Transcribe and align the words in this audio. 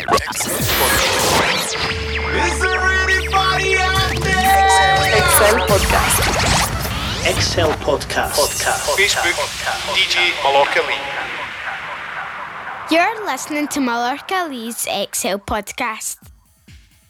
Excel 0.00 0.16
Podcast. 5.68 6.16
Excel 7.28 7.70
Podcast. 7.72 8.32
Podcast. 8.32 8.96
Facebook, 8.96 9.36
DJ 9.92 10.32
Mallorca 10.42 10.80
Lee. 10.88 10.96
You're 12.90 13.26
listening 13.26 13.68
to 13.68 13.80
Mallorca 13.80 14.46
Lee's 14.48 14.86
Excel 14.88 15.38
podcast. 15.38 16.16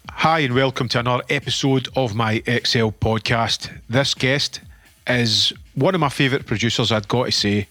Hi, 0.09 0.39
and 0.39 0.53
welcome 0.53 0.89
to 0.89 0.99
another 0.99 1.23
episode 1.29 1.87
of 1.95 2.13
my 2.13 2.43
Excel 2.45 2.91
podcast. 2.91 3.71
This 3.87 4.13
guest 4.13 4.59
is 5.07 5.53
one 5.75 5.95
of 5.95 6.01
my 6.01 6.09
favourite 6.09 6.45
producers, 6.45 6.91
I'd 6.91 7.07
got 7.07 7.27
to 7.27 7.31
say, 7.31 7.69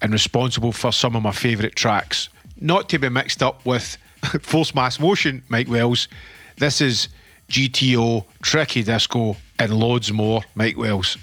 and 0.00 0.10
responsible 0.10 0.72
for 0.72 0.90
some 0.90 1.16
of 1.16 1.22
my 1.22 1.32
favourite 1.32 1.76
tracks. 1.76 2.30
Not 2.58 2.88
to 2.88 2.98
be 2.98 3.10
mixed 3.10 3.42
up 3.42 3.66
with 3.66 3.98
Force 4.40 4.74
Mass 4.74 5.00
Motion, 5.00 5.42
Mike 5.48 5.68
Wells. 5.68 6.08
This 6.56 6.80
is 6.80 7.08
GTO, 7.48 8.24
Tricky 8.42 8.82
Disco, 8.82 9.36
and 9.58 9.74
loads 9.74 10.12
more, 10.12 10.42
Mike 10.54 10.76
Wells. 10.76 11.18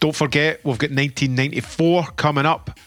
Don't 0.00 0.14
forget, 0.14 0.64
we've 0.64 0.78
got 0.78 0.90
1994 0.90 2.04
coming 2.16 2.46
up, 2.46 2.78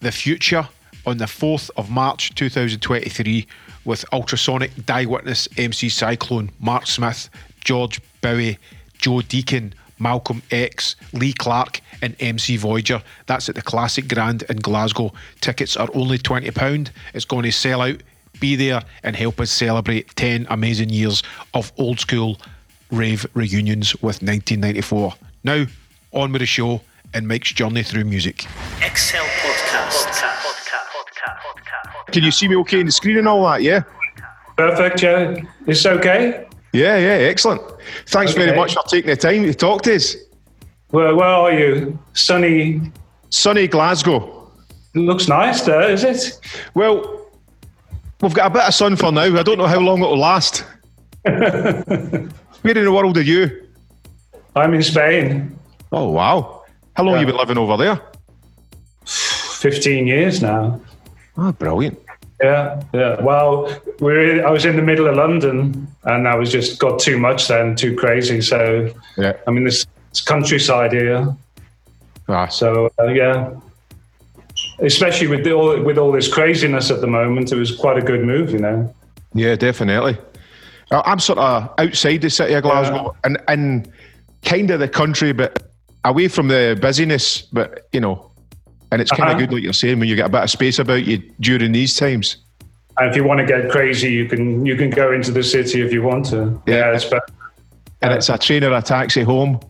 The 0.00 0.12
Future, 0.12 0.68
on 1.06 1.18
the 1.18 1.24
4th 1.24 1.70
of 1.76 1.90
March 1.90 2.34
2023, 2.34 3.46
with 3.84 4.04
Ultrasonic, 4.12 4.84
Die 4.84 5.06
Witness, 5.06 5.48
MC 5.56 5.88
Cyclone, 5.88 6.50
Mark 6.60 6.86
Smith, 6.86 7.30
George 7.60 8.00
Bowie, 8.20 8.58
Joe 8.98 9.22
Deacon, 9.22 9.74
Malcolm 9.98 10.42
X, 10.50 10.96
Lee 11.12 11.32
Clark, 11.32 11.80
and 12.02 12.14
MC 12.20 12.56
Voyager. 12.56 13.02
That's 13.26 13.48
at 13.48 13.54
the 13.54 13.62
Classic 13.62 14.08
Grand 14.08 14.42
in 14.48 14.56
Glasgow. 14.58 15.12
Tickets 15.40 15.76
are 15.76 15.88
only 15.94 16.18
£20. 16.18 16.90
It's 17.14 17.24
going 17.24 17.44
to 17.44 17.52
sell 17.52 17.82
out. 17.82 18.02
Be 18.40 18.56
there 18.56 18.82
and 19.02 19.16
help 19.16 19.40
us 19.40 19.50
celebrate 19.50 20.14
10 20.16 20.46
amazing 20.50 20.90
years 20.90 21.22
of 21.54 21.72
old 21.76 21.98
school 21.98 22.38
rave 22.90 23.26
reunions 23.34 23.94
with 23.94 24.22
1994. 24.22 25.14
Now, 25.44 25.66
on 26.12 26.32
with 26.32 26.40
the 26.40 26.46
show 26.46 26.80
and 27.14 27.26
Mike's 27.26 27.52
journey 27.52 27.82
through 27.82 28.04
music. 28.04 28.46
Excel 28.82 29.24
Podcast. 29.24 30.24
Can 32.12 32.22
you 32.22 32.30
see 32.30 32.48
me 32.48 32.56
okay 32.56 32.80
on 32.80 32.86
the 32.86 32.92
screen 32.92 33.18
and 33.18 33.28
all 33.28 33.44
that? 33.44 33.62
Yeah. 33.62 33.82
Perfect, 34.56 35.02
yeah. 35.02 35.36
It's 35.66 35.84
okay. 35.84 36.47
Yeah, 36.72 36.96
yeah, 36.98 37.28
excellent. 37.28 37.62
Thanks 38.06 38.32
very 38.34 38.54
much 38.56 38.74
for 38.74 38.82
taking 38.88 39.10
the 39.10 39.16
time 39.16 39.44
to 39.44 39.54
talk 39.54 39.82
to 39.82 39.94
us. 39.96 40.16
Where, 40.90 41.14
where 41.14 41.26
are 41.28 41.52
you? 41.52 41.98
Sunny. 42.14 42.80
Sunny 43.30 43.68
Glasgow. 43.68 44.50
It 44.94 44.98
Looks 45.00 45.28
nice 45.28 45.62
there, 45.62 45.90
is 45.90 46.04
it? 46.04 46.40
Well, 46.74 47.26
we've 48.20 48.34
got 48.34 48.46
a 48.50 48.50
bit 48.50 48.62
of 48.64 48.74
sun 48.74 48.96
for 48.96 49.12
now. 49.12 49.22
I 49.38 49.42
don't 49.42 49.58
know 49.58 49.66
how 49.66 49.80
long 49.80 50.00
it'll 50.02 50.18
last. 50.18 50.64
Where 51.24 52.76
in 52.76 52.84
the 52.84 52.92
world 52.92 53.16
are 53.18 53.22
you? 53.22 53.66
I'm 54.56 54.74
in 54.74 54.82
Spain. 54.82 55.58
Oh, 55.92 56.10
wow. 56.10 56.64
How 56.96 57.04
long 57.04 57.14
Yeah. 57.14 57.20
you 57.20 57.26
been 57.26 57.36
living 57.36 57.58
over 57.58 57.76
there? 57.76 58.00
15 59.04 60.06
years 60.06 60.42
now. 60.42 60.80
Oh, 61.36 61.52
brilliant. 61.52 61.98
Yeah, 62.42 62.82
yeah. 62.94 63.20
Well, 63.20 63.68
we're. 63.98 64.46
I 64.46 64.50
was 64.50 64.64
in 64.64 64.76
the 64.76 64.82
middle 64.82 65.08
of 65.08 65.16
London, 65.16 65.88
and 66.04 66.28
I 66.28 66.36
was 66.36 66.52
just 66.52 66.78
got 66.78 67.00
too 67.00 67.18
much 67.18 67.48
then, 67.48 67.74
too 67.74 67.96
crazy. 67.96 68.40
So, 68.40 68.90
Yeah. 69.16 69.32
I 69.46 69.50
mean, 69.50 69.64
this, 69.64 69.86
this 70.10 70.20
countryside 70.20 70.92
here. 70.92 71.34
Ah, 72.28 72.46
So, 72.46 72.90
uh, 73.00 73.06
yeah. 73.08 73.50
Especially 74.80 75.26
with 75.26 75.44
the, 75.44 75.52
all 75.52 75.80
with 75.82 75.98
all 75.98 76.12
this 76.12 76.32
craziness 76.32 76.90
at 76.90 77.00
the 77.00 77.06
moment, 77.06 77.50
it 77.52 77.56
was 77.56 77.74
quite 77.74 77.96
a 77.98 78.02
good 78.02 78.24
move, 78.24 78.50
you 78.50 78.58
know. 78.58 78.94
yeah, 79.34 79.54
definitely. 79.56 80.16
Uh, 80.90 81.02
I'm 81.04 81.18
sort 81.18 81.38
of 81.38 81.70
outside 81.78 82.22
the 82.22 82.30
city 82.30 82.54
of 82.54 82.62
Glasgow 82.62 83.14
and, 83.24 83.38
and 83.46 83.92
kind 84.44 84.70
of 84.70 84.80
the 84.80 84.88
country, 84.88 85.32
but 85.32 85.70
away 86.04 86.28
from 86.28 86.48
the 86.48 86.78
busyness. 86.80 87.42
But, 87.42 87.88
you 87.92 88.00
know, 88.00 88.27
and 88.90 89.00
it's 89.00 89.10
kind 89.10 89.30
of 89.30 89.36
Uh-huh. 89.36 89.46
good, 89.46 89.52
like 89.52 89.62
you're 89.62 89.72
saying, 89.72 89.98
when 90.00 90.08
you 90.08 90.16
get 90.16 90.26
a 90.26 90.30
bit 90.30 90.42
of 90.42 90.50
space 90.50 90.78
about 90.78 91.04
you 91.04 91.22
during 91.40 91.72
these 91.72 91.94
times. 91.96 92.38
And 92.98 93.08
if 93.10 93.16
you 93.16 93.24
want 93.24 93.40
to 93.40 93.46
get 93.46 93.70
crazy, 93.70 94.10
you 94.12 94.26
can 94.26 94.66
you 94.66 94.76
can 94.76 94.90
go 94.90 95.12
into 95.12 95.30
the 95.30 95.42
city 95.42 95.80
if 95.82 95.92
you 95.92 96.02
want 96.02 96.26
to. 96.26 96.60
Yeah. 96.66 96.76
Yeah, 96.76 96.94
it's 96.94 97.04
better. 97.04 97.26
And 98.02 98.12
it's 98.12 98.28
a 98.28 98.38
train 98.38 98.64
or 98.64 98.72
a 98.72 98.82
taxi 98.82 99.22
home. 99.22 99.60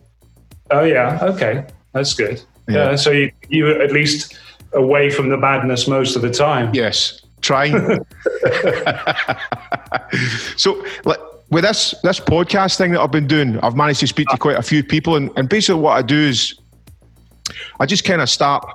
Oh 0.71 0.83
yeah, 0.83 1.19
okay, 1.21 1.65
that's 1.93 2.13
good. 2.13 2.41
Yeah. 2.67 2.91
Yeah, 2.91 2.95
so 2.95 3.11
you 3.11 3.31
you 3.49 3.69
at 3.81 3.91
least 3.91 4.37
away 4.73 5.09
from 5.09 5.29
the 5.29 5.37
madness 5.37 5.87
most 5.87 6.15
of 6.15 6.21
the 6.21 6.29
time. 6.31 6.71
Yes, 6.73 7.21
trying. 7.41 7.73
so, 10.57 10.83
like, 11.05 11.19
with 11.49 11.63
this 11.63 11.95
this 12.03 12.19
podcast 12.19 12.77
thing 12.77 12.91
that 12.91 13.01
I've 13.01 13.11
been 13.11 13.27
doing, 13.27 13.59
I've 13.59 13.75
managed 13.75 13.99
to 14.01 14.07
speak 14.07 14.27
to 14.29 14.37
quite 14.37 14.57
a 14.57 14.61
few 14.61 14.83
people, 14.83 15.15
and, 15.15 15.31
and 15.35 15.49
basically 15.49 15.81
what 15.81 15.97
I 15.97 16.01
do 16.01 16.17
is 16.17 16.57
I 17.79 17.85
just 17.85 18.03
kind 18.05 18.21
of 18.21 18.29
start 18.29 18.65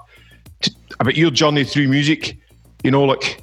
about 1.05 1.17
your 1.17 1.31
journey 1.31 1.65
through 1.65 1.89
music. 1.89 2.39
You 2.83 2.91
know, 2.91 3.05
like 3.05 3.43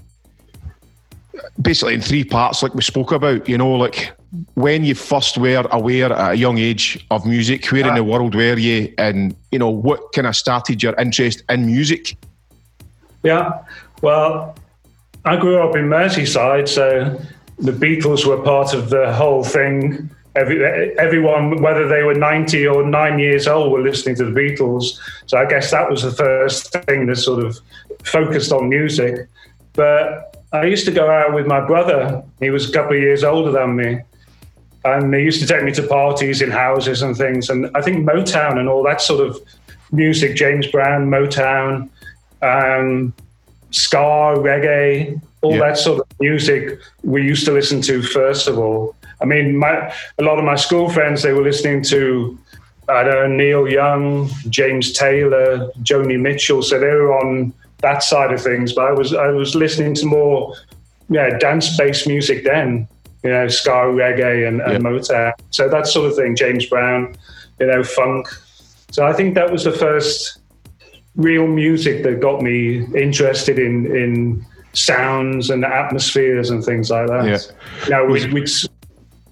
basically 1.61 1.93
in 1.93 2.01
three 2.01 2.23
parts, 2.23 2.63
like 2.63 2.75
we 2.75 2.81
spoke 2.81 3.11
about. 3.11 3.47
You 3.47 3.57
know, 3.57 3.71
like 3.71 4.11
when 4.55 4.83
you 4.83 4.95
first 4.95 5.37
were 5.37 5.67
aware 5.71 6.11
at 6.11 6.31
a 6.31 6.35
young 6.35 6.57
age 6.57 7.05
of 7.11 7.25
music, 7.25 7.65
where 7.71 7.87
in 7.87 7.95
the 7.95 8.03
world 8.03 8.35
were 8.35 8.57
you, 8.57 8.93
and 8.97 9.35
you 9.51 9.59
know 9.59 9.69
what 9.69 10.11
kind 10.13 10.27
of 10.27 10.35
started 10.35 10.81
your 10.81 10.95
interest 10.95 11.43
in 11.49 11.65
music. 11.65 12.17
Yeah. 13.23 13.63
Well, 14.01 14.55
I 15.25 15.37
grew 15.37 15.61
up 15.61 15.75
in 15.75 15.85
Merseyside, 15.85 16.67
so 16.67 17.21
the 17.59 17.71
Beatles 17.71 18.25
were 18.25 18.41
part 18.41 18.73
of 18.73 18.89
the 18.89 19.13
whole 19.13 19.43
thing. 19.43 20.09
Every, 20.35 20.63
everyone, 20.97 21.61
whether 21.61 21.87
they 21.87 22.03
were 22.03 22.13
90 22.13 22.65
or 22.67 22.85
nine 22.87 23.19
years 23.19 23.47
old, 23.47 23.71
were 23.71 23.81
listening 23.81 24.15
to 24.15 24.25
the 24.25 24.31
Beatles. 24.31 24.97
So 25.25 25.37
I 25.37 25.45
guess 25.45 25.71
that 25.71 25.89
was 25.89 26.03
the 26.03 26.11
first 26.11 26.71
thing 26.71 27.07
that 27.07 27.17
sort 27.17 27.43
of 27.45 27.59
focused 28.03 28.51
on 28.53 28.69
music. 28.69 29.27
But 29.73 30.37
I 30.53 30.65
used 30.65 30.85
to 30.85 30.91
go 30.91 31.09
out 31.09 31.33
with 31.33 31.47
my 31.47 31.65
brother. 31.65 32.23
He 32.39 32.49
was 32.49 32.69
a 32.69 32.73
couple 32.73 32.95
of 32.95 33.01
years 33.01 33.23
older 33.23 33.51
than 33.51 33.75
me. 33.75 33.99
And 34.83 35.13
they 35.13 35.21
used 35.21 35.41
to 35.41 35.47
take 35.47 35.63
me 35.63 35.71
to 35.73 35.83
parties 35.83 36.41
in 36.41 36.49
houses 36.49 37.01
and 37.01 37.15
things. 37.15 37.49
And 37.49 37.69
I 37.75 37.81
think 37.81 38.07
Motown 38.07 38.57
and 38.57 38.67
all 38.67 38.83
that 38.83 39.01
sort 39.01 39.27
of 39.27 39.37
music, 39.91 40.35
James 40.35 40.65
Brown, 40.67 41.09
Motown, 41.09 41.89
um, 42.41 43.13
ska, 43.71 44.35
reggae, 44.37 45.21
all 45.41 45.53
Yeah. 45.53 45.59
that 45.59 45.77
sort 45.77 45.99
of 45.99 46.07
music 46.19 46.79
we 47.03 47.21
used 47.21 47.45
to 47.45 47.51
listen 47.51 47.81
to 47.81 48.01
first 48.01 48.47
of 48.47 48.57
all. 48.57 48.95
I 49.21 49.25
mean, 49.25 49.55
my, 49.55 49.93
a 50.17 50.23
lot 50.23 50.39
of 50.39 50.45
my 50.45 50.55
school 50.55 50.89
friends, 50.89 51.21
they 51.21 51.33
were 51.33 51.43
listening 51.43 51.83
to, 51.83 52.37
I 52.89 53.03
don't 53.03 53.13
know, 53.13 53.27
Neil 53.27 53.67
Young, 53.67 54.29
James 54.49 54.93
Taylor, 54.93 55.69
Joni 55.83 56.19
Mitchell. 56.19 56.63
So 56.63 56.79
they 56.79 56.87
were 56.87 57.17
on 57.17 57.53
that 57.79 58.03
side 58.03 58.31
of 58.33 58.41
things. 58.41 58.73
But 58.73 58.85
I 58.85 58.91
was, 58.91 59.13
I 59.13 59.27
was 59.27 59.55
listening 59.55 59.93
to 59.95 60.05
more, 60.05 60.55
yeah, 61.09 61.37
dance-based 61.37 62.07
music 62.07 62.43
then, 62.43 62.87
you 63.23 63.29
know, 63.29 63.47
ska, 63.47 63.69
reggae, 63.69 64.47
and, 64.47 64.61
and 64.61 64.73
Yeah. 64.73 64.79
Motown. 64.79 65.33
So 65.51 65.69
that 65.69 65.87
sort 65.87 66.09
of 66.09 66.15
thing, 66.15 66.35
James 66.35 66.65
Brown, 66.65 67.15
you 67.59 67.67
know, 67.67 67.83
funk. 67.83 68.27
So 68.91 69.05
I 69.05 69.13
think 69.13 69.35
that 69.35 69.51
was 69.51 69.63
the 69.63 69.71
first 69.71 70.39
real 71.15 71.45
music 71.45 72.03
that 72.03 72.21
got 72.21 72.41
me 72.41 72.85
interested 72.95 73.59
in 73.59 73.85
in 73.95 74.45
sounds 74.73 75.49
and 75.49 75.65
atmospheres 75.65 76.49
and 76.49 76.63
things 76.63 76.89
like 76.89 77.07
that. 77.07 77.25
Yeah. 77.25 77.89
Now 77.89 78.05
we'd, 78.05 78.31
we'd 78.31 78.49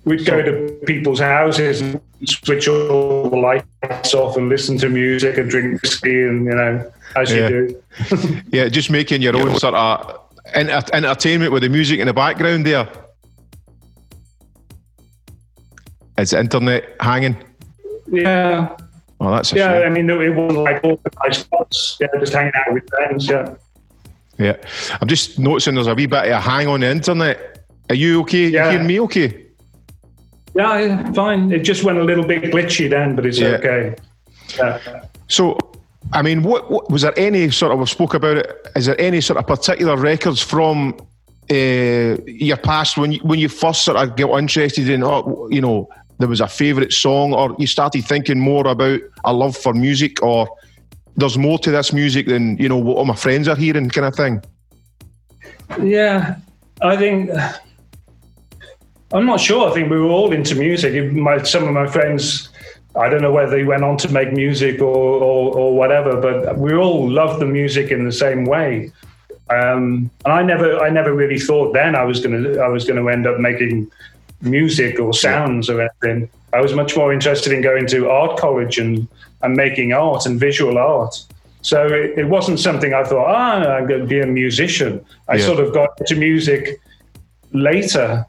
we'd 0.06 0.26
go 0.26 0.42
to 0.42 0.74
people's 0.86 1.20
houses 1.20 1.82
and 1.82 2.00
switch 2.26 2.68
all 2.68 3.30
the 3.30 3.36
lights 3.38 4.14
off 4.14 4.38
and 4.38 4.50
listen 4.50 4.78
to 4.80 4.90
music 4.90 5.38
and 5.38 5.50
drink 5.50 5.82
whiskey 5.82 6.24
and 6.24 6.46
you 6.46 6.52
know 6.56 6.92
as 7.16 7.32
Yeah. 7.32 7.50
you 7.50 7.82
do. 8.10 8.42
Yeah, 8.52 8.70
just 8.70 8.90
making 8.90 9.22
your 9.22 9.36
own 9.36 9.58
sort 9.60 9.74
of 9.76 10.20
enter- 10.54 10.82
entertainment 10.94 11.52
with 11.52 11.64
the 11.64 11.70
music 11.70 12.00
in 12.00 12.08
the 12.08 12.14
background 12.14 12.66
there. 12.66 12.88
Is 16.18 16.31
the 16.31 16.40
internet 16.40 16.95
hanging? 17.00 17.38
Yeah, 18.12 18.75
Oh, 19.22 19.31
that's 19.31 19.52
a 19.52 19.57
yeah. 19.57 19.72
I 19.74 19.81
shame. 19.84 19.94
mean, 19.94 20.10
it 20.10 20.30
wasn't 20.34 20.63
like 20.63 20.81
organised 20.84 21.42
spots. 21.42 21.98
Yeah, 22.00 22.07
just 22.19 22.31
hanging 22.34 22.54
out 22.56 22.74
with 22.74 22.88
friends. 22.90 23.28
Yeah. 23.28 23.54
Yeah. 24.38 24.56
I'm 25.02 25.07
just 25.10 25.38
noticing 25.38 25.75
there's 25.75 25.88
a 25.88 25.94
wee 25.94 26.06
bit 26.06 26.24
of 26.25 26.31
a 26.31 26.40
hang 26.40 26.68
on 26.68 26.80
the 26.80 26.88
internet. 26.90 27.66
Are 27.90 27.95
you 27.95 28.22
okay? 28.22 28.48
Yeah. 28.48 28.66
You 28.66 28.72
hearing 28.72 28.88
me 28.88 29.00
okay? 29.02 29.45
Yeah, 30.59 31.11
fine. 31.13 31.51
It 31.53 31.59
just 31.59 31.85
went 31.85 32.00
a 32.00 32.03
little 32.03 32.25
bit 32.25 32.44
glitchy 32.44 32.89
then, 32.89 33.15
but 33.15 33.25
it's 33.25 33.39
Yeah. 33.39 33.59
okay. 33.59 33.95
Yeah. 34.57 35.03
So, 35.29 35.57
I 36.11 36.21
mean, 36.21 36.44
what, 36.44 36.69
what 36.69 36.91
was 36.91 37.03
there 37.03 37.17
any 37.17 37.50
sort 37.50 37.71
of, 37.71 37.79
we 37.79 37.85
spoke 37.85 38.13
about 38.13 38.38
it, 38.38 38.67
is 38.75 38.85
there 38.88 39.00
any 39.00 39.21
sort 39.21 39.39
of 39.39 39.47
particular 39.47 39.95
records 39.95 40.41
from 40.41 40.97
uh, 41.50 42.17
your 42.25 42.57
past 42.57 42.97
when 42.97 43.13
you, 43.13 43.19
when 43.23 43.39
you 43.39 43.47
first 43.47 43.83
sort 43.85 43.95
of 43.95 44.17
got 44.17 44.38
interested 44.38 44.89
in, 44.89 45.01
oh, 45.01 45.47
you 45.50 45.61
know, 45.61 45.88
there 46.17 46.27
was 46.27 46.41
a 46.41 46.47
favourite 46.47 46.91
song 46.91 47.33
or 47.33 47.56
you 47.57 47.65
started 47.67 48.03
thinking 48.03 48.38
more 48.38 48.67
about 48.67 49.00
a 49.23 49.31
love 49.31 49.56
for 49.56 49.73
music 49.73 50.21
or 50.21 50.50
there's 51.15 51.38
more 51.38 51.57
to 51.59 51.71
this 51.71 51.94
music 51.94 52.27
than, 52.27 52.57
you 52.57 52.67
know, 52.67 52.77
what 52.77 52.97
all 52.97 53.06
my 53.06 53.15
friends 53.15 53.47
are 53.47 53.56
hearing 53.56 53.89
kind 53.89 54.07
of 54.07 54.15
thing? 54.15 54.44
Yeah, 55.81 56.35
I 56.81 56.97
think 56.97 57.29
I'm 59.13 59.25
not 59.25 59.39
sure. 59.39 59.69
I 59.69 59.73
think 59.73 59.89
we 59.89 59.97
were 60.00 60.09
all 60.09 60.31
into 60.31 60.56
music. 60.56 61.11
My, 61.13 61.41
some 61.41 61.63
of 61.67 61.73
my 61.73 61.88
friends, 61.88 62.50
I 62.95 63.09
don't 63.09 63.21
know 63.21 63.31
whether 63.31 63.51
they 63.51 63.63
went 63.63 63.83
on 63.83 63.97
to 63.97 64.11
make 64.11 64.31
music 64.33 64.81
or, 64.81 64.85
or, 65.23 65.57
or 65.57 65.75
whatever, 65.75 66.19
but 66.21 66.57
we 66.57 66.73
all 66.75 67.09
loved 67.09 67.41
the 67.41 67.45
music 67.45 67.91
in 67.91 68.06
the 68.06 68.11
same 68.11 68.45
way. 68.45 68.91
Um, 69.50 70.11
and 70.25 70.33
I 70.33 70.44
never, 70.44 70.77
I 70.79 70.89
never 70.89 71.13
really 71.13 71.39
thought 71.39 71.73
then 71.73 71.95
I 71.95 72.03
was 72.03 72.19
going 72.23 72.44
to, 72.44 72.59
I 72.59 72.67
was 72.67 72.85
going 72.85 73.03
to 73.03 73.09
end 73.09 73.25
up 73.25 73.39
making 73.39 73.91
music 74.41 75.00
or 75.00 75.11
sounds 75.13 75.69
or 75.69 75.81
anything. 75.81 76.29
I 76.53 76.61
was 76.61 76.73
much 76.73 76.95
more 76.95 77.11
interested 77.11 77.51
in 77.51 77.61
going 77.61 77.88
to 77.88 78.09
art 78.09 78.38
college 78.38 78.77
and, 78.77 79.07
and 79.41 79.56
making 79.56 79.91
art 79.94 80.27
and 80.27 80.39
visual 80.39 80.77
art. 80.77 81.15
So 81.61 81.88
it, 81.88 82.17
it 82.17 82.25
wasn't 82.25 82.59
something 82.59 82.94
I 82.94 83.03
thought, 83.03 83.25
ah, 83.27 83.63
I'm 83.71 83.88
going 83.88 84.01
to 84.01 84.07
be 84.07 84.19
a 84.21 84.27
musician. 84.27 85.03
I 85.27 85.35
Yeah. 85.35 85.45
sort 85.45 85.59
of 85.59 85.73
got 85.73 85.89
into 86.00 86.15
music 86.15 86.79
later 87.51 88.25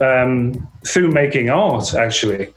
um, 0.00 0.68
through 0.86 1.10
making 1.10 1.50
art, 1.50 1.94
actually. 1.94 2.52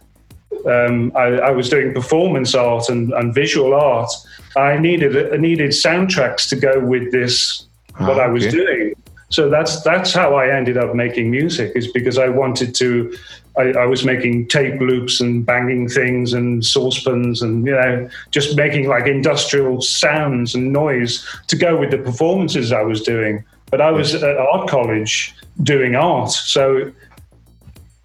Um, 0.66 1.12
I, 1.16 1.26
I 1.40 1.52
was 1.52 1.70
doing 1.70 1.94
performance 1.94 2.56
art 2.56 2.90
and, 2.90 3.14
and 3.14 3.34
visual 3.34 3.74
art. 3.74 4.10
I 4.56 4.78
needed 4.78 5.34
I 5.34 5.38
needed 5.38 5.72
soundtracks 5.72 6.50
to 6.50 6.56
go 6.56 6.80
with 6.80 7.12
this 7.12 7.66
what 7.98 8.20
Ah, 8.20 8.24
I 8.24 8.28
was 8.28 8.46
okay. 8.46 8.56
doing. 8.58 8.94
So 9.30 9.50
that's 9.50 9.82
that's 9.82 10.14
how 10.14 10.36
I 10.36 10.50
ended 10.50 10.78
up 10.78 10.96
making 10.96 11.30
music. 11.30 11.74
Is 11.76 11.92
because 11.92 12.18
I 12.18 12.30
wanted 12.30 12.74
to. 12.76 13.16
I, 13.58 13.72
I 13.72 13.86
was 13.86 14.06
making 14.06 14.48
tape 14.50 14.80
loops 14.80 15.20
and 15.20 15.44
banging 15.46 15.90
things 15.90 16.34
and 16.34 16.64
saucepans 16.64 17.42
and 17.42 17.66
you 17.66 17.72
know 17.74 18.08
just 18.30 18.56
making 18.56 18.88
like 18.88 19.08
industrial 19.08 19.82
sounds 19.82 20.54
and 20.54 20.72
noise 20.72 21.26
to 21.48 21.56
go 21.56 21.76
with 21.76 21.90
the 21.92 21.98
performances 21.98 22.72
I 22.72 22.84
was 22.84 23.02
doing. 23.02 23.44
But 23.72 23.82
I 23.82 23.92
was 23.92 24.16
at 24.16 24.38
art 24.38 24.70
college 24.70 25.36
doing 25.64 25.96
art, 25.96 26.32
so 26.32 26.92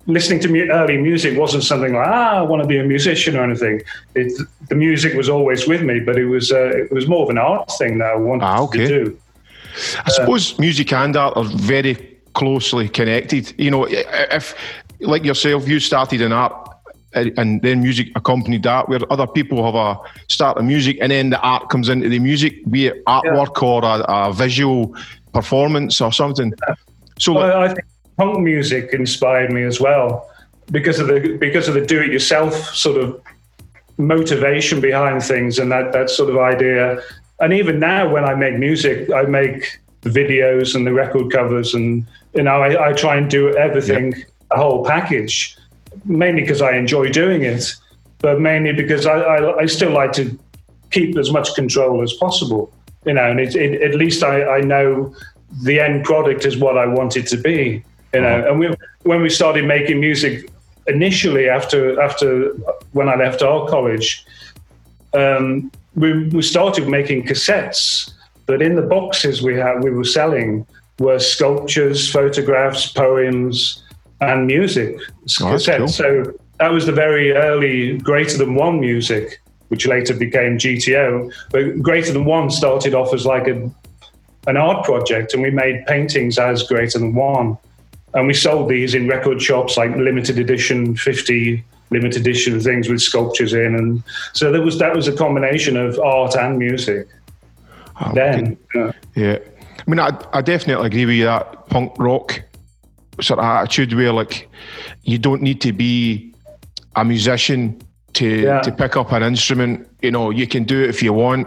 listening 0.06 0.40
to 0.40 0.48
mu- 0.48 0.68
early 0.70 0.96
music 0.98 1.38
wasn't 1.38 1.62
something 1.64 1.92
like 1.94 2.06
ah 2.06 2.38
I 2.38 2.42
want 2.42 2.62
to 2.62 2.68
be 2.68 2.78
a 2.78 2.84
musician 2.84 3.36
or 3.36 3.44
anything. 3.44 3.80
It, 4.14 4.32
the 4.68 4.74
music 4.74 5.14
was 5.14 5.28
always 5.28 5.66
with 5.68 5.82
me, 5.82 6.00
but 6.00 6.16
it 6.16 6.26
was 6.26 6.50
uh, 6.52 6.70
it 6.82 6.92
was 6.92 7.06
more 7.06 7.22
of 7.24 7.30
an 7.30 7.38
art 7.38 7.70
thing 7.78 7.98
that 7.98 8.10
I 8.12 8.16
wanted 8.16 8.44
Ah, 8.44 8.60
okay. 8.62 8.86
to 8.86 9.04
do. 9.04 9.18
I 10.06 10.10
suppose 10.10 10.58
music 10.58 10.92
and 10.92 11.16
art 11.16 11.36
are 11.36 11.44
very 11.44 11.94
closely 12.34 12.88
connected. 12.88 13.54
You 13.58 13.70
know, 13.70 13.86
if 13.88 14.54
like 15.00 15.24
yourself, 15.24 15.66
you 15.68 15.80
started 15.80 16.20
in 16.20 16.32
art 16.32 16.52
uh, 17.14 17.24
and 17.36 17.60
then 17.62 17.80
music 17.82 18.08
accompanied 18.14 18.62
that, 18.64 18.88
where 18.88 19.00
other 19.10 19.26
people 19.26 19.64
have 19.64 19.74
a 19.74 19.98
start 20.28 20.58
of 20.58 20.64
music 20.64 20.98
and 21.00 21.10
then 21.10 21.30
the 21.30 21.40
art 21.40 21.68
comes 21.68 21.88
into 21.88 22.08
the 22.08 22.18
music, 22.18 22.52
be 22.70 22.86
it 22.86 23.04
artwork 23.06 23.62
or 23.62 23.84
a, 23.84 24.04
a 24.28 24.32
visual 24.32 24.94
performance 25.32 26.00
or 26.00 26.12
something. 26.12 26.52
So, 27.18 27.32
like, 27.34 27.52
I 27.54 27.68
think 27.68 27.86
punk 28.22 28.38
music 28.38 28.92
inspired 28.92 29.50
me 29.50 29.64
as 29.64 29.80
well 29.80 30.30
because 30.70 31.00
of 31.00 31.08
the 31.08 31.36
because 31.40 31.66
of 31.66 31.74
the 31.74 31.84
do-it-yourself 31.84 32.54
sort 32.74 32.96
of 33.02 33.20
motivation 33.98 34.80
behind 34.80 35.22
things 35.22 35.58
and 35.58 35.70
that 35.72 35.92
that 35.92 36.08
sort 36.08 36.30
of 36.30 36.38
idea. 36.38 37.02
And 37.40 37.52
even 37.52 37.80
now, 37.80 38.08
when 38.08 38.24
I 38.24 38.34
make 38.34 38.56
music, 38.58 39.10
I 39.10 39.22
make 39.22 39.80
the 40.02 40.10
videos 40.10 40.76
and 40.76 40.86
the 40.86 40.92
record 40.92 41.32
covers, 41.32 41.74
and 41.74 42.06
you 42.34 42.44
know, 42.44 42.62
I, 42.62 42.90
I 42.90 42.92
try 42.92 43.16
and 43.16 43.28
do 43.28 43.56
everything, 43.56 44.14
a 44.52 44.56
whole 44.56 44.84
package, 44.84 45.56
mainly 46.04 46.42
because 46.42 46.62
I 46.62 46.76
enjoy 46.76 47.10
doing 47.10 47.42
it, 47.42 47.74
but 48.18 48.40
mainly 48.40 48.72
because 48.72 49.04
I, 49.04 49.16
I, 49.34 49.56
I 49.62 49.66
still 49.66 49.92
like 49.92 50.12
to 50.12 50.38
keep 50.92 51.18
as 51.18 51.32
much 51.32 51.54
control 51.56 52.02
as 52.02 52.12
possible. 52.12 52.72
You 53.04 53.14
know, 53.14 53.28
and 53.32 53.40
it, 53.40 53.56
it, 53.56 53.82
at 53.82 53.94
least 53.96 54.22
I, 54.22 54.58
I 54.58 54.60
know 54.60 55.12
the 55.64 55.80
end 55.80 56.04
product 56.04 56.44
is 56.46 56.56
what 56.56 56.78
I 56.78 56.86
want 56.86 57.16
it 57.16 57.26
to 57.28 57.36
be. 57.36 57.82
You 58.14 58.20
know, 58.20 58.48
and 58.48 58.58
we, 58.58 58.74
when 59.04 59.22
we 59.22 59.30
started 59.30 59.64
making 59.66 60.00
music 60.00 60.50
initially 60.86 61.48
after 61.48 62.00
after 62.00 62.52
when 62.92 63.08
I 63.08 63.14
left 63.16 63.42
our 63.42 63.66
college, 63.68 64.24
um, 65.14 65.70
we, 65.94 66.28
we 66.28 66.42
started 66.42 66.88
making 66.88 67.24
cassettes. 67.26 68.12
But 68.46 68.60
in 68.60 68.74
the 68.76 68.82
boxes 68.82 69.42
we 69.42 69.56
had 69.56 69.82
we 69.82 69.90
were 69.90 70.04
selling 70.04 70.66
were 70.98 71.18
sculptures, 71.18 72.10
photographs, 72.10 72.92
poems, 72.92 73.82
and 74.20 74.46
music 74.46 74.96
Oh, 75.40 75.54
cassettes. 75.54 75.78
cool. 75.78 75.88
So 75.88 76.32
that 76.58 76.70
was 76.70 76.84
the 76.86 76.92
very 76.92 77.32
early 77.32 77.98
Greater 77.98 78.36
Than 78.36 78.54
One 78.54 78.78
music, 78.78 79.40
which 79.68 79.86
later 79.86 80.14
became 80.14 80.58
GTO. 80.58 81.32
But 81.50 81.80
Greater 81.80 82.12
Than 82.12 82.24
One 82.26 82.50
started 82.50 82.94
off 82.94 83.14
as 83.14 83.24
like 83.24 83.48
a 83.48 83.70
an 84.48 84.56
art 84.56 84.84
project, 84.84 85.32
and 85.34 85.42
we 85.42 85.50
made 85.50 85.86
paintings 85.86 86.36
as 86.38 86.64
Greater 86.64 86.98
Than 86.98 87.14
One, 87.14 87.56
and 88.14 88.26
we 88.26 88.34
sold 88.34 88.68
these 88.68 88.94
in 88.94 89.08
record 89.08 89.40
shops 89.40 89.76
like 89.76 89.94
limited 89.96 90.38
edition, 90.38 90.94
fifty 90.96 91.64
limited 91.90 92.22
edition 92.22 92.58
things 92.60 92.88
with 92.88 93.00
sculptures 93.02 93.52
in, 93.52 93.74
and 93.74 94.02
so 94.32 94.50
there 94.52 94.62
was 94.62 94.78
that 94.78 94.94
was 94.94 95.08
a 95.08 95.12
combination 95.12 95.76
of 95.76 95.98
art 96.00 96.34
and 96.36 96.58
music. 96.58 97.06
Ah, 97.96 98.12
Then, 98.12 98.56
yeah. 98.74 98.92
Yeah. 99.14 99.38
I 99.86 99.90
mean, 99.90 100.00
I, 100.00 100.10
I 100.32 100.40
definitely 100.42 100.86
agree 100.86 101.06
with 101.06 101.16
you 101.16 101.24
that 101.24 101.66
punk 101.68 101.92
rock 101.98 102.40
sort 103.20 103.38
of 103.38 103.44
attitude 103.44 103.92
where, 103.92 104.12
like, 104.12 104.48
you 105.02 105.18
don't 105.18 105.42
need 105.42 105.60
to 105.62 105.72
be 105.72 106.32
a 106.96 107.04
musician 107.04 107.80
to, 108.14 108.26
Yeah. 108.26 108.60
to 108.60 108.72
pick 108.72 108.96
up 108.96 109.12
an 109.12 109.22
instrument. 109.22 109.88
You 110.00 110.10
know, 110.12 110.30
you 110.30 110.46
can 110.46 110.64
do 110.64 110.82
it 110.82 110.88
if 110.90 111.02
you 111.02 111.12
want. 111.12 111.46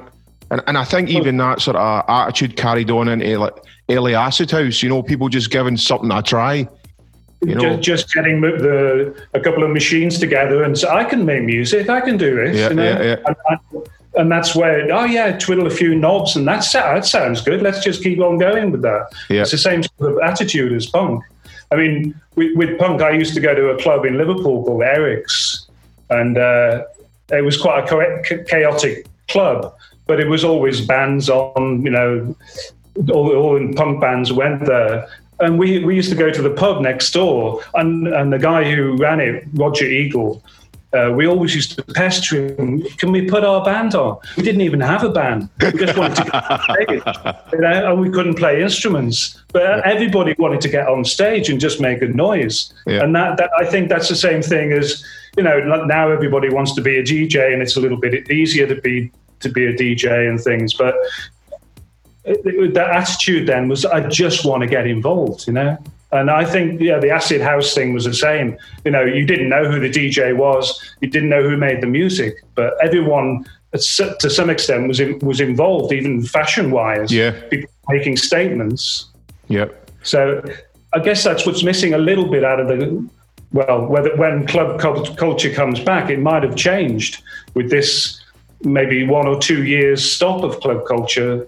And, 0.52 0.62
and 0.68 0.78
I 0.78 0.84
think 0.84 1.10
even 1.10 1.38
that 1.38 1.62
sort 1.62 1.76
of 1.76 2.06
attitude 2.08 2.56
carried 2.56 2.92
on 2.92 3.08
into 3.08 3.38
like 3.40 3.56
early 3.90 4.16
Acid 4.16 4.52
House, 4.52 4.84
you 4.84 4.90
know, 4.90 5.02
people 5.02 5.30
just 5.30 5.50
giving 5.50 5.78
something 5.78 6.12
a 6.12 6.22
try. 6.22 6.68
You 7.42 7.56
know, 7.56 7.78
just, 7.78 7.82
just 7.82 8.14
getting 8.14 8.42
the 8.42 9.16
a 9.34 9.40
couple 9.40 9.64
of 9.64 9.70
machines 9.72 10.20
together 10.20 10.64
and 10.64 10.78
so 10.78 10.90
I 10.90 11.04
can 11.04 11.26
make 11.26 11.44
music, 11.44 11.90
I 11.90 12.02
can 12.02 12.18
do 12.18 12.36
this. 12.36 12.58
Yeah, 12.58 12.70
you 12.70 12.76
know? 12.76 12.84
yeah, 12.84 13.02
yeah. 13.04 13.16
And, 13.26 13.36
and- 13.50 13.88
and 14.18 14.32
that's 14.32 14.56
where 14.56 14.90
oh 14.92 15.04
yeah, 15.04 15.38
twiddle 15.38 15.68
a 15.68 15.70
few 15.70 15.96
knobs 15.96 16.36
and 16.36 16.48
that's 16.48 16.72
that 16.74 17.06
sounds 17.06 17.42
good. 17.42 17.62
Let's 17.62 17.84
just 17.84 18.02
keep 18.02 18.20
on 18.20 18.38
going 18.38 18.72
with 18.72 18.82
that. 18.82 19.12
Yeah. 19.30 19.42
It's 19.42 19.52
the 19.52 19.58
same 19.58 19.84
sort 19.84 20.14
of 20.14 20.20
attitude 20.20 20.74
as 20.74 20.86
punk. 20.86 21.24
I 21.72 21.76
mean, 21.76 22.20
with, 22.36 22.56
with 22.56 22.80
punk, 22.80 23.02
I 23.02 23.12
used 23.12 23.34
to 23.34 23.40
go 23.40 23.54
to 23.56 23.70
a 23.70 23.82
club 23.82 24.06
in 24.06 24.18
Liverpool 24.18 24.64
called 24.64 24.84
Eric's, 24.84 25.68
and 26.10 26.38
uh, 26.38 26.84
it 27.30 27.44
was 27.44 27.58
quite 27.58 27.92
a 27.92 28.44
chaotic 28.48 29.08
club, 29.28 29.76
but 30.08 30.20
it 30.20 30.28
was 30.28 30.44
always 30.44 30.82
bands 30.82 31.30
on, 31.30 31.84
you 31.84 31.92
know, 31.92 32.36
all, 33.12 33.36
all 33.36 33.56
in 33.58 33.74
punk 33.74 34.02
bands 34.02 34.32
went 34.32 34.66
there. 34.66 35.08
And 35.40 35.60
we, 35.60 35.84
we 35.84 35.96
used 35.96 36.10
to 36.12 36.16
go 36.16 36.32
to 36.32 36.42
the 36.42 36.52
pub 36.52 36.82
next 36.82 37.12
door, 37.12 37.62
and, 37.74 38.08
and 38.08 38.32
the 38.32 38.40
guy 38.40 38.64
who 38.74 38.96
ran 38.96 39.20
it, 39.20 39.44
Roger 39.54 39.86
Eagle, 39.86 40.42
uh, 40.96 41.12
we 41.12 41.28
always 41.28 41.54
used 41.54 41.76
to 41.76 41.84
pester 41.94 42.56
him. 42.56 42.82
Can 42.98 43.12
we 43.12 43.28
put 43.28 43.44
our 43.44 43.64
band 43.66 43.96
on? 43.96 44.18
We 44.38 44.44
didn't 44.44 44.62
even 44.62 44.80
have 44.80 45.04
a 45.04 45.10
band. 45.10 45.50
We 45.62 45.74
just 45.74 45.98
wanted 45.98 46.16
to 46.16 46.24
get 46.24 46.52
on 46.52 46.62
stage, 46.62 47.36
you 47.54 47.60
know, 47.60 47.92
and 47.92 48.02
we 48.02 48.10
couldn't 48.10 48.36
play 48.36 48.62
instruments. 48.62 49.42
But 49.52 49.86
everybody 49.86 50.36
wanted 50.38 50.62
to 50.62 50.70
get 50.70 50.88
on 50.88 51.04
stage 51.04 51.50
and 51.50 51.60
just 51.60 51.82
make 51.82 52.02
a 52.02 52.08
noise. 52.08 52.74
Yeah. 52.88 53.04
And 53.04 53.14
that, 53.16 53.38
that 53.38 53.50
I 53.60 53.66
think 53.66 53.90
that's 53.90 54.08
the 54.08 54.16
same 54.16 54.42
thing 54.42 54.72
as 54.72 55.04
you 55.36 55.44
know. 55.44 55.60
Now 55.86 56.10
everybody 56.12 56.50
wants 56.50 56.74
to 56.76 56.82
be 56.82 56.98
a 56.98 57.04
DJ, 57.04 57.52
and 57.52 57.62
it's 57.62 57.76
a 57.76 57.82
little 57.82 58.00
bit 58.00 58.32
easier 58.32 58.66
to 58.68 58.76
be 58.76 59.12
to 59.40 59.50
be 59.50 59.66
a 59.66 59.74
DJ 59.74 60.30
and 60.30 60.40
things. 60.40 60.74
But 60.74 60.96
that 62.26 62.90
attitude 62.92 63.48
then 63.48 63.68
was 63.68 63.86
I 63.86 64.08
just 64.08 64.46
want 64.46 64.62
to 64.62 64.68
get 64.68 64.88
involved, 64.88 65.48
you 65.48 65.54
know. 65.54 65.78
And 66.12 66.32
I 66.32 66.46
think 66.46 66.80
yeah, 66.80 67.00
the 67.00 67.10
acid 67.10 67.42
house 67.42 67.74
thing 67.74 67.94
was 67.94 68.06
the 68.06 68.14
same. 68.14 68.58
You 68.86 68.92
know, 68.92 69.04
you 69.04 69.26
didn't 69.26 69.50
know 69.50 69.70
who 69.70 69.80
the 69.80 69.90
DJ 69.90 70.36
was, 70.36 70.96
you 71.02 71.10
didn't 71.10 71.30
know 71.30 71.44
who 71.44 71.58
made 71.58 71.82
the 71.82 71.88
music, 71.88 72.36
but 72.56 72.74
everyone 72.82 73.46
to 73.74 74.30
some 74.30 74.50
extent 74.50 74.88
was 74.88 75.00
in, 75.00 75.20
was 75.20 75.42
involved, 75.42 75.92
even 75.92 76.24
fashion 76.24 76.72
wise. 76.72 77.12
Yeah. 77.12 77.32
people 77.50 77.70
making 77.90 78.18
statements. 78.18 79.10
yeah. 79.48 79.68
So 80.04 80.42
I 80.94 81.00
guess 81.00 81.24
that's 81.24 81.46
what's 81.46 81.64
missing 81.64 81.94
a 81.94 81.98
little 81.98 82.30
bit 82.30 82.44
out 82.44 82.60
of 82.60 82.68
the. 82.68 83.08
Well, 83.52 83.86
whether 83.86 84.16
when 84.16 84.48
club 84.48 84.80
culture 84.80 85.54
comes 85.54 85.80
back, 85.80 86.10
it 86.10 86.20
might 86.20 86.44
have 86.44 86.56
changed 86.56 87.24
with 87.54 87.70
this 87.70 88.22
maybe 88.66 89.06
one 89.06 89.28
or 89.28 89.40
two 89.40 89.64
years 89.66 90.04
stop 90.10 90.44
of 90.44 90.60
club 90.60 90.86
culture. 90.86 91.48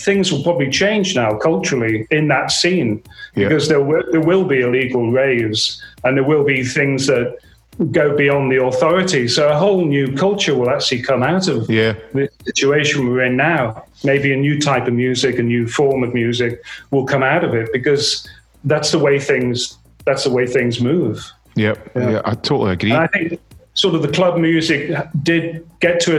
Things 0.00 0.32
will 0.32 0.42
probably 0.42 0.70
change 0.70 1.14
now 1.14 1.38
culturally 1.38 2.06
in 2.10 2.26
that 2.28 2.50
scene 2.50 3.02
Yeah. 3.36 3.48
because 3.48 3.68
there 3.68 3.80
will, 3.80 4.02
there 4.10 4.20
will 4.20 4.44
be 4.44 4.60
illegal 4.60 5.12
raves 5.12 5.80
and 6.02 6.16
there 6.16 6.24
will 6.24 6.42
be 6.44 6.64
things 6.64 7.06
that 7.06 7.36
go 7.92 8.16
beyond 8.16 8.50
the 8.50 8.62
authority. 8.64 9.28
So 9.28 9.48
a 9.48 9.56
whole 9.56 9.84
new 9.84 10.12
culture 10.16 10.54
will 10.56 10.70
actually 10.70 11.02
come 11.02 11.22
out 11.22 11.46
of 11.48 11.68
Yeah. 11.70 11.94
the 12.12 12.28
situation 12.46 13.08
we're 13.08 13.24
in 13.24 13.36
now. 13.36 13.84
Maybe 14.04 14.32
a 14.32 14.36
new 14.36 14.58
type 14.60 14.86
of 14.86 14.94
music, 14.94 15.38
a 15.38 15.42
new 15.42 15.66
form 15.68 16.02
of 16.02 16.12
music 16.14 16.62
will 16.90 17.04
come 17.04 17.22
out 17.22 17.44
of 17.44 17.54
it 17.54 17.68
because 17.72 18.28
that's 18.64 18.90
the 18.90 18.98
way 18.98 19.18
things 19.18 19.78
that's 20.06 20.24
the 20.24 20.30
way 20.30 20.46
things 20.46 20.80
move. 20.82 21.24
Yeah. 21.56 21.74
Yeah. 21.96 22.20
I 22.26 22.34
totally 22.34 22.72
agree. 22.72 22.90
And 22.92 23.00
I 23.00 23.06
think 23.06 23.40
sort 23.74 23.94
of 23.94 24.02
the 24.02 24.08
club 24.08 24.38
music 24.38 24.90
did 25.22 25.68
get 25.80 26.00
to 26.00 26.16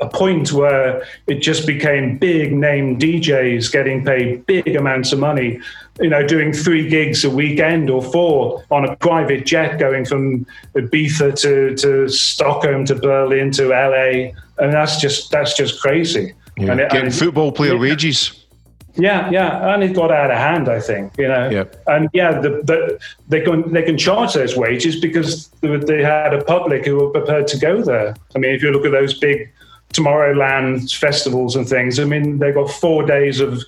a 0.00 0.08
point 0.08 0.52
where 0.52 1.02
it 1.26 1.40
just 1.40 1.66
became 1.66 2.16
big 2.18 2.52
name 2.52 2.98
DJs 2.98 3.70
getting 3.72 4.04
paid 4.04 4.44
big 4.46 4.76
amounts 4.76 5.12
of 5.12 5.18
money, 5.18 5.58
you 6.00 6.08
know, 6.08 6.26
doing 6.26 6.52
three 6.52 6.88
gigs 6.88 7.24
a 7.24 7.30
weekend 7.30 7.90
or 7.90 8.02
four 8.02 8.62
on 8.70 8.84
a 8.84 8.96
private 8.96 9.44
jet 9.44 9.78
going 9.78 10.04
from 10.04 10.46
Ibiza 10.74 11.38
to, 11.40 11.74
to 11.76 12.08
Stockholm 12.08 12.84
to 12.86 12.94
Berlin 12.94 13.50
to 13.52 13.68
LA. 13.68 14.30
And 14.58 14.72
that's 14.72 15.00
just 15.00 15.30
that's 15.30 15.56
just 15.56 15.80
crazy. 15.80 16.32
Yeah. 16.56 16.70
And 16.72 16.80
it- 16.80 16.90
Getting 16.90 17.06
and 17.06 17.14
it- 17.14 17.16
football 17.18 17.50
player 17.52 17.76
wages. 17.76 18.43
Yeah, 18.96 19.30
yeah, 19.30 19.74
and 19.74 19.82
it 19.82 19.94
got 19.94 20.10
out 20.12 20.30
of 20.30 20.38
hand. 20.38 20.68
I 20.68 20.80
think 20.80 21.12
you 21.18 21.28
know, 21.28 21.48
Yep. 21.50 21.82
and 21.86 22.08
yeah, 22.12 22.40
the, 22.40 22.50
the, 22.62 22.98
they 23.28 23.40
can 23.40 23.72
they 23.72 23.82
can 23.82 23.98
charge 23.98 24.34
those 24.34 24.56
wages 24.56 25.00
because 25.00 25.48
they 25.60 25.76
they 25.76 26.02
had 26.02 26.32
a 26.34 26.44
public 26.44 26.84
who 26.86 26.96
were 26.96 27.10
prepared 27.10 27.46
to 27.48 27.58
go 27.58 27.82
there. 27.82 28.14
I 28.34 28.38
mean, 28.38 28.54
if 28.54 28.62
you 28.62 28.70
look 28.70 28.84
at 28.86 28.92
those 28.92 29.14
big 29.18 29.50
Tomorrowland 29.92 30.92
festivals 30.94 31.56
and 31.56 31.68
things, 31.68 31.98
I 31.98 32.04
mean, 32.04 32.38
they 32.38 32.52
got 32.52 32.70
four 32.70 33.04
days 33.06 33.40
of 33.40 33.62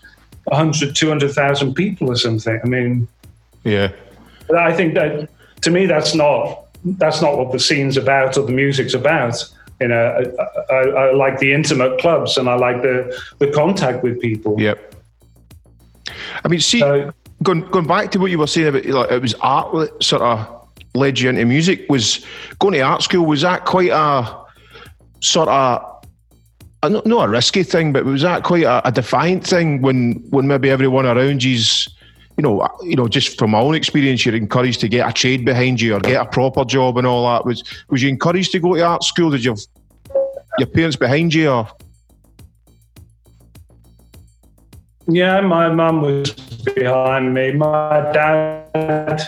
100, 0.45 0.95
200,000 0.95 1.75
people 1.75 2.11
or 2.11 2.17
something. 2.17 2.61
I 2.63 2.67
mean, 2.67 3.09
Yeah. 3.65 3.93
I 4.57 4.73
think 4.73 4.95
that 4.95 5.29
to 5.63 5.71
me, 5.71 5.87
that's 5.87 6.15
not 6.15 6.67
that's 6.85 7.21
not 7.21 7.37
what 7.37 7.51
the 7.53 7.59
scene's 7.59 7.97
about 7.97 8.37
or 8.39 8.47
the 8.47 8.53
music's 8.53 8.95
about. 8.95 9.45
You 9.81 9.89
know, 9.89 10.33
I, 10.71 10.75
I, 10.75 10.81
I 11.09 11.13
like 11.15 11.39
the 11.41 11.53
intimate 11.53 11.99
clubs 12.01 12.37
and 12.39 12.49
I 12.49 12.55
like 12.55 12.83
the 12.83 13.21
the 13.39 13.49
contact 13.51 14.03
with 14.05 14.21
people. 14.21 14.61
Yep. 14.61 14.95
I 16.45 16.49
mean, 16.49 16.61
see, 16.61 16.81
So- 16.81 17.13
going 17.43 17.63
going 17.71 17.87
back 17.87 18.11
to 18.13 18.19
what 18.19 18.31
you 18.31 18.39
were 18.39 18.47
saying 18.47 18.69
about 18.69 18.87
like 18.87 19.11
it 19.11 19.23
was 19.23 19.35
art 19.35 19.73
that 19.75 20.03
sort 20.03 20.23
of 20.23 20.47
led 20.95 21.19
you 21.19 21.29
into 21.29 21.45
music. 21.45 21.87
Was 21.89 22.25
going 22.59 22.75
to 22.75 22.81
art 22.81 23.03
school 23.03 23.27
was 23.27 23.43
that 23.43 23.65
quite 23.65 23.91
a 23.91 24.37
sort 25.21 25.49
of 25.49 25.83
a, 26.83 26.91
not 26.91 27.29
a 27.29 27.29
risky 27.29 27.63
thing, 27.63 27.93
but 27.93 28.05
was 28.05 28.23
that 28.23 28.43
quite 28.43 28.65
a, 28.65 28.87
a 28.87 28.93
defiant 28.93 29.47
thing 29.47 29.83
when 29.83 30.15
when 30.31 30.47
maybe 30.47 30.71
everyone 30.71 31.07
around 31.07 31.43
you's 31.43 31.89
you 32.37 32.43
know, 32.43 32.61
uh, 32.61 32.69
you 32.83 32.97
know, 32.97 33.09
just 33.09 33.39
from 33.39 33.53
my 33.53 33.61
own 33.61 33.75
experience, 33.75 34.27
you're 34.27 34.35
encouraged 34.35 34.81
to 34.81 34.89
get 34.89 35.09
a 35.09 35.13
trade 35.13 35.45
behind 35.45 35.81
you 35.81 35.95
or 35.95 36.01
get 36.01 36.21
a 36.21 36.27
proper 36.27 36.67
job 36.67 36.99
and 36.99 37.07
all 37.07 37.27
that. 37.33 37.47
Was 37.47 37.65
was 37.89 38.03
you 38.03 38.09
encouraged 38.09 38.53
to 38.53 38.61
go 38.61 38.75
to 38.75 38.83
art 38.83 39.05
school? 39.05 39.31
Did 39.31 39.45
you 39.45 39.57
your 40.59 40.69
parents 40.69 40.97
behind 40.97 41.33
you, 41.35 41.51
or 41.51 41.69
Yeah, 45.09 45.41
my 45.41 45.69
mum 45.69 46.03
was 46.03 46.33
behind 46.75 47.33
me. 47.33 47.53
My 47.53 48.11
dad, 48.13 49.23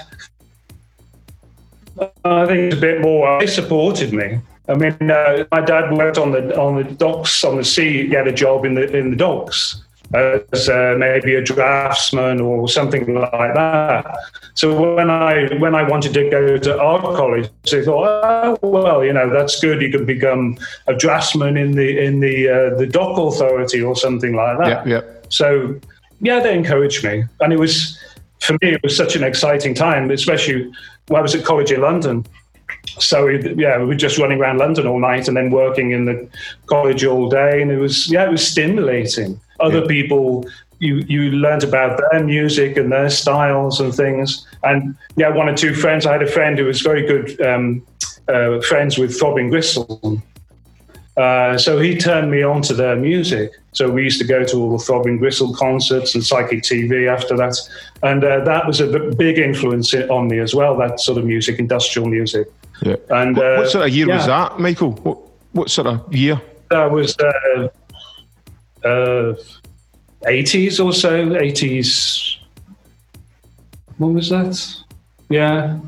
I 2.24 2.46
think, 2.46 2.72
a 2.72 2.76
bit 2.76 3.00
more. 3.00 3.38
They 3.40 3.46
supported 3.46 4.12
me. 4.12 4.40
I 4.68 4.74
mean, 4.74 5.10
uh, 5.10 5.44
my 5.50 5.60
dad 5.60 5.92
worked 5.92 6.18
on 6.18 6.32
the 6.32 6.58
on 6.60 6.76
the 6.76 6.84
docks 6.84 7.44
on 7.44 7.56
the 7.56 7.64
sea. 7.64 8.08
He 8.08 8.14
had 8.14 8.28
a 8.28 8.32
job 8.32 8.64
in 8.64 8.74
the 8.74 8.94
in 8.94 9.10
the 9.10 9.16
docks 9.16 9.82
as 10.14 10.68
uh, 10.68 10.94
maybe 10.98 11.34
a 11.34 11.42
draftsman 11.42 12.40
or 12.40 12.68
something 12.68 13.14
like 13.14 13.54
that. 13.54 14.16
So 14.54 14.94
when 14.94 15.10
I 15.10 15.54
when 15.58 15.74
I 15.74 15.88
wanted 15.88 16.14
to 16.14 16.28
go 16.28 16.56
to 16.58 16.80
art 16.80 17.02
college, 17.16 17.48
they 17.70 17.84
thought, 17.84 18.58
oh 18.62 18.68
well, 18.68 19.04
you 19.04 19.12
know, 19.12 19.30
that's 19.30 19.60
good. 19.60 19.80
You 19.80 19.90
can 19.90 20.04
become 20.04 20.58
a 20.86 20.94
draftsman 20.94 21.56
in 21.56 21.72
the 21.72 21.98
in 22.04 22.20
the 22.20 22.48
uh, 22.48 22.78
the 22.78 22.86
dock 22.86 23.18
authority 23.18 23.82
or 23.82 23.94
something 23.96 24.34
like 24.34 24.58
that. 24.58 24.86
yeah, 24.86 25.00
yeah. 25.00 25.17
So, 25.28 25.78
yeah, 26.20 26.40
they 26.40 26.54
encouraged 26.54 27.04
me. 27.04 27.24
And 27.40 27.52
it 27.52 27.58
was, 27.58 27.98
for 28.40 28.54
me, 28.54 28.72
it 28.72 28.82
was 28.82 28.96
such 28.96 29.16
an 29.16 29.22
exciting 29.24 29.74
time, 29.74 30.10
especially 30.10 30.70
when 31.08 31.18
I 31.18 31.22
was 31.22 31.34
at 31.34 31.44
college 31.44 31.70
in 31.70 31.80
London. 31.80 32.26
So, 32.98 33.28
yeah, 33.28 33.78
we 33.78 33.84
were 33.86 33.94
just 33.94 34.18
running 34.18 34.40
around 34.40 34.58
London 34.58 34.86
all 34.86 34.98
night 34.98 35.28
and 35.28 35.36
then 35.36 35.50
working 35.50 35.92
in 35.92 36.04
the 36.04 36.28
college 36.66 37.04
all 37.04 37.28
day. 37.28 37.62
And 37.62 37.70
it 37.70 37.78
was, 37.78 38.10
yeah, 38.10 38.24
it 38.24 38.30
was 38.30 38.46
stimulating. 38.46 39.40
Other 39.60 39.80
Yeah. 39.80 39.86
people, 39.86 40.48
you, 40.80 40.96
you 41.06 41.30
learned 41.32 41.64
about 41.64 42.00
their 42.10 42.22
music 42.22 42.76
and 42.76 42.90
their 42.90 43.10
styles 43.10 43.80
and 43.80 43.94
things. 43.94 44.46
And, 44.62 44.96
yeah, 45.16 45.28
one 45.28 45.48
or 45.48 45.56
two 45.56 45.74
friends. 45.74 46.06
I 46.06 46.12
had 46.12 46.22
a 46.22 46.30
friend 46.30 46.58
who 46.58 46.64
was 46.64 46.80
very 46.80 47.06
good 47.06 47.40
um, 47.40 47.86
uh, 48.28 48.60
friends 48.60 48.98
with 48.98 49.18
Throbbing 49.18 49.50
Gristle. 49.50 50.22
Uh, 51.18 51.58
so 51.58 51.80
he 51.80 51.96
turned 51.98 52.30
me 52.30 52.42
on 52.44 52.62
to 52.62 52.74
their 52.74 52.94
music. 52.94 53.50
So 53.72 53.90
we 53.90 54.04
used 54.04 54.20
to 54.20 54.26
go 54.26 54.44
to 54.44 54.56
all 54.56 54.78
the 54.78 54.82
Throbbing 54.84 55.18
Gristle 55.18 55.52
concerts 55.52 56.14
and 56.14 56.24
Psychic 56.24 56.62
TV 56.62 57.12
after 57.12 57.36
that. 57.36 57.56
And 58.04 58.22
uh, 58.22 58.44
that 58.44 58.66
was 58.66 58.80
a 58.80 58.86
b- 58.86 59.14
big 59.16 59.38
influence 59.38 59.92
on 59.94 60.28
me 60.28 60.38
as 60.38 60.54
well, 60.54 60.76
that 60.78 61.00
sort 61.00 61.18
of 61.18 61.24
music, 61.24 61.58
industrial 61.58 62.08
music. 62.08 62.46
yeah. 62.82 62.96
And 63.10 63.36
what, 63.36 63.46
uh, 63.46 63.56
what 63.58 63.70
sort 63.70 63.88
of 63.88 63.92
year 63.92 64.06
was 64.06 64.26
yeah. 64.28 64.48
that, 64.48 64.60
Michael? 64.60 64.92
What 64.92 65.18
what 65.52 65.70
sort 65.70 65.88
of 65.88 66.14
year? 66.14 66.40
That 66.70 66.90
was 66.92 67.16
uh, 67.18 67.68
uh, 68.84 69.34
80s 70.24 70.84
or 70.84 70.92
so, 70.92 71.26
80s. 71.30 72.36
What 73.96 74.12
was 74.12 74.28
that? 74.28 74.56
Yeah, 75.30 75.80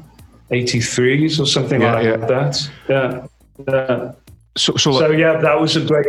83s 0.51 1.39
or 1.39 1.47
something 1.47 1.81
Yeah, 1.83 1.95
like 1.95 2.05
yeah. 2.05 2.17
that. 2.17 2.71
Yeah. 2.89 3.27
yeah. 3.69 4.13
So, 4.61 4.77
so, 4.77 4.93
So 4.93 5.11
yeah, 5.11 5.39
that 5.39 5.59
was 5.59 5.77
a 5.77 5.85
great. 5.85 6.07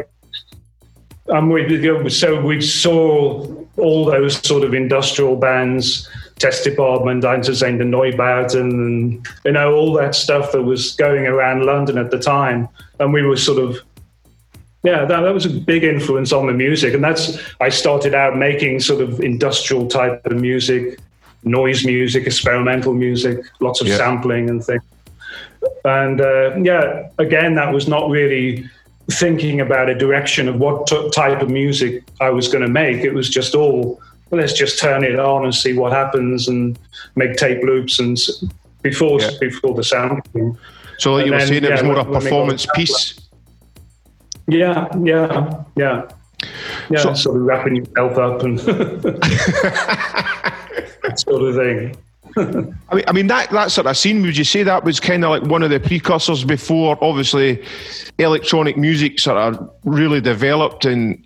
And 1.27 1.49
we 1.49 2.09
so 2.09 2.41
we 2.41 2.59
saw 2.59 3.47
all 3.77 4.05
those 4.05 4.35
sort 4.45 4.63
of 4.63 4.73
industrial 4.73 5.37
bands, 5.37 6.09
Test 6.39 6.65
Department, 6.65 7.23
Einstürzende 7.23 7.83
Neubauten, 7.83 8.69
and 8.69 9.27
you 9.45 9.53
know 9.53 9.73
all 9.73 9.93
that 9.93 10.15
stuff 10.15 10.51
that 10.51 10.63
was 10.63 10.91
going 10.97 11.25
around 11.27 11.65
London 11.65 11.97
at 11.97 12.11
the 12.11 12.19
time, 12.19 12.67
and 12.99 13.13
we 13.13 13.21
were 13.21 13.37
sort 13.37 13.63
of. 13.63 13.77
Yeah, 14.83 15.05
that, 15.05 15.21
that 15.21 15.33
was 15.33 15.45
a 15.45 15.49
big 15.49 15.83
influence 15.83 16.33
on 16.33 16.47
the 16.47 16.53
music, 16.53 16.95
and 16.95 17.03
that's 17.03 17.37
I 17.61 17.69
started 17.69 18.15
out 18.15 18.35
making 18.35 18.79
sort 18.79 18.99
of 19.01 19.19
industrial 19.21 19.87
type 19.87 20.25
of 20.25 20.35
music, 20.35 20.99
noise 21.43 21.85
music, 21.85 22.25
experimental 22.25 22.93
music, 22.95 23.45
lots 23.59 23.79
of 23.79 23.87
Yeah. 23.87 23.97
sampling 23.97 24.49
and 24.49 24.61
things. 24.63 24.81
And 25.85 26.21
uh, 26.21 26.55
yeah, 26.57 27.09
again, 27.17 27.55
that 27.55 27.71
was 27.73 27.87
not 27.87 28.09
really 28.09 28.65
thinking 29.11 29.59
about 29.61 29.89
a 29.89 29.95
direction 29.95 30.47
of 30.47 30.55
what 30.59 30.87
t- 30.87 31.09
type 31.11 31.41
of 31.41 31.49
music 31.49 32.03
I 32.19 32.29
was 32.29 32.47
going 32.47 32.63
to 32.63 32.69
make. 32.69 32.99
It 33.03 33.13
was 33.13 33.29
just 33.29 33.55
all, 33.55 33.99
well, 34.29 34.39
let's 34.41 34.53
just 34.53 34.79
turn 34.79 35.03
it 35.03 35.19
on 35.19 35.43
and 35.43 35.53
see 35.53 35.73
what 35.73 35.91
happens 35.91 36.47
and 36.47 36.77
make 37.15 37.35
tape 37.35 37.61
loops 37.63 37.99
and 37.99 38.17
s- 38.17 38.43
before 38.81 39.19
Yeah. 39.21 39.31
before 39.39 39.73
the 39.75 39.83
sampling. 39.83 40.57
so 40.97 41.13
like 41.13 41.25
you 41.25 41.31
were 41.31 41.37
then, 41.39 41.47
saying, 41.47 41.63
it 41.65 41.71
was 41.71 41.83
more 41.83 41.99
a 41.99 42.03
when- 42.03 42.21
performance 42.21 42.65
piece. 42.75 43.19
Yeah, 44.47 44.87
yeah, 45.03 45.63
yeah. 45.75 46.07
Yeah, 46.89 46.97
So- 46.99 47.13
sort 47.13 47.35
of 47.37 47.43
wrapping 47.43 47.75
yourself 47.75 48.17
up 48.17 48.41
and 48.43 48.57
that 51.03 51.13
sort 51.17 51.43
of 51.43 51.55
thing. 51.55 51.95
I 52.37 52.95
mean, 52.95 53.03
I 53.07 53.11
mean 53.11 53.27
that 53.27 53.49
that 53.51 53.71
sort 53.71 53.87
of 53.87 53.97
scene. 53.97 54.21
Would 54.21 54.37
you 54.37 54.43
say 54.43 54.63
that 54.63 54.83
was 54.83 54.99
kind 54.99 55.23
of 55.23 55.29
like 55.31 55.43
one 55.43 55.63
of 55.63 55.69
the 55.69 55.79
precursors 55.79 56.43
before, 56.43 56.97
obviously, 57.01 57.63
electronic 58.19 58.77
music 58.77 59.19
sort 59.19 59.37
of 59.37 59.69
really 59.83 60.21
developed? 60.21 60.85
And 60.85 61.25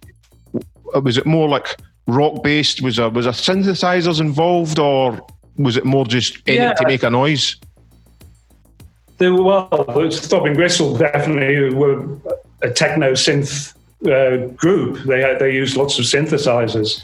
was 1.02 1.18
it 1.18 1.26
more 1.26 1.48
like 1.48 1.78
rock 2.08 2.44
based? 2.44 2.82
Was 2.82 2.96
there 2.98 3.10
was 3.10 3.26
there 3.26 3.34
synthesizers 3.34 4.20
involved, 4.20 4.80
or 4.80 5.20
was 5.58 5.78
it 5.78 5.86
more 5.86 6.06
just 6.06 6.48
Yeah. 6.48 6.74
to 6.74 6.88
make 6.88 7.04
a 7.04 7.10
noise? 7.10 7.56
They 9.18 9.30
were, 9.30 9.44
well, 9.44 10.10
Throbbing 10.12 10.56
Gristle 10.56 10.98
definitely 10.98 11.74
were 11.74 12.06
a 12.62 12.70
techno 12.70 13.14
synth 13.14 13.74
uh, 14.06 14.48
group. 14.56 15.00
They 15.06 15.36
they 15.40 15.54
used 15.54 15.78
lots 15.78 15.98
of 16.00 16.06
synthesizers, 16.06 17.02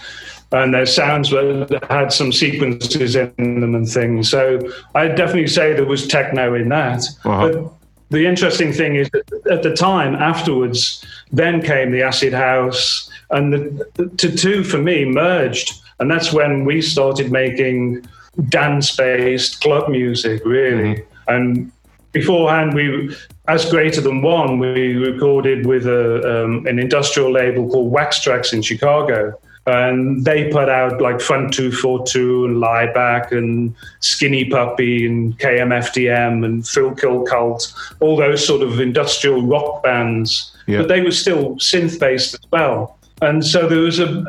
and 0.51 0.73
their 0.73 0.85
sounds 0.85 1.31
were, 1.31 1.67
had 1.89 2.11
some 2.11 2.31
sequences 2.31 3.15
in 3.15 3.33
them 3.61 3.75
and 3.75 3.87
things. 3.87 4.29
So 4.29 4.59
I'd 4.95 5.15
definitely 5.15 5.47
say 5.47 5.73
there 5.73 5.85
was 5.85 6.07
techno 6.07 6.53
in 6.53 6.69
that. 6.69 7.03
Uh-huh. 7.23 7.49
But 7.49 7.73
the 8.09 8.25
interesting 8.25 8.73
thing 8.73 8.95
is 8.95 9.09
that 9.11 9.47
at 9.49 9.63
the 9.63 9.73
time 9.73 10.15
afterwards, 10.15 11.05
then 11.31 11.61
came 11.61 11.91
the 11.91 12.01
acid 12.01 12.33
house, 12.33 13.09
and 13.29 13.53
the, 13.53 13.87
the 13.95 14.29
two 14.29 14.63
for 14.63 14.77
me 14.77 15.05
merged, 15.05 15.73
and 15.99 16.11
that's 16.11 16.33
when 16.33 16.65
we 16.65 16.81
started 16.81 17.31
making 17.31 18.05
dance-based 18.49 19.61
club 19.61 19.89
music, 19.89 20.43
really. 20.45 21.03
And 21.27 21.71
beforehand, 22.11 22.73
we 22.73 23.15
as 23.47 23.69
Greater 23.69 24.01
Than 24.01 24.21
One, 24.21 24.59
we 24.59 24.95
recorded 24.95 25.65
with 25.65 25.85
a, 25.85 26.43
um, 26.43 26.65
an 26.67 26.79
industrial 26.79 27.31
label 27.31 27.69
called 27.69 27.91
Wax 27.91 28.19
Trax 28.19 28.53
in 28.53 28.61
Chicago. 28.61 29.33
And 29.67 30.25
they 30.25 30.49
put 30.51 30.69
out 30.69 31.01
like 31.01 31.21
Front 31.21 31.53
242 31.53 32.45
and 32.45 32.55
Laibach 32.57 33.31
and 33.31 33.75
Skinny 33.99 34.45
Puppy 34.45 35.05
and 35.05 35.37
KMFDM 35.37 36.43
and 36.43 36.65
Thrill 36.65 36.95
Kill 36.95 37.23
Kult, 37.25 37.71
all 37.99 38.17
those 38.17 38.45
sort 38.45 38.63
of 38.63 38.79
industrial 38.79 39.43
rock 39.43 39.83
bands. 39.83 40.55
Yeah. 40.65 40.79
But 40.79 40.87
they 40.87 41.01
were 41.01 41.11
still 41.11 41.55
synth 41.57 41.99
based 41.99 42.33
as 42.33 42.41
well. 42.51 42.97
And 43.21 43.45
so 43.45 43.67
there 43.67 43.79
was 43.79 43.99
a, 43.99 44.25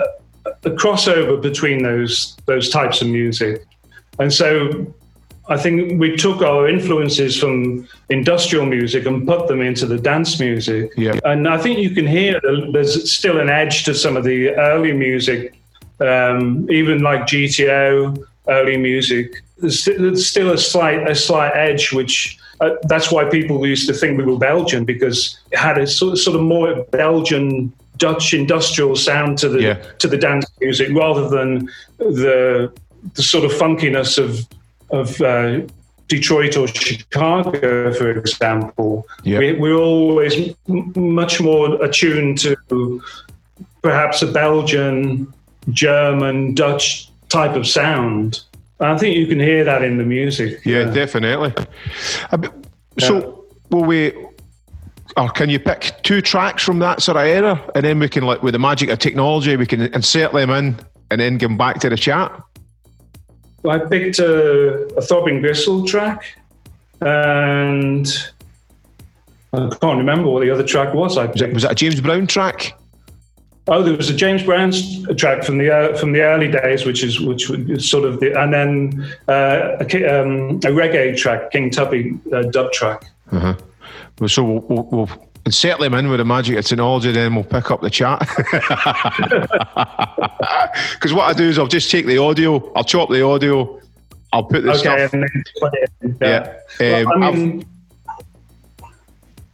a 0.65 0.71
crossover 0.71 1.41
between 1.41 1.83
those 1.83 2.37
those 2.45 2.69
types 2.69 3.01
of 3.01 3.09
music. 3.09 3.65
And 4.19 4.31
so 4.31 4.95
I 5.53 5.59
think 5.65 6.01
we 6.01 6.17
took 6.17 6.41
our 6.51 6.63
influences 6.77 7.33
from 7.39 7.87
industrial 8.09 8.65
music 8.77 9.03
and 9.07 9.27
put 9.33 9.49
them 9.49 9.61
into 9.61 9.85
the 9.87 9.99
dance 9.99 10.41
music. 10.41 10.85
Yeah. 10.97 11.19
And 11.25 11.47
I 11.47 11.59
think 11.63 11.79
you 11.87 11.91
can 11.99 12.07
hear 12.07 12.33
the- 12.43 12.71
there's 12.73 12.95
still 13.19 13.37
an 13.45 13.51
edge 13.51 13.85
to 13.85 13.93
some 13.95 14.17
of 14.17 14.25
the 14.25 14.39
early 14.71 14.93
music, 14.93 15.41
um, 16.01 16.67
even 16.71 16.97
like 17.09 17.21
GTO 17.31 18.17
early 18.49 18.77
music. 18.91 19.27
There's, 19.61 19.85
there's 19.85 20.27
still 20.27 20.51
a 20.53 20.59
slight 20.59 21.01
a 21.11 21.15
slight 21.15 21.53
edge, 21.55 21.85
which 21.93 22.39
uh, 22.63 22.71
that's 22.93 23.09
why 23.13 23.23
people 23.25 23.57
used 23.75 23.87
to 23.89 23.95
think 24.01 24.13
we 24.19 24.25
were 24.25 24.39
Belgian 24.39 24.85
because 24.85 25.19
it 25.53 25.59
had 25.59 25.77
a 25.79 25.87
sort 25.87 26.13
of, 26.15 26.19
sort 26.19 26.37
of 26.39 26.43
more 26.43 26.69
Belgian 26.91 27.73
Dutch 27.99 28.27
industrial 28.35 28.97
sound 28.97 29.39
to 29.43 29.49
the 29.55 29.61
Yeah. 29.69 29.77
to 30.03 30.09
the 30.09 30.17
dance 30.29 30.47
music 30.61 30.89
rather 31.03 31.25
than 31.37 31.49
the 31.99 32.73
the 33.17 33.23
sort 33.35 33.45
of 33.45 33.53
funkiness 33.53 34.13
of 34.19 34.29
of 34.93 35.21
uh, 35.21 35.61
Detroit 36.09 36.57
or 36.57 36.69
Chicago, 36.69 37.93
for 37.95 38.11
example. 38.11 39.07
Yeah. 39.25 39.39
We, 39.39 39.53
we're 39.55 39.75
always 39.77 40.55
m- 40.69 40.93
much 40.95 41.41
more 41.41 41.83
attuned 41.83 42.39
to 42.41 43.03
perhaps 43.83 44.23
a 44.23 44.31
Belgian, 44.31 45.33
German, 45.71 46.55
Dutch 46.55 47.11
type 47.29 47.57
of 47.57 47.67
sound. 47.67 48.41
I 48.81 48.97
think 48.99 49.17
you 49.17 49.27
can 49.27 49.41
hear 49.41 49.65
that 49.65 49.83
in 49.83 49.97
the 49.97 50.05
music. 50.05 50.61
Yeah, 50.65 50.85
definitely. 50.85 51.55
A 52.31 52.39
bit- 52.39 52.53
So, 52.99 53.45
will 53.71 53.85
we, 53.85 54.13
or 55.17 55.29
can 55.31 55.49
you 55.49 55.59
pick 55.61 55.95
two 56.03 56.21
tracks 56.21 56.63
from 56.63 56.79
that 56.81 57.01
sort 57.01 57.17
of 57.17 57.25
era, 57.25 57.61
and 57.75 57.85
then 57.85 57.99
we 58.01 58.09
can, 58.09 58.25
like, 58.25 58.43
with 58.43 58.53
the 58.53 58.59
magic 58.59 58.91
of 58.91 58.99
technology, 58.99 59.57
we 59.57 59.67
can 59.67 59.83
insert 59.95 60.33
them 60.33 60.51
in, 60.51 60.77
and 61.11 61.21
then 61.21 61.39
come 61.39 61.57
back 61.57 61.79
to 61.81 61.89
the 61.89 61.97
chat. 61.97 62.33
I 63.69 63.79
picked 63.79 64.19
a, 64.19 64.87
a 64.97 65.03
Throbbing 65.03 65.41
Gristle 65.41 65.87
track, 65.87 66.37
and 67.01 68.07
I 69.53 69.69
can't 69.81 69.99
remember 69.99 70.29
what 70.29 70.41
the 70.41 70.51
other 70.51 70.65
track 70.65 70.95
was. 70.95 71.17
I 71.17 71.27
picked. 71.27 71.53
was 71.53 71.65
it 71.65 71.71
a 71.73 71.75
James 71.75 72.01
Brown 72.01 72.27
track? 72.27 72.79
Oh, 73.69 73.81
there 73.83 73.97
was 73.97 74.11
a 74.11 74.15
James 74.15 74.43
Brown 74.43 74.73
track 75.17 75.45
from 75.45 75.59
the 75.59 75.71
uh, 75.71 75.97
from 75.97 76.13
the 76.13 76.23
early 76.23 76.51
days, 76.51 76.85
which 76.85 77.05
is 77.05 77.21
which 77.21 77.49
was 77.49 77.89
sort 77.89 78.05
of 78.05 78.19
the, 78.19 78.39
and 78.41 78.53
then 78.53 79.15
uh, 79.29 79.77
a, 79.79 80.21
um, 80.21 80.57
a 80.57 80.73
reggae 80.73 81.17
track, 81.17 81.53
King 81.53 81.71
Tubby 81.71 82.19
uh, 82.33 82.43
dub 82.43 82.73
track. 82.73 83.05
Well, 83.31 84.29
So 84.29 84.43
we'll, 84.43 84.61
we'll, 84.69 84.89
we'll 84.91 85.29
insert 85.45 85.81
them 85.81 85.95
in 85.95 86.09
with 86.09 86.19
the 86.19 86.25
magic 86.25 86.57
of 86.57 86.65
technology, 86.65 87.13
then 87.13 87.35
we'll 87.35 87.45
pick 87.45 87.71
up 87.71 87.81
the 87.81 87.91
chat. 87.91 88.23
Because 90.95 91.13
what 91.13 91.29
I 91.29 91.33
do 91.33 91.45
is 91.49 91.59
I'll 91.59 91.67
just 91.67 91.91
take 91.91 92.07
the 92.07 92.19
audio, 92.19 92.73
I'll 92.75 92.85
chop 92.85 93.11
the 93.11 93.23
audio, 93.25 93.81
I'll 94.33 94.45
put 94.45 94.63
the 94.63 94.71
Okay, 94.71 94.79
stuff. 94.79 95.13
and 95.13 95.23
then 95.23 95.45
play 95.57 95.71
it. 95.75 95.91
Yeah. 96.21 96.55
Well, 97.05 97.13
Um, 97.15 97.23
I 97.23 97.31
mean, 97.33 97.65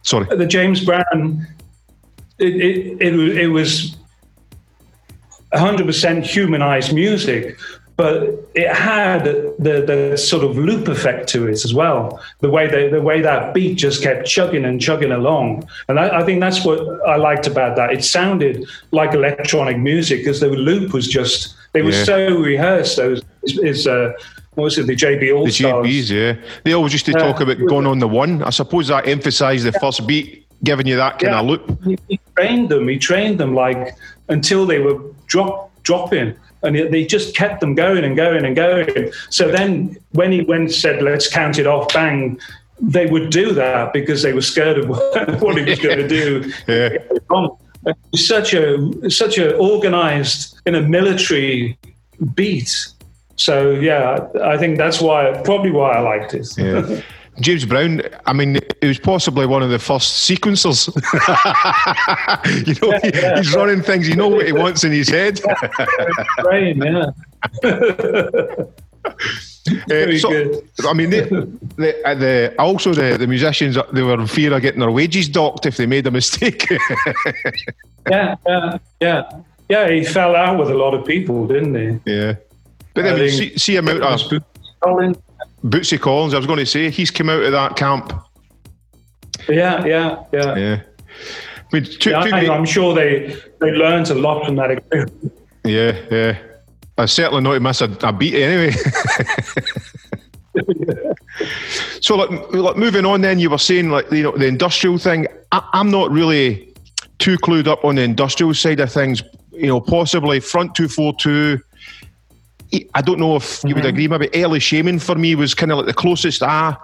Sorry. 0.03 0.25
the 0.37 0.45
James 0.45 0.83
Brown, 0.85 1.47
it 2.37 2.55
it, 2.55 3.01
it, 3.01 3.37
it 3.37 3.47
was 3.47 3.97
100% 5.53 6.23
humanized 6.23 6.93
music, 6.93 7.57
but 7.99 8.47
it 8.55 8.73
had 8.73 9.25
the, 9.25 9.83
the 9.85 10.17
sort 10.17 10.45
of 10.45 10.57
loop 10.57 10.87
effect 10.87 11.27
to 11.27 11.47
it 11.49 11.65
as 11.65 11.73
well. 11.73 12.17
The 12.39 12.49
way 12.49 12.65
the, 12.67 12.87
the 12.89 13.01
way 13.01 13.19
that 13.19 13.53
beat 13.53 13.75
just 13.75 14.01
kept 14.01 14.25
chugging 14.25 14.63
and 14.63 14.79
chugging 14.79 15.11
along, 15.11 15.67
and 15.89 15.99
I, 15.99 16.19
I 16.21 16.23
think 16.23 16.39
that's 16.39 16.63
what 16.63 16.79
I 17.05 17.17
liked 17.17 17.45
about 17.45 17.75
that. 17.75 17.91
It 17.91 18.05
sounded 18.05 18.65
like 18.91 19.13
electronic 19.13 19.77
music 19.77 20.21
because 20.21 20.39
the 20.39 20.47
loop 20.47 20.93
was 20.93 21.09
just 21.09 21.55
they 21.73 21.81
were 21.81 21.91
Yeah. 21.91 22.03
so 22.05 22.37
rehearsed. 22.37 22.95
Those 22.95 23.21
is 23.43 23.85
uh, 23.85 24.13
what 24.53 24.63
was 24.63 24.77
it 24.77 24.87
the 24.87 24.95
JB 24.95 25.35
All 25.35 25.43
The? 25.43 25.51
JBs, 25.51 26.09
yeah. 26.09 26.33
They 26.63 26.71
always 26.71 26.93
used 26.93 27.05
to 27.07 27.11
talk 27.11 27.41
about 27.41 27.57
going 27.67 27.85
on 27.85 27.99
the 27.99 28.07
one. 28.07 28.43
I 28.43 28.49
suppose 28.51 28.87
that 28.87 29.09
emphasised 29.09 29.65
the 29.65 29.73
first 29.73 30.07
beat, 30.07 30.47
giving 30.63 30.87
you 30.87 30.95
that 30.95 31.19
kind 31.19 31.33
Yeah. 31.33 31.41
of 31.41 31.45
loop. 31.47 31.83
he, 31.83 31.97
he 32.07 32.19
trained 32.37 32.69
them. 32.69 32.87
He 32.87 32.97
trained 32.97 33.37
them 33.41 33.53
like 33.55 33.93
until 34.29 34.65
they 34.65 34.79
were 34.79 34.97
drop 35.27 35.65
dropping, 35.83 36.35
and 36.63 36.75
they 36.75 37.05
just 37.05 37.35
kept 37.35 37.61
them 37.61 37.75
going 37.75 38.03
and 38.03 38.15
going 38.15 38.45
and 38.45 38.55
going. 38.55 39.11
So 39.29 39.49
then, 39.49 39.97
when 40.11 40.31
he 40.31 40.41
went 40.41 40.71
said, 40.71 41.01
"Let's 41.01 41.27
count 41.29 41.57
it 41.57 41.67
off," 41.67 41.93
bang, 41.93 42.39
they 42.81 43.05
would 43.05 43.29
do 43.29 43.53
that 43.53 43.93
because 43.93 44.21
they 44.21 44.33
were 44.33 44.41
scared 44.41 44.77
of 44.77 44.89
what, 45.41 45.57
he 45.57 45.63
was 45.63 45.79
going 45.79 45.97
to 45.97 46.07
do. 46.07 46.51
Yeah. 46.67 46.97
Such 48.15 48.53
a 48.53 49.09
such 49.09 49.37
a 49.37 49.55
organized 49.55 50.59
in 50.65 50.75
a 50.75 50.81
military 50.81 51.77
beat. 52.35 52.87
So 53.37 53.71
yeah, 53.71 54.27
I 54.43 54.57
think 54.57 54.77
that's 54.77 54.99
why 54.99 55.41
probably 55.43 55.71
why 55.71 55.91
I 55.93 55.99
liked 56.01 56.33
it. 56.33 56.47
Yeah. 56.57 57.01
James 57.41 57.65
Brown, 57.65 58.01
I 58.25 58.33
mean, 58.33 58.59
he 58.81 58.87
was 58.87 58.99
possibly 58.99 59.45
one 59.45 59.63
of 59.63 59.69
the 59.69 59.79
first 59.79 60.29
sequencers. 60.29 60.87
you 62.67 62.75
know, 62.81 62.99
he- 63.01 63.37
he's 63.37 63.55
running 63.55 63.81
things, 63.81 64.07
you 64.07 64.15
know 64.15 64.27
what 64.27 64.45
he 64.45 64.51
wants 64.51 64.83
in 64.83 64.91
his 64.91 65.09
head. 65.09 65.41
Brain, 66.41 66.81
yeah. 66.81 67.05
Uh, 69.05 69.11
Very 69.87 70.17
so, 70.17 70.29
good. 70.29 70.63
I 70.85 70.93
mean, 70.93 71.09
the, 71.11 71.21
the, 71.77 72.07
uh, 72.07 72.15
the 72.15 72.55
also 72.57 72.93
the, 72.93 73.17
the 73.17 73.27
musicians 73.27 73.77
uh, 73.77 73.83
they 73.93 74.01
were 74.01 74.19
in 74.19 74.25
fear 74.27 74.51
of 74.53 74.61
getting 74.61 74.79
their 74.79 74.91
wages 74.91 75.29
docked 75.29 75.65
if 75.67 75.77
they 75.77 75.85
made 75.85 76.07
a 76.07 76.11
mistake. 76.11 76.67
Yeah, 78.09 78.35
yeah, 78.47 78.77
yeah. 78.99 79.29
Yeah, 79.69 79.89
he 79.91 80.03
fell 80.03 80.35
out 80.35 80.57
with 80.57 80.69
a 80.71 80.73
lot 80.73 80.93
of 80.95 81.05
people, 81.05 81.45
didn't 81.45 81.75
he? 81.75 82.11
yeah, 82.11 82.35
but 82.95 83.03
then 83.03 83.15
I 83.15 83.19
mean, 83.19 83.29
see, 83.29 83.57
see 83.57 83.75
him 83.75 83.87
out. 83.89 84.23
Bootsy 85.63 85.99
Collins. 85.99 86.33
I 86.33 86.37
was 86.37 86.47
going 86.47 86.59
to 86.59 86.65
say 86.65 86.89
he's 86.89 87.11
come 87.11 87.29
out 87.29 87.43
of 87.43 87.51
that 87.51 87.75
camp. 87.75 88.13
Yeah, 89.47 89.85
yeah, 89.85 90.23
yeah. 90.31 90.57
Yeah, 90.57 90.81
I 91.71 91.71
mean, 91.71 91.85
two, 91.85 92.11
Yeah, 92.11 92.23
two 92.23 92.35
I, 92.35 92.55
I'm 92.55 92.65
sure 92.65 92.93
they 92.93 93.35
they 93.59 93.71
learned 93.71 94.09
a 94.09 94.15
lot 94.15 94.45
from 94.45 94.55
that 94.57 94.71
experience. 94.71 95.13
yeah, 95.63 95.99
yeah. 96.11 96.37
I 96.97 97.05
certainly 97.05 97.41
not 97.41 97.61
miss 97.61 97.81
a, 97.81 97.89
a 98.03 98.11
beat 98.11 98.35
anyway. 98.35 98.71
so, 102.01 102.17
like, 102.17 102.29
like, 102.53 102.75
moving 102.75 103.05
on, 103.05 103.21
then 103.21 103.39
you 103.39 103.49
were 103.49 103.57
saying 103.57 103.89
like 103.89 104.11
you 104.11 104.23
know 104.23 104.37
the 104.37 104.47
industrial 104.47 104.97
thing. 104.97 105.25
I, 105.51 105.67
I'm 105.73 105.89
not 105.89 106.11
really 106.11 106.73
too 107.19 107.37
clued 107.37 107.67
up 107.67 107.85
on 107.85 107.95
the 107.95 108.01
industrial 108.01 108.53
side 108.53 108.81
of 108.81 108.91
things. 108.91 109.23
You 109.51 109.67
know, 109.67 109.81
possibly 109.81 110.39
front 110.39 110.75
two 110.75 110.87
four 110.87 111.13
two. 111.19 111.59
I 112.93 113.01
don't 113.01 113.19
know 113.19 113.35
if 113.35 113.63
you 113.63 113.73
would 113.75 113.85
agree. 113.85 114.07
Maybe 114.07 114.29
early 114.35 114.59
Shamen 114.59 115.01
for 115.01 115.15
me 115.15 115.35
was 115.35 115.53
kind 115.53 115.71
of 115.71 115.79
like 115.79 115.87
the 115.87 115.93
closest 115.93 116.43
I 116.43 116.75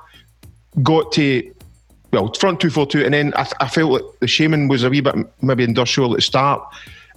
got 0.81 1.11
to. 1.13 1.53
Well, 2.11 2.33
front 2.33 2.59
two 2.59 2.69
four 2.69 2.87
two, 2.87 3.03
and 3.03 3.13
then 3.13 3.33
I, 3.35 3.47
I 3.59 3.67
felt 3.67 3.91
like 3.91 4.03
the 4.19 4.25
Shamen 4.25 4.69
was 4.69 4.83
a 4.83 4.89
wee 4.89 5.01
bit 5.01 5.15
maybe 5.41 5.63
industrial 5.63 6.11
at 6.11 6.17
the 6.17 6.21
start. 6.21 6.61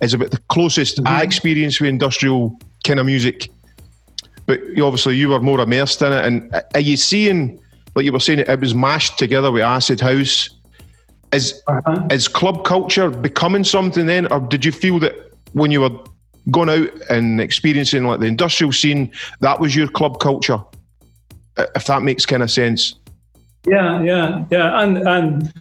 Is 0.01 0.15
about 0.15 0.31
the 0.31 0.41
closest 0.49 1.01
I 1.07 1.23
experienced 1.23 1.81
with 1.81 1.89
industrial 1.89 2.59
kind 2.85 3.01
of 3.01 3.07
music. 3.07 3.51
But 4.47 4.65
you, 4.77 4.85
obviously, 4.87 5.17
you 5.17 5.29
were 5.29 5.41
more 5.41 5.61
immersed 5.61 6.03
in 6.03 6.13
it. 6.13 6.25
And 6.25 6.63
are 6.75 6.81
you 6.81 6.97
seeing, 6.97 7.61
like 7.95 8.05
you 8.05 8.13
were 8.13 8.21
saying, 8.21 8.39
it 8.39 8.61
was 8.61 8.75
mashed 8.75 9.19
together 9.19 9.51
with 9.51 9.63
acid 9.63 10.01
house? 10.01 10.51
Is 11.33 11.61
Uh-huh. 11.67 12.07
is 12.11 12.29
club 12.29 12.65
culture 12.65 13.11
becoming 13.11 13.65
something 13.65 14.07
then, 14.07 14.27
or 14.33 14.41
did 14.41 14.65
you 14.65 14.73
feel 14.73 14.99
that 15.01 15.15
when 15.53 15.71
you 15.71 15.81
were 15.81 15.91
going 16.51 16.69
out 16.69 16.89
and 17.11 17.41
experiencing 17.41 18.05
like 18.05 18.21
the 18.21 18.27
industrial 18.27 18.73
scene, 18.73 19.13
that 19.41 19.61
was 19.61 19.75
your 19.75 19.89
club 19.89 20.21
culture? 20.21 20.59
If 21.75 21.87
that 21.87 22.03
makes 22.03 22.25
kind 22.25 22.43
of 22.43 22.51
sense. 22.51 22.95
Yeah, 23.67 24.03
yeah, 24.03 24.45
yeah. 24.51 24.81
And 24.83 24.99
and 25.09 25.53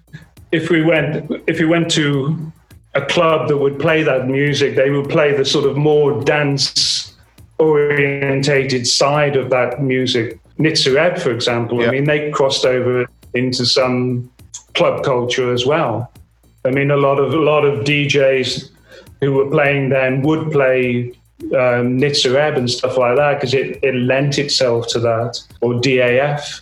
if 0.51 0.69
we 0.69 0.81
went 0.81 1.31
if 1.47 1.59
we 1.59 1.65
went 1.65 1.91
to 1.91 2.51
a 2.95 3.01
club 3.05 3.47
that 3.47 3.57
would 3.57 3.79
play 3.79 4.03
that 4.03 4.27
music, 4.27 4.75
they 4.75 4.89
would 4.89 5.09
play 5.09 5.35
the 5.35 5.45
sort 5.45 5.65
of 5.65 5.77
more 5.77 6.23
dance 6.23 7.15
orientated 7.59 8.87
side 8.87 9.35
of 9.35 9.49
that 9.49 9.81
music. 9.81 10.39
Nitzer 10.59 10.95
Ebb, 10.97 11.17
for 11.19 11.31
example, 11.31 11.81
Yeah. 11.81 11.87
I 11.87 11.91
mean, 11.91 12.05
they 12.05 12.31
crossed 12.31 12.65
over 12.65 13.05
into 13.33 13.65
some 13.65 14.29
club 14.73 15.03
culture 15.03 15.51
as 15.53 15.65
well. 15.65 16.11
I 16.65 16.71
mean, 16.71 16.91
a 16.91 16.97
lot 16.97 17.19
of 17.19 17.33
a 17.33 17.37
lot 17.37 17.65
of 17.65 17.83
DJs 17.83 18.69
who 19.21 19.33
were 19.33 19.49
playing 19.49 19.89
then 19.89 20.21
would 20.21 20.51
play 20.51 21.13
um, 21.53 21.99
Nitzer 21.99 22.35
Ebb 22.35 22.57
and 22.57 22.69
stuff 22.69 22.97
like 22.97 23.15
that 23.17 23.35
because 23.35 23.53
it, 23.53 23.79
it 23.83 23.95
lent 23.95 24.39
itself 24.39 24.87
to 24.89 24.99
that, 24.99 25.39
or 25.61 25.73
DAF. 25.75 26.61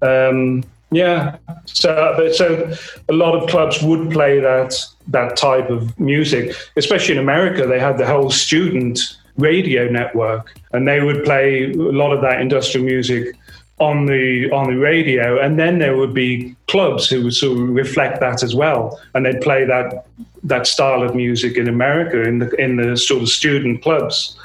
Um, 0.00 0.62
yeah, 0.90 1.36
so 1.66 2.30
so 2.32 2.72
a 3.08 3.12
lot 3.12 3.34
of 3.34 3.48
clubs 3.50 3.82
would 3.82 4.10
play 4.10 4.40
that 4.40 4.74
that 5.08 5.36
type 5.36 5.68
of 5.70 5.98
music, 5.98 6.54
especially 6.76 7.14
in 7.14 7.20
America. 7.20 7.66
They 7.66 7.80
had 7.80 7.98
the 7.98 8.06
whole 8.06 8.30
student 8.30 9.00
radio 9.36 9.88
network, 9.88 10.58
and 10.72 10.88
they 10.88 11.00
would 11.00 11.24
play 11.24 11.72
a 11.72 11.76
lot 11.76 12.12
of 12.12 12.22
that 12.22 12.40
industrial 12.40 12.86
music 12.86 13.36
on 13.80 14.06
the 14.06 14.50
on 14.50 14.66
the 14.72 14.76
radio, 14.78 15.38
and 15.40 15.58
then 15.58 15.78
there 15.78 15.96
would 15.96 16.12
be 16.14 16.54
clubs 16.66 17.08
who 17.08 17.22
would 17.24 17.34
sort 17.34 17.58
of 17.58 17.68
reflect 17.70 18.20
that 18.20 18.42
as 18.42 18.54
well, 18.54 19.00
and 19.14 19.24
they'd 19.24 19.40
play 19.40 19.64
that 19.64 20.06
that 20.42 20.66
style 20.66 21.02
of 21.02 21.14
music 21.14 21.56
in 21.56 21.68
America 21.68 22.22
in 22.22 22.38
the 22.40 22.48
in 22.56 22.76
the 22.76 22.96
sort 22.96 23.22
of 23.22 23.28
student 23.28 23.82
clubs, 23.82 24.36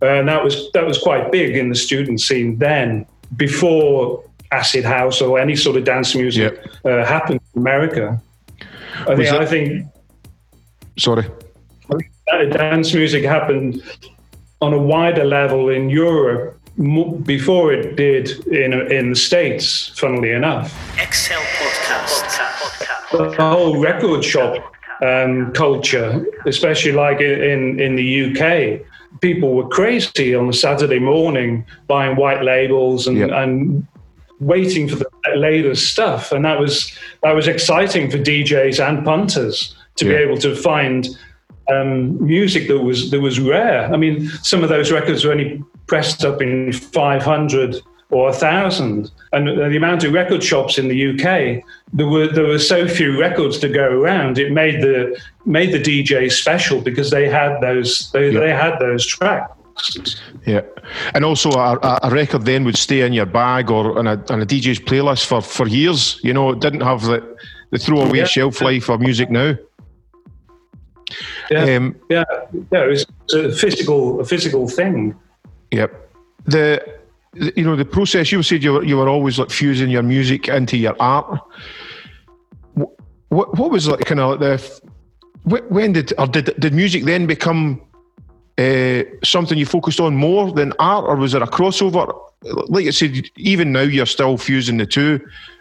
and 0.00 0.28
that 0.28 0.42
was 0.44 0.70
that 0.72 0.86
was 0.86 0.98
quite 0.98 1.32
big 1.32 1.56
in 1.56 1.68
the 1.68 1.74
student 1.76 2.20
scene 2.20 2.58
then. 2.58 3.06
before 3.36 4.22
acid 4.50 4.84
house 4.84 5.22
or 5.22 5.38
any 5.38 5.56
sort 5.56 5.74
of 5.78 5.84
dance 5.84 6.14
music 6.14 6.52
uh, 6.84 7.02
happened 7.06 7.40
in 7.54 7.62
America. 7.62 8.20
I 9.08 9.16
think, 9.16 9.28
that- 9.30 9.40
I 9.40 9.46
think 9.46 9.86
Sorry. 10.98 11.24
uh, 11.90 12.44
dance 12.50 12.92
music 12.92 13.24
happened 13.24 13.80
on 14.60 14.74
a 14.74 14.78
wider 14.78 15.24
level 15.24 15.70
in 15.70 15.88
Europe 15.88 16.60
before 16.78 17.72
it 17.72 17.96
did 17.96 18.46
in 18.48 18.72
in 18.90 19.10
the 19.10 19.16
states. 19.16 19.88
Funnily 19.98 20.30
enough, 20.32 20.72
Excel 21.00 21.40
Podcast. 21.40 22.22
Podcast. 23.10 23.36
the 23.36 23.42
whole 23.42 23.78
record 23.80 24.24
shop 24.24 24.72
um, 25.02 25.52
culture, 25.52 26.24
especially 26.46 26.92
like 26.92 27.20
in, 27.20 27.42
in 27.42 27.80
in 27.80 27.96
the 27.96 28.08
UK, 28.30 29.20
people 29.20 29.54
were 29.54 29.68
crazy 29.68 30.34
on 30.34 30.48
a 30.48 30.52
Saturday 30.52 30.98
morning 30.98 31.64
buying 31.88 32.16
white 32.16 32.42
labels 32.42 33.06
and 33.06 33.18
Yeah. 33.18 33.42
and 33.42 33.86
waiting 34.40 34.88
for 34.88 34.96
the 34.96 35.08
latest 35.36 35.90
stuff, 35.92 36.32
and 36.32 36.44
that 36.44 36.58
was 36.58 36.90
that 37.22 37.32
was 37.32 37.46
exciting 37.48 38.10
for 38.10 38.18
DJs 38.18 38.80
and 38.86 39.04
punters 39.04 39.76
to 39.96 40.04
be 40.06 40.14
able 40.14 40.38
to 40.38 40.56
find 40.56 41.06
um, 41.70 42.24
music 42.24 42.66
that 42.68 42.78
was 42.80 43.10
that 43.10 43.20
was 43.20 43.38
rare. 43.38 43.92
I 43.92 43.96
mean, 43.98 44.28
some 44.42 44.62
of 44.64 44.68
those 44.70 44.90
records 44.90 45.24
were 45.24 45.32
only 45.32 45.62
pressed 45.92 46.24
up 46.24 46.40
in 46.40 46.72
500 46.72 47.76
or 48.08 48.24
1,000, 48.24 49.10
and 49.34 49.46
the 49.46 49.76
amount 49.76 50.04
of 50.04 50.12
record 50.14 50.42
shops 50.42 50.78
in 50.78 50.88
the 50.88 50.98
UK, 51.10 51.62
there 51.92 52.06
were 52.06 52.28
there 52.28 52.46
were 52.46 52.58
so 52.58 52.88
few 52.88 53.20
records 53.20 53.58
to 53.58 53.68
go 53.68 53.86
around. 54.00 54.38
It 54.38 54.52
made 54.52 54.80
the 54.80 55.14
made 55.44 55.70
the 55.72 55.82
DJ 55.90 56.30
special 56.32 56.80
because 56.80 57.10
they 57.10 57.28
had 57.28 57.60
those 57.60 58.10
they, 58.12 58.30
Yeah. 58.30 58.40
they 58.40 58.50
had 58.64 58.78
those 58.80 59.04
tracks. 59.06 60.16
Yeah, 60.46 60.62
and 61.14 61.24
also 61.26 61.50
a, 61.50 61.78
a- 62.02 62.10
record 62.10 62.42
then 62.46 62.64
would 62.64 62.76
stay 62.78 63.00
in 63.06 63.12
your 63.12 63.26
bag 63.26 63.70
or 63.70 63.98
on 63.98 64.06
a, 64.06 64.16
on 64.32 64.40
a 64.42 64.46
DJ's 64.46 64.80
playlist 64.80 65.24
for, 65.26 65.40
for 65.42 65.66
years. 65.68 66.20
You 66.22 66.32
know, 66.34 66.50
it 66.52 66.60
didn't 66.60 66.82
have 66.82 67.02
the, 67.02 67.20
the 67.70 67.78
throwaway 67.78 68.18
Yeah. 68.18 68.24
shelf 68.26 68.60
life 68.62 68.88
of 68.90 69.00
music 69.00 69.30
now. 69.30 69.56
Yeah, 71.50 71.76
Um, 71.76 71.96
yeah, 72.10 72.24
yeah. 72.72 72.84
It 72.84 72.88
was 72.88 73.06
a 73.34 73.52
physical 73.52 74.20
a 74.20 74.24
physical 74.24 74.68
thing. 74.68 75.14
Yep. 75.72 76.10
The, 76.44 76.82
the 77.32 77.52
you 77.56 77.64
know 77.64 77.76
the 77.76 77.84
process 77.84 78.30
you 78.30 78.42
said 78.42 78.62
you 78.62 78.74
were 78.74 78.84
you 78.84 78.96
were 78.98 79.08
always 79.08 79.38
like 79.38 79.50
fusing 79.50 79.90
your 79.90 80.02
music 80.02 80.48
into 80.48 80.76
your 80.76 80.94
art. 81.00 81.40
Wh- 82.76 82.92
What 83.30 83.58
what 83.58 83.70
was 83.70 83.88
like 83.88 84.04
kind 84.04 84.20
of 84.20 84.30
like 84.30 84.40
the 84.40 84.80
when 85.68 85.92
did 85.92 86.12
or 86.18 86.26
did 86.26 86.54
did 86.58 86.74
music 86.74 87.04
then 87.04 87.26
become 87.26 87.80
uh, 88.58 89.02
something 89.24 89.58
you 89.58 89.66
focused 89.66 89.98
on 89.98 90.14
more 90.14 90.52
than 90.52 90.72
art, 90.78 91.06
or 91.08 91.16
was 91.16 91.32
there 91.32 91.42
a 91.42 91.48
crossover? 91.48 92.14
Like 92.68 92.86
I 92.86 92.90
said, 92.90 93.24
even 93.36 93.72
now 93.72 93.80
you're 93.80 94.06
still 94.06 94.36
fusing 94.36 94.76
the 94.76 94.86
two. 94.86 95.20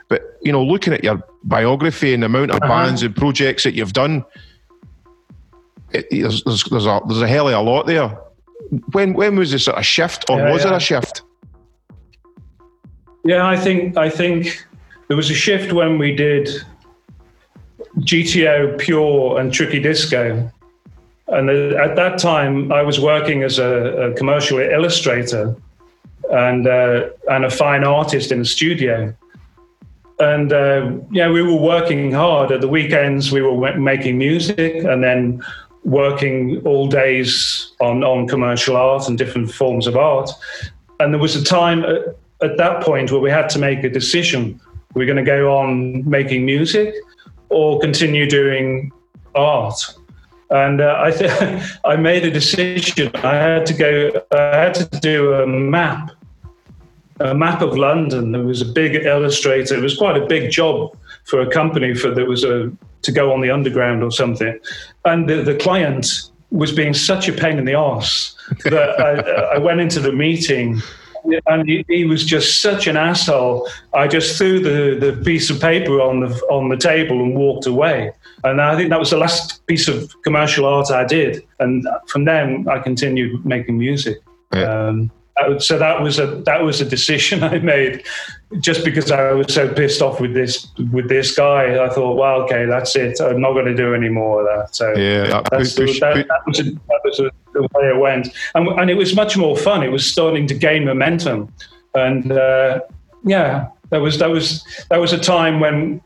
But 0.09 0.21
you 0.41 0.51
know, 0.51 0.63
looking 0.63 0.93
at 0.93 1.03
your 1.03 1.23
biography 1.43 2.13
and 2.13 2.21
the 2.21 2.25
amount 2.25 2.51
of 2.51 2.59
bands 2.59 3.01
and 3.01 3.15
projects 3.15 3.63
that 3.63 3.75
you've 3.75 3.93
done, 3.93 4.25
it, 5.91 6.05
there's, 6.11 6.43
there's, 6.43 6.63
there's 6.65 6.85
a 6.85 7.01
there's 7.07 7.21
a 7.21 7.27
hell 7.27 7.47
of 7.47 7.53
a 7.53 7.61
lot 7.61 7.87
there. 7.87 8.17
When 8.91 9.13
when 9.13 9.35
was 9.35 9.51
this 9.51 9.65
sort 9.65 9.77
of 9.77 9.85
shift, 9.85 10.29
or 10.29 10.37
Yeah, 10.39 10.51
was 10.51 10.63
yeah. 10.63 10.69
there 10.69 10.77
a 10.77 10.81
shift? 10.81 11.23
Yeah, 13.23 13.45
I 13.47 13.57
think 13.57 13.97
I 13.97 14.09
think 14.09 14.65
there 15.07 15.17
was 15.17 15.29
a 15.29 15.33
shift 15.35 15.73
when 15.73 15.97
we 15.97 16.15
did 16.15 16.49
GTO 17.99 18.77
Pure 18.77 19.39
and 19.39 19.53
Tricky 19.53 19.79
Disco, 19.79 20.49
and 21.27 21.49
at 21.49 21.95
that 21.95 22.17
time 22.17 22.71
I 22.71 22.81
was 22.81 22.99
working 22.99 23.43
as 23.43 23.59
a, 23.59 24.11
a 24.11 24.13
commercial 24.13 24.59
illustrator 24.59 25.55
and 26.31 26.67
uh, 26.67 27.09
and 27.29 27.45
a 27.45 27.49
fine 27.49 27.83
artist 27.83 28.31
in 28.31 28.39
the 28.39 28.45
studio. 28.45 29.13
And 30.19 30.53
uh, 30.53 30.91
yeah, 31.11 31.29
we 31.29 31.41
were 31.41 31.55
working 31.59 32.11
hard. 32.11 32.51
At 32.51 32.61
the 32.61 32.67
weekends, 32.67 33.31
we 33.31 33.41
were 33.41 33.55
ma- 33.57 33.77
making 33.77 34.17
music, 34.17 34.83
and 34.83 35.03
then 35.03 35.43
working 35.83 36.61
all 36.65 36.87
days 36.87 37.71
on 37.79 38.03
on 38.03 38.27
commercial 38.27 38.75
art 38.75 39.07
and 39.07 39.17
different 39.17 39.51
forms 39.51 39.87
of 39.87 39.95
art. 39.95 40.29
And 40.99 41.13
there 41.13 41.19
was 41.19 41.35
a 41.35 41.43
time 41.43 41.83
at, 41.83 42.01
at 42.41 42.57
that 42.57 42.83
point 42.83 43.11
where 43.11 43.21
we 43.21 43.31
had 43.31 43.49
to 43.49 43.59
make 43.59 43.83
a 43.83 43.89
decision: 43.89 44.59
we're 44.93 45.05
going 45.05 45.17
to 45.17 45.23
go 45.23 45.55
on 45.57 46.07
making 46.09 46.45
music 46.45 46.93
or 47.49 47.79
continue 47.79 48.29
doing 48.29 48.91
art. 49.35 49.79
And 50.49 50.81
uh, 50.81 50.97
I 50.99 51.11
th- 51.11 51.63
I 51.85 51.95
made 51.95 52.25
a 52.25 52.31
decision. 52.31 53.11
I 53.15 53.35
had 53.35 53.65
to 53.67 53.73
go. 53.73 54.25
I 54.31 54.57
had 54.57 54.73
to 54.75 54.85
do 54.99 55.33
a 55.33 55.47
map 55.47 56.11
a 57.21 57.35
map 57.35 57.61
of 57.61 57.77
London. 57.77 58.31
There 58.31 58.43
was 58.43 58.61
a 58.61 58.65
big 58.65 58.95
illustrator. 59.05 59.75
It 59.75 59.81
was 59.81 59.97
quite 59.97 60.17
a 60.17 60.25
big 60.25 60.51
job 60.51 60.95
for 61.25 61.41
a 61.41 61.49
company 61.49 61.93
for 61.93 62.11
there 62.11 62.25
was 62.25 62.43
a 62.43 62.71
to 63.01 63.11
go 63.11 63.33
on 63.33 63.41
the 63.41 63.51
underground 63.51 64.03
or 64.03 64.11
something. 64.11 64.59
And 65.05 65.29
the, 65.29 65.41
the 65.43 65.55
client 65.55 66.29
was 66.51 66.71
being 66.71 66.93
such 66.93 67.27
a 67.27 67.33
pain 67.33 67.57
in 67.57 67.65
the 67.65 67.73
ass 67.73 68.35
that 68.65 68.99
I, 68.99 69.55
I 69.55 69.57
went 69.57 69.81
into 69.81 69.99
the 69.99 70.11
meeting. 70.11 70.81
And 71.45 71.69
he, 71.69 71.85
he 71.87 72.03
was 72.05 72.25
just 72.25 72.61
such 72.61 72.87
an 72.87 72.97
asshole. 72.97 73.69
I 73.93 74.07
just 74.07 74.37
threw 74.37 74.59
the, 74.59 74.97
the 74.99 75.23
piece 75.23 75.51
of 75.51 75.61
paper 75.61 76.01
on 76.01 76.21
the 76.21 76.29
on 76.49 76.69
the 76.69 76.77
table 76.77 77.21
and 77.21 77.35
walked 77.35 77.67
away. 77.67 78.11
And 78.43 78.59
I 78.59 78.75
think 78.75 78.89
that 78.89 78.99
was 78.99 79.11
the 79.11 79.17
last 79.17 79.63
piece 79.67 79.87
of 79.87 80.11
commercial 80.23 80.65
art 80.65 80.89
I 80.89 81.05
did. 81.05 81.45
And 81.59 81.87
from 82.07 82.25
then, 82.25 82.65
I 82.67 82.79
continued 82.79 83.45
making 83.45 83.77
music. 83.77 84.17
Yeah. 84.51 84.63
Um, 84.63 85.11
so 85.59 85.77
that 85.77 86.01
was 86.01 86.19
a 86.19 86.27
that 86.45 86.63
was 86.63 86.81
a 86.81 86.85
decision 86.85 87.43
I 87.51 87.59
made, 87.59 88.03
just 88.59 88.83
because 88.83 89.11
I 89.11 89.31
was 89.31 89.53
so 89.53 89.73
pissed 89.73 90.01
off 90.01 90.19
with 90.19 90.33
this 90.33 90.67
with 90.91 91.09
this 91.09 91.35
guy. 91.35 91.83
I 91.83 91.89
thought, 91.89 92.15
well, 92.17 92.41
okay, 92.43 92.65
that's 92.65 92.95
it. 92.95 93.19
I'm 93.21 93.41
not 93.41 93.53
going 93.53 93.65
to 93.65 93.75
do 93.75 93.93
any 93.93 94.09
more 94.09 94.41
of 94.41 94.47
that. 94.47 94.75
So 94.75 94.93
Yeah, 94.95 95.27
that 95.27 95.47
that's 95.51 95.75
the, 95.75 95.85
that, 95.85 96.27
that 96.27 96.41
was, 96.45 96.59
a, 96.59 96.63
that 96.63 97.01
was 97.03 97.19
a, 97.19 97.31
the 97.53 97.61
way 97.61 97.89
it 97.89 97.99
went, 97.99 98.29
and 98.55 98.67
and 98.67 98.89
it 98.89 98.95
was 98.95 99.15
much 99.15 99.37
more 99.37 99.57
fun. 99.57 99.83
It 99.83 99.89
was 99.89 100.09
starting 100.09 100.47
to 100.47 100.53
gain 100.53 100.85
momentum, 100.85 101.53
and 101.95 102.31
uh, 102.31 102.81
yeah, 103.23 103.69
that 103.89 104.01
was 104.01 104.19
that 104.19 104.29
was 104.29 104.65
that 104.89 104.99
was 104.99 105.13
a 105.13 105.19
time 105.19 105.59
when 105.59 106.01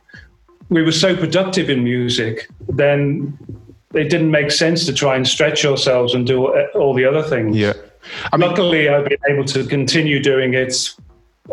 we 0.70 0.82
were 0.82 0.92
so 0.92 1.16
productive 1.16 1.70
in 1.70 1.84
music. 1.84 2.50
Then 2.70 3.38
it 3.94 4.10
didn't 4.10 4.32
make 4.32 4.52
sense 4.52 4.86
to 4.86 4.94
try 4.94 5.16
and 5.16 5.28
stretch 5.28 5.66
ourselves 5.66 6.14
and 6.14 6.28
do 6.28 6.48
all 6.76 6.94
the 6.94 7.06
other 7.06 7.24
things. 7.24 7.56
Yeah. 7.56 7.74
I 8.32 8.38
mean, 8.38 8.50
Luckily, 8.50 8.90
I've 8.90 9.06
been 9.08 9.18
able 9.28 9.46
to 9.46 9.66
continue 9.66 10.22
doing 10.22 10.54
it 10.54 10.94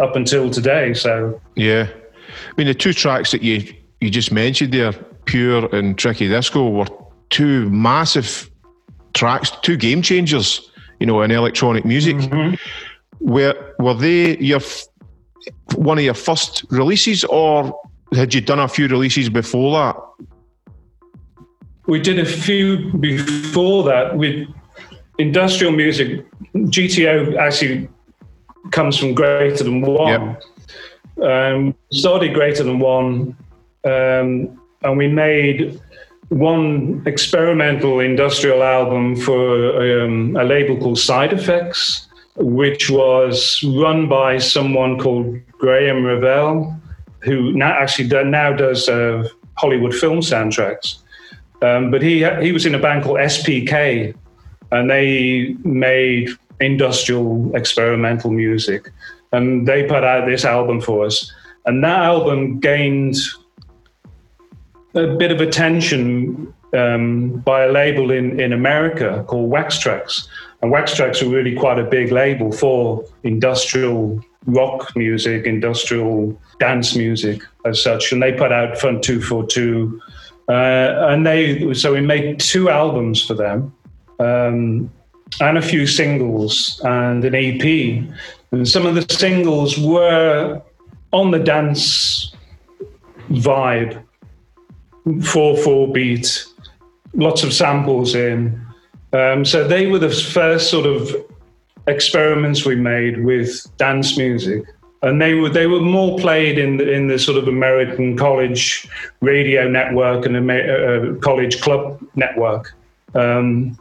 up 0.00 0.16
until 0.16 0.50
today. 0.50 0.94
So 0.94 1.40
Yeah, 1.56 1.88
I 1.88 2.52
mean 2.56 2.66
the 2.66 2.74
two 2.74 2.92
tracks 2.92 3.30
that 3.32 3.42
you 3.42 3.74
you 4.00 4.10
just 4.10 4.32
mentioned 4.32 4.72
there, 4.72 4.92
Pure 5.24 5.74
and 5.74 5.96
Tricky 5.98 6.28
Disco, 6.28 6.68
were 6.68 6.86
two 7.30 7.70
massive 7.70 8.50
tracks, 9.14 9.50
two 9.62 9.76
game 9.76 10.02
changers. 10.02 10.70
You 11.00 11.06
know, 11.06 11.22
in 11.22 11.32
electronic 11.32 11.84
music. 11.84 12.16
Mm-hmm. 12.16 12.54
Were 13.20 13.74
were 13.78 13.94
they 13.94 14.38
your 14.38 14.60
f- 14.60 14.86
one 15.74 15.98
of 15.98 16.04
your 16.04 16.14
first 16.14 16.64
releases, 16.70 17.24
or 17.24 17.76
had 18.14 18.32
you 18.32 18.40
done 18.40 18.60
a 18.60 18.68
few 18.68 18.86
releases 18.86 19.28
before 19.28 19.72
that? 19.78 19.96
we 21.86 22.00
did 22.00 22.18
a 22.18 22.24
few 22.24 22.92
before 22.98 23.84
that 23.84 24.16
with 24.16 24.46
industrial 25.18 25.72
music. 25.72 26.24
GTO 26.54 27.36
actually 27.36 27.88
comes 28.70 28.96
from 28.96 29.14
greater 29.14 29.64
than 29.64 29.82
one. 29.82 30.36
Um, 31.22 31.74
started 31.92 32.34
greater 32.34 32.64
than 32.64 32.78
one, 32.78 33.36
um, 33.84 34.60
and 34.82 34.96
we 34.96 35.08
made 35.08 35.80
one 36.30 37.02
experimental 37.06 38.00
industrial 38.00 38.62
album 38.62 39.16
for 39.16 40.02
um, 40.02 40.34
a 40.36 40.44
label 40.44 40.76
called 40.78 40.98
Side 40.98 41.32
Effects, 41.32 42.08
which 42.36 42.88
was 42.88 43.62
run 43.76 44.08
by 44.08 44.38
someone 44.38 44.98
called 44.98 45.38
Graeme 45.58 46.04
Revell, 46.04 46.80
who 47.20 47.52
now 47.52 47.72
actually 47.72 48.08
now 48.24 48.52
does 48.52 48.88
uh, 48.88 49.28
Hollywood 49.58 49.94
film 49.94 50.20
soundtracks. 50.20 50.98
Um, 51.60 51.90
but 51.90 52.02
he 52.02 52.24
he 52.40 52.50
was 52.50 52.66
in 52.66 52.74
a 52.74 52.78
band 52.78 53.04
called 53.04 53.18
SPK, 53.18 54.14
and 54.72 54.90
they 54.90 55.54
made 55.64 56.30
industrial 56.60 57.54
experimental 57.54 58.30
music, 58.30 58.90
and 59.30 59.66
they 59.66 59.84
put 59.84 60.04
out 60.04 60.26
this 60.26 60.44
album 60.44 60.80
for 60.80 61.06
us. 61.06 61.32
And 61.64 61.84
that 61.84 62.02
album 62.02 62.58
gained 62.58 63.16
a 64.94 65.14
bit 65.14 65.30
of 65.30 65.40
attention 65.40 66.52
um, 66.74 67.30
by 67.44 67.64
a 67.64 67.72
label 67.72 68.10
in, 68.10 68.40
in 68.40 68.52
America 68.52 69.24
called 69.28 69.50
Wax 69.50 69.78
Trax. 69.78 70.26
And 70.60 70.70
Wax 70.70 70.94
Trax 70.94 71.22
are 71.22 71.28
really 71.28 71.54
quite 71.54 71.78
a 71.78 71.84
big 71.84 72.12
label 72.12 72.52
for 72.52 73.04
industrial 73.22 74.24
rock 74.46 74.94
music, 74.96 75.46
industrial 75.46 76.38
dance 76.58 76.96
music 76.96 77.42
as 77.64 77.82
such. 77.82 78.12
And 78.12 78.22
they 78.22 78.32
put 78.32 78.52
out 78.52 78.78
Front 78.78 79.02
242. 79.02 80.00
Uh, 80.48 80.52
and 80.52 81.26
they, 81.26 81.72
so 81.74 81.92
we 81.92 82.00
made 82.00 82.40
two 82.40 82.68
albums 82.68 83.24
for 83.24 83.34
them. 83.34 83.72
Um, 84.22 84.90
and 85.40 85.58
a 85.58 85.62
few 85.62 85.86
singles 85.86 86.80
and 86.84 87.24
an 87.24 87.34
EP. 87.34 88.04
And 88.52 88.68
some 88.68 88.86
of 88.86 88.94
the 88.94 89.06
singles 89.14 89.78
were 89.78 90.60
on 91.12 91.30
the 91.30 91.38
dance 91.38 92.34
vibe, 93.30 94.02
4 95.24 95.56
4 95.56 95.92
beat, 95.92 96.46
lots 97.14 97.42
of 97.42 97.52
samples 97.52 98.14
in. 98.14 98.60
Um, 99.12 99.44
so 99.44 99.66
they 99.66 99.86
were 99.86 99.98
the 99.98 100.10
first 100.10 100.70
sort 100.70 100.86
of 100.86 101.14
experiments 101.86 102.64
we 102.64 102.76
made 102.76 103.24
with 103.24 103.66
dance 103.76 104.16
music. 104.16 104.64
And 105.02 105.20
they 105.20 105.34
were 105.34 105.48
they 105.48 105.66
were 105.66 105.80
more 105.80 106.16
played 106.18 106.58
in 106.58 106.76
the, 106.76 106.90
in 106.90 107.08
the 107.08 107.18
sort 107.18 107.36
of 107.36 107.48
American 107.48 108.16
college 108.16 108.88
radio 109.20 109.68
network 109.68 110.26
and 110.26 110.50
uh, 110.50 111.18
college 111.20 111.60
club 111.60 112.00
network. 112.14 112.72
Um, 113.14 113.76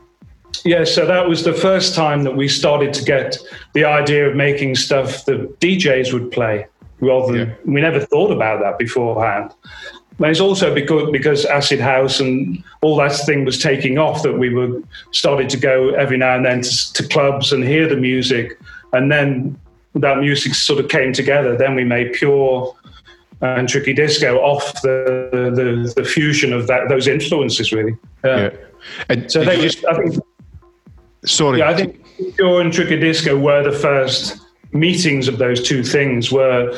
yeah, 0.65 0.83
so 0.83 1.05
that 1.05 1.27
was 1.27 1.43
the 1.43 1.53
first 1.53 1.95
time 1.95 2.23
that 2.23 2.35
we 2.35 2.47
started 2.47 2.93
to 2.93 3.03
get 3.03 3.37
the 3.73 3.83
idea 3.85 4.29
of 4.29 4.35
making 4.35 4.75
stuff 4.75 5.25
that 5.25 5.59
DJs 5.59 6.13
would 6.13 6.31
play 6.31 6.67
rather 6.99 7.33
than 7.33 7.47
Yeah. 7.49 7.53
we 7.65 7.81
never 7.81 7.99
thought 7.99 8.31
about 8.31 8.59
that 8.61 8.77
beforehand. 8.77 9.51
But 10.19 10.29
it's 10.29 10.39
also 10.39 10.71
because 10.73 11.09
because 11.11 11.45
acid 11.45 11.79
house 11.79 12.19
and 12.19 12.63
all 12.81 12.95
that 12.97 13.11
thing 13.25 13.43
was 13.43 13.57
taking 13.57 13.97
off 13.97 14.21
that 14.21 14.37
we 14.37 14.53
were 14.53 14.81
started 15.11 15.49
to 15.49 15.57
go 15.57 15.89
every 15.95 16.17
now 16.17 16.35
and 16.35 16.45
then 16.45 16.61
to, 16.61 16.93
to 16.93 17.07
clubs 17.07 17.51
and 17.51 17.63
hear 17.63 17.87
the 17.89 17.95
music, 17.95 18.59
and 18.93 19.11
then 19.11 19.57
that 19.95 20.19
music 20.19 20.53
sort 20.53 20.79
of 20.79 20.89
came 20.89 21.11
together. 21.11 21.57
Then 21.57 21.73
we 21.73 21.83
made 21.83 22.13
pure 22.13 22.75
and 23.41 23.67
tricky 23.67 23.93
disco 23.93 24.37
off 24.41 24.79
the 24.83 25.29
the, 25.31 25.91
the 25.95 26.07
fusion 26.07 26.53
of 26.53 26.67
that 26.67 26.87
those 26.87 27.07
influences 27.07 27.71
really. 27.71 27.95
Yeah. 28.23 28.51
And 29.09 29.31
So 29.31 29.43
they 29.43 29.59
just- 29.61 29.83
I 29.85 29.95
think 29.95 30.15
sorry. 31.25 31.59
yeah, 31.59 31.69
I 31.69 31.75
think 31.75 32.03
Pure 32.35 32.61
and 32.61 32.73
Tricky 32.73 32.99
Disco 32.99 33.37
were 33.37 33.63
the 33.63 33.77
first 33.77 34.39
meetings 34.71 35.27
of 35.27 35.37
those 35.37 35.61
two 35.61 35.83
things. 35.83 36.31
Where 36.31 36.71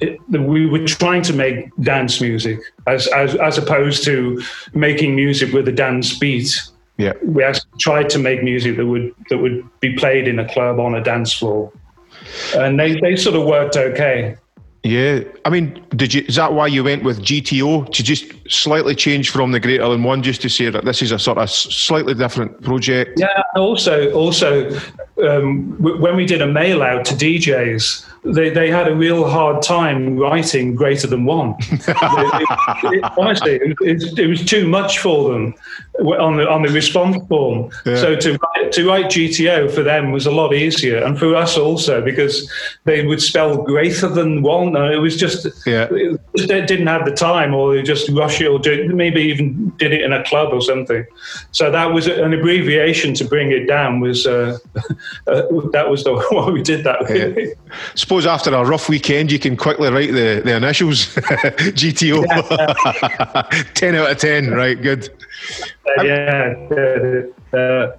it, 0.00 0.18
we 0.30 0.66
were 0.66 0.84
trying 0.86 1.22
to 1.22 1.32
make 1.32 1.74
dance 1.80 2.20
music 2.20 2.58
as, 2.86 3.06
as 3.08 3.34
as 3.36 3.58
opposed 3.58 4.04
to 4.04 4.42
making 4.74 5.14
music 5.14 5.52
with 5.52 5.68
a 5.68 5.72
dance 5.72 6.18
beat. 6.18 6.60
yeah. 6.96 7.12
We 7.24 7.42
actually 7.42 7.78
tried 7.78 8.10
to 8.10 8.18
make 8.18 8.42
music 8.42 8.76
that 8.76 8.86
would 8.86 9.14
that 9.28 9.38
would 9.38 9.64
be 9.80 9.94
played 9.96 10.28
in 10.28 10.38
a 10.38 10.48
club 10.52 10.78
on 10.78 10.94
a 10.94 11.02
dance 11.02 11.32
floor, 11.32 11.72
and 12.56 12.78
they, 12.78 13.00
they 13.00 13.16
sort 13.16 13.36
of 13.36 13.44
worked 13.44 13.76
okay. 13.76 14.36
Yeah, 14.82 15.20
I 15.44 15.50
mean, 15.50 15.84
did 15.94 16.14
you? 16.14 16.24
Is 16.26 16.36
that 16.36 16.54
why 16.54 16.66
you 16.66 16.82
went 16.82 17.02
with 17.04 17.20
GTO 17.20 17.92
to 17.92 18.02
just 18.02 18.24
slightly 18.48 18.94
change 18.94 19.28
from 19.30 19.52
the 19.52 19.60
Greater 19.60 19.86
Than 19.86 20.02
One, 20.04 20.22
just 20.22 20.40
to 20.42 20.48
say 20.48 20.70
that 20.70 20.86
this 20.86 21.02
is 21.02 21.12
a 21.12 21.18
sort 21.18 21.36
of 21.36 21.50
slightly 21.50 22.14
different 22.14 22.62
project? 22.62 23.18
Yeah. 23.20 23.42
Also, 23.56 24.10
also, 24.12 24.70
um, 25.22 25.76
w- 25.82 26.00
when 26.00 26.16
we 26.16 26.24
did 26.24 26.40
a 26.40 26.46
mail 26.46 26.82
out 26.82 27.04
to 27.06 27.14
DJs, 27.14 28.06
they, 28.24 28.50
they 28.50 28.70
had 28.70 28.86
a 28.88 28.94
real 28.94 29.28
hard 29.28 29.62
time 29.62 30.16
writing 30.18 30.74
greater 30.74 31.06
than 31.06 31.24
one. 31.24 31.54
It- 31.60 31.72
it- 31.88 32.94
it- 32.94 33.12
honestly, 33.16 33.60
it, 33.80 34.26
was 34.28 34.44
too 34.44 34.68
much 34.68 34.98
for 34.98 35.32
them 35.32 35.54
on 35.98 36.36
the 36.36 36.48
on 36.48 36.62
the 36.62 36.68
response 36.70 37.16
form. 37.28 37.70
So 37.84 38.16
to 38.16 38.38
write, 38.38 38.72
to 38.72 38.86
write 38.88 39.06
GTO 39.06 39.70
for 39.70 39.82
them 39.82 40.12
was 40.12 40.26
a 40.26 40.30
lot 40.30 40.54
easier, 40.54 41.02
and 41.02 41.18
for 41.18 41.34
us 41.34 41.56
also 41.58 42.00
because 42.02 42.50
they 42.84 43.04
would 43.04 43.20
spell 43.20 43.62
greater 43.62 44.08
than 44.08 44.42
one. 44.42 44.76
And 44.76 44.92
it 44.94 44.98
was 44.98 45.16
just 45.16 45.46
Yeah. 45.66 45.86
they 45.88 46.64
didn't 46.64 46.86
have 46.86 47.04
the 47.04 47.12
time, 47.12 47.54
or 47.54 47.74
they 47.74 47.82
just 47.82 48.08
rush 48.10 48.40
it, 48.40 48.46
or 48.46 48.58
do, 48.58 48.88
maybe 48.94 49.20
even 49.22 49.70
did 49.78 49.92
it 49.92 50.02
in 50.02 50.12
a 50.12 50.22
club 50.24 50.52
or 50.52 50.60
something. 50.62 51.04
So 51.52 51.70
that 51.70 51.92
was 51.92 52.06
an 52.06 52.32
abbreviation 52.32 53.14
to 53.14 53.24
bring 53.24 53.50
it 53.52 53.66
down. 53.66 54.00
Was 54.00 54.26
uh, 54.26 54.58
uh, 55.26 55.42
that 55.72 55.86
was 55.90 56.04
the 56.04 56.14
why 56.30 56.50
we 56.50 56.62
did 56.62 56.84
that? 56.84 57.08
Really. 57.08 57.52
Suppose 58.10 58.26
after 58.26 58.52
a 58.52 58.64
rough 58.64 58.88
weekend, 58.88 59.30
you 59.30 59.38
can 59.38 59.56
quickly 59.56 59.88
write 59.88 60.10
the, 60.10 60.42
the 60.44 60.56
initials 60.56 61.14
GTO. 61.14 62.24
10 63.74 63.94
out 63.94 64.10
of 64.10 64.18
10, 64.18 64.50
right? 64.50 64.82
Good. 64.82 65.10
yeah. 66.02 66.56
yeah, 66.72 67.56
uh, 67.56 67.92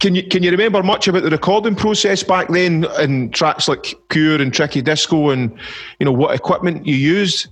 Can 0.00 0.14
you 0.14 0.22
can 0.26 0.42
you 0.42 0.50
remember 0.50 0.82
much 0.82 1.06
about 1.06 1.22
the 1.22 1.28
recording 1.28 1.74
process 1.74 2.22
back 2.22 2.48
then 2.48 2.86
and 2.98 3.34
tracks 3.34 3.68
like 3.68 3.94
Pure 4.08 4.40
and 4.40 4.54
Tricky 4.54 4.80
Disco 4.80 5.28
and 5.28 5.54
you 5.98 6.06
know 6.06 6.12
what 6.12 6.34
equipment 6.34 6.86
you 6.86 6.94
used? 6.94 7.48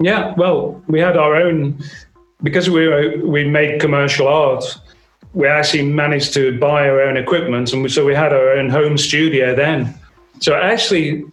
Yeah, 0.00 0.34
well, 0.36 0.80
we 0.86 1.00
had 1.00 1.16
our 1.16 1.34
own 1.34 1.82
because 2.44 2.70
we 2.70 2.86
were, 2.86 3.12
we 3.24 3.42
made 3.42 3.80
commercial 3.80 4.28
art. 4.28 4.62
We 5.32 5.48
actually 5.48 5.82
managed 5.82 6.32
to 6.34 6.56
buy 6.60 6.88
our 6.88 7.00
own 7.00 7.16
equipment, 7.16 7.72
and 7.72 7.82
we, 7.82 7.88
so 7.88 8.04
we 8.04 8.14
had 8.14 8.32
our 8.32 8.52
own 8.52 8.70
home 8.70 8.96
studio 8.96 9.52
then. 9.52 9.92
So 10.40 10.54
actually, 10.54 11.24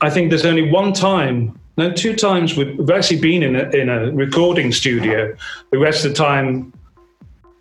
I 0.00 0.10
think 0.10 0.30
there's 0.30 0.44
only 0.44 0.70
one 0.70 0.92
time, 0.92 1.58
no, 1.76 1.92
two 1.92 2.14
times 2.14 2.56
we've, 2.56 2.90
actually 2.90 3.20
been 3.20 3.42
in 3.42 3.56
a, 3.56 3.68
in 3.70 3.88
a 3.88 4.10
recording 4.12 4.72
studio. 4.72 5.34
The 5.70 5.78
rest 5.78 6.04
of 6.04 6.12
the 6.12 6.16
time, 6.16 6.72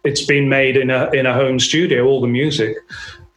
it's 0.04 0.26
been 0.26 0.48
made 0.48 0.78
in 0.78 0.90
a 0.90 1.10
in 1.12 1.26
a 1.26 1.34
home 1.34 1.60
studio, 1.60 2.06
all 2.06 2.22
the 2.22 2.28
music, 2.28 2.78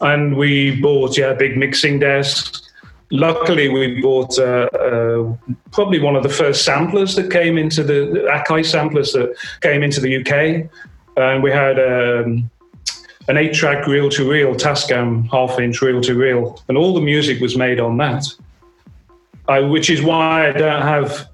and 0.00 0.36
we 0.36 0.80
bought 0.80 1.18
yeah 1.18 1.30
a 1.30 1.34
big 1.34 1.56
mixing 1.56 1.98
desks. 1.98 2.70
Luckily, 3.10 3.68
we 3.68 4.00
bought 4.00 4.38
uh, 4.38 4.68
uh, 4.72 5.36
probably 5.70 5.98
one 5.98 6.16
of 6.16 6.22
the 6.22 6.30
first 6.30 6.64
samplers 6.64 7.14
that 7.16 7.30
came 7.30 7.58
into 7.58 7.82
the, 7.82 8.06
the 8.06 8.20
Akai 8.20 8.64
samplers 8.64 9.12
that 9.12 9.34
came 9.60 9.82
into 9.82 10.00
the 10.00 10.16
UK, 10.16 10.70
and 11.16 11.42
we 11.42 11.50
had 11.50 11.78
um, 11.78 12.50
an 13.28 13.36
eight-track 13.36 13.86
reel-to-reel 13.86 14.54
Tascam 14.54 15.30
half-inch 15.30 15.80
reel-to-reel, 15.80 16.62
and 16.68 16.76
all 16.76 16.92
the 16.94 17.00
music 17.00 17.40
was 17.40 17.56
made 17.56 17.80
on 17.80 17.96
that. 17.98 18.24
I, 19.48 19.60
which 19.60 19.90
is 19.90 20.02
why 20.02 20.48
I 20.48 20.52
don't 20.52 20.82
have 20.82 21.26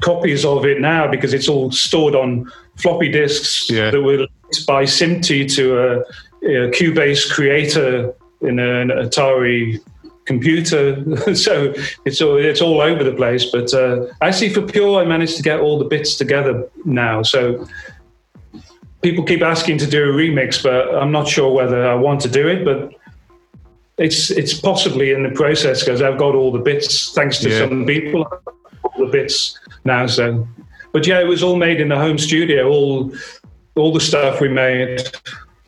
copies 0.00 0.44
of 0.44 0.64
it 0.64 0.80
now 0.80 1.08
because 1.08 1.32
it's 1.32 1.48
all 1.48 1.70
stored 1.70 2.14
on 2.14 2.50
floppy 2.76 3.10
disks 3.10 3.70
Yeah. 3.70 3.90
that 3.90 4.00
were 4.00 4.18
linked 4.18 4.66
by 4.66 4.84
SMPTE 4.84 5.54
to 5.54 5.78
a, 5.78 6.00
a 6.42 6.70
Cubase 6.70 7.30
creator 7.30 8.12
in 8.40 8.58
an 8.58 8.88
Atari 8.88 9.80
computer. 10.24 11.04
so 11.34 11.72
it's 12.04 12.20
all 12.20 12.36
it's 12.36 12.60
all 12.60 12.80
over 12.80 13.04
the 13.04 13.14
place. 13.14 13.46
But 13.46 13.72
uh, 13.72 14.06
actually, 14.20 14.50
for 14.50 14.62
Pure, 14.62 15.00
I 15.02 15.04
managed 15.04 15.36
to 15.36 15.42
get 15.42 15.60
all 15.60 15.78
the 15.78 15.84
bits 15.84 16.16
together 16.16 16.68
now. 16.84 17.22
So 17.22 17.66
people 19.02 19.24
keep 19.24 19.42
asking 19.42 19.78
to 19.78 19.86
do 19.86 20.04
a 20.04 20.12
remix, 20.12 20.62
but 20.62 20.94
I'm 20.94 21.12
not 21.12 21.28
sure 21.28 21.52
whether 21.52 21.86
I 21.86 21.94
want 21.94 22.20
to 22.22 22.28
do 22.28 22.48
it. 22.48 22.64
But 22.64 22.94
it's 23.98 24.30
it's 24.30 24.54
possibly 24.58 25.12
in 25.12 25.22
the 25.22 25.30
process 25.30 25.84
because 25.84 26.00
I've 26.00 26.18
got 26.18 26.34
all 26.34 26.50
the 26.50 26.58
bits 26.58 27.12
thanks 27.12 27.38
to 27.40 27.50
Yeah. 27.50 27.58
some 27.58 27.84
people. 27.84 28.26
All 28.82 29.04
the 29.06 29.10
bits 29.10 29.58
now. 29.84 30.06
So, 30.06 30.46
but 30.92 31.06
yeah, 31.06 31.20
it 31.20 31.26
was 31.26 31.42
all 31.42 31.56
made 31.56 31.80
in 31.80 31.88
the 31.88 31.98
home 31.98 32.18
studio. 32.18 32.68
All 32.68 33.12
all 33.74 33.92
the 33.92 34.00
stuff 34.00 34.40
we 34.40 34.48
made. 34.48 35.02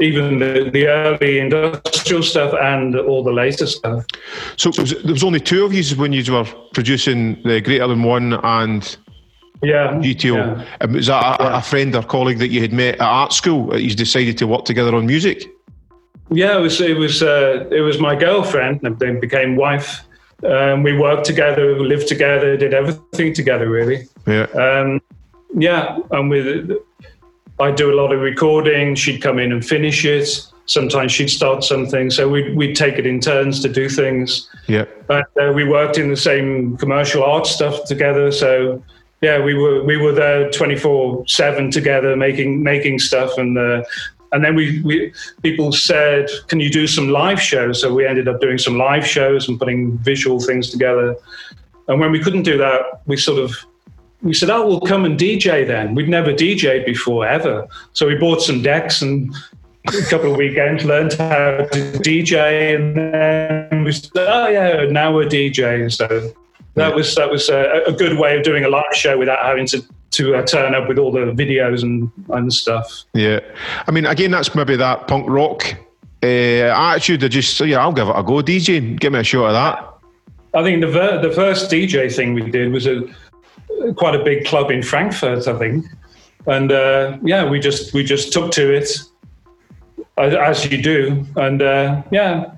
Even 0.00 0.40
the, 0.40 0.70
the 0.72 0.88
early 0.88 1.38
industrial 1.38 2.24
stuff 2.24 2.52
and 2.60 2.96
all 2.98 3.22
the 3.22 3.30
later 3.30 3.64
stuff. 3.64 4.04
So 4.56 4.70
was, 4.76 4.90
there 4.90 5.12
was 5.12 5.22
only 5.22 5.38
two 5.38 5.64
of 5.64 5.72
you 5.72 5.84
when 5.96 6.12
you 6.12 6.32
were 6.32 6.44
producing 6.72 7.40
the 7.44 7.60
Greater 7.60 7.86
Than 7.86 8.02
One 8.02 8.32
and 8.32 8.96
Yeah. 9.64 9.94
GTO. 9.94 10.34
yeah. 10.34 10.66
Um, 10.80 10.92
was 10.92 11.06
that 11.06 11.40
a, 11.40 11.56
a 11.56 11.62
friend 11.62 11.94
or 11.94 12.02
colleague 12.02 12.38
that 12.38 12.48
you 12.48 12.60
had 12.60 12.72
met 12.72 12.94
at 12.96 13.00
art 13.00 13.32
school 13.32 13.78
you 13.78 13.94
decided 13.94 14.38
to 14.38 14.46
work 14.46 14.64
together 14.64 14.94
on 14.94 15.06
music? 15.06 15.48
Yeah, 16.30 16.58
it 16.58 16.60
was 16.60 16.80
it 16.80 16.96
was 16.96 17.22
uh, 17.22 17.66
it 17.70 17.80
was 17.80 17.98
my 17.98 18.14
girlfriend, 18.14 18.80
and 18.82 18.98
then 18.98 19.20
became 19.20 19.56
wife. 19.56 20.04
Um, 20.44 20.82
we 20.82 20.96
worked 20.96 21.26
together, 21.26 21.78
lived 21.78 22.08
together, 22.08 22.56
did 22.56 22.74
everything 22.74 23.34
together, 23.34 23.68
really. 23.68 24.06
Yeah. 24.26 24.46
Um, 24.54 25.00
yeah, 25.56 25.98
and 26.10 26.30
with 26.30 26.72
I 27.60 27.70
do 27.70 27.92
a 27.92 27.96
lot 27.96 28.12
of 28.12 28.20
recording. 28.20 28.94
She'd 28.94 29.22
come 29.22 29.38
in 29.38 29.52
and 29.52 29.64
finish 29.64 30.04
it. 30.04 30.28
Sometimes 30.66 31.12
she'd 31.12 31.28
start 31.28 31.62
something, 31.62 32.10
so 32.10 32.28
we'd 32.28 32.56
we'd 32.56 32.74
take 32.74 32.98
it 32.98 33.06
in 33.06 33.20
turns 33.20 33.60
to 33.60 33.68
do 33.68 33.88
things. 33.88 34.48
Yeah. 34.66 34.86
But 35.06 35.26
uh, 35.40 35.52
we 35.52 35.64
worked 35.64 35.98
in 35.98 36.08
the 36.08 36.16
same 36.16 36.76
commercial 36.78 37.22
art 37.22 37.46
stuff 37.46 37.84
together. 37.84 38.32
So 38.32 38.82
yeah, 39.24 39.42
we 39.42 39.54
were 39.54 39.82
we 39.82 39.96
were 39.96 40.12
there 40.12 40.50
twenty 40.50 40.76
four 40.76 41.26
seven 41.26 41.70
together, 41.70 42.14
making 42.14 42.62
making 42.62 42.98
stuff, 42.98 43.38
and 43.38 43.56
uh, 43.56 43.82
and 44.32 44.44
then 44.44 44.54
we 44.54 44.82
we 44.82 45.14
people 45.42 45.72
said, 45.72 46.28
can 46.48 46.60
you 46.60 46.68
do 46.68 46.86
some 46.86 47.08
live 47.08 47.40
shows? 47.40 47.80
So 47.80 47.94
we 47.94 48.06
ended 48.06 48.28
up 48.28 48.42
doing 48.42 48.58
some 48.58 48.76
live 48.76 49.06
shows 49.06 49.48
and 49.48 49.58
putting 49.58 49.96
visual 49.96 50.40
things 50.40 50.68
together. 50.68 51.16
And 51.88 52.00
when 52.00 52.10
we 52.12 52.20
couldn't 52.20 52.42
do 52.42 52.58
that, 52.58 53.00
we 53.06 53.16
sort 53.16 53.38
of 53.38 53.56
we 54.20 54.34
said, 54.34 54.50
oh, 54.50 54.66
we'll 54.66 54.88
come 54.92 55.06
and 55.06 55.18
DJ 55.18 55.66
then. 55.66 55.94
We'd 55.94 56.08
never 56.08 56.32
DJed 56.32 56.84
before 56.84 57.26
ever, 57.26 57.66
so 57.94 58.06
we 58.06 58.16
bought 58.16 58.42
some 58.42 58.60
decks 58.60 59.00
and 59.00 59.34
a 59.86 60.02
couple 60.10 60.32
of 60.32 60.36
weekends, 60.36 60.84
learned 60.84 61.14
how 61.14 61.64
to 61.72 61.80
DJ, 62.08 62.74
and 62.76 62.96
then 62.96 63.84
we 63.84 63.92
said, 63.92 64.10
"Oh 64.16 64.48
yeah, 64.48 64.84
now 64.90 65.14
we're 65.14 65.30
DJing." 65.36 65.90
So 65.90 66.34
that 66.74 66.94
was 66.94 67.14
that 67.14 67.30
was 67.30 67.48
a, 67.48 67.82
a 67.86 67.92
good 67.92 68.18
way 68.18 68.36
of 68.36 68.42
doing 68.42 68.64
a 68.64 68.68
live 68.68 68.94
show 68.94 69.16
without 69.18 69.44
having 69.44 69.66
to 69.66 69.84
to 70.12 70.36
uh, 70.36 70.42
turn 70.42 70.74
up 70.74 70.88
with 70.88 70.98
all 70.98 71.10
the 71.10 71.32
videos 71.32 71.82
and, 71.82 72.10
and 72.28 72.52
stuff. 72.52 73.04
Yeah, 73.14 73.40
I 73.86 73.90
mean, 73.90 74.06
again, 74.06 74.30
that's 74.30 74.54
maybe 74.54 74.76
that 74.76 75.08
punk 75.08 75.28
rock 75.28 75.76
uh, 76.22 76.26
attitude. 76.26 77.22
Of 77.22 77.30
just 77.30 77.60
yeah, 77.60 77.78
I'll 77.78 77.92
give 77.92 78.08
it 78.08 78.14
a 78.16 78.22
go, 78.22 78.34
DJ. 78.34 78.98
Give 78.98 79.12
me 79.12 79.20
a 79.20 79.24
shot 79.24 79.46
of 79.46 79.52
that. 79.52 79.90
I 80.58 80.62
think 80.62 80.80
the 80.80 80.90
ver- 80.90 81.20
the 81.20 81.32
first 81.32 81.70
DJ 81.70 82.14
thing 82.14 82.34
we 82.34 82.48
did 82.50 82.72
was 82.72 82.86
a 82.86 83.02
quite 83.96 84.14
a 84.14 84.22
big 84.22 84.44
club 84.44 84.70
in 84.70 84.82
Frankfurt, 84.82 85.48
I 85.48 85.58
think, 85.58 85.84
and 86.46 86.70
uh, 86.70 87.18
yeah, 87.22 87.48
we 87.48 87.58
just 87.58 87.92
we 87.92 88.04
just 88.04 88.32
took 88.32 88.52
to 88.52 88.72
it 88.72 88.88
as, 90.16 90.34
as 90.34 90.70
you 90.70 90.80
do, 90.80 91.26
and 91.36 91.60
uh, 91.60 92.02
yeah, 92.10 92.52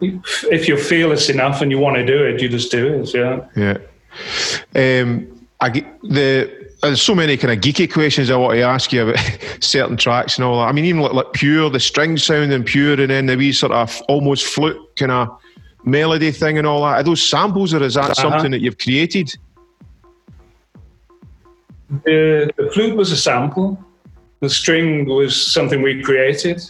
if 0.00 0.66
you're 0.68 0.78
fearless 0.78 1.28
enough 1.28 1.60
and 1.60 1.70
you 1.70 1.78
want 1.78 1.96
to 1.96 2.06
do 2.06 2.24
it, 2.24 2.40
you 2.40 2.48
just 2.48 2.70
do 2.70 2.86
it. 2.94 3.14
Yeah. 3.14 3.46
Yeah. 3.56 5.00
Um, 5.02 5.46
I 5.60 5.68
the 6.02 6.68
there's 6.82 7.02
so 7.02 7.14
many 7.14 7.36
kind 7.36 7.52
of 7.52 7.60
geeky 7.60 7.92
questions 7.92 8.30
I 8.30 8.36
want 8.36 8.54
to 8.54 8.62
ask 8.62 8.92
you 8.92 9.06
about 9.08 9.18
certain 9.60 9.96
tracks 9.98 10.36
and 10.38 10.44
all 10.44 10.56
that. 10.60 10.68
I 10.68 10.72
mean, 10.72 10.86
even 10.86 11.02
like, 11.02 11.12
like 11.12 11.32
pure, 11.34 11.68
the 11.68 11.78
string 11.80 12.16
sound 12.16 12.52
and 12.52 12.64
pure, 12.64 12.98
and 12.98 13.10
then 13.10 13.26
the 13.26 13.36
wee 13.36 13.52
sort 13.52 13.72
of 13.72 14.00
almost 14.08 14.46
flute 14.46 14.78
kind 14.96 15.12
of 15.12 15.28
melody 15.84 16.30
thing 16.30 16.56
and 16.56 16.66
all 16.66 16.82
that. 16.82 16.94
Are 16.94 17.02
those 17.02 17.22
samples, 17.22 17.74
or 17.74 17.82
is 17.82 17.94
that 17.94 18.04
Uh-huh. 18.04 18.14
something 18.14 18.50
that 18.52 18.60
you've 18.60 18.78
created? 18.78 19.34
The, 22.04 22.50
the 22.56 22.70
flute 22.72 22.96
was 22.96 23.12
a 23.12 23.16
sample. 23.16 23.78
The 24.40 24.48
string 24.48 25.04
was 25.06 25.52
something 25.52 25.82
we 25.82 26.02
created. 26.02 26.62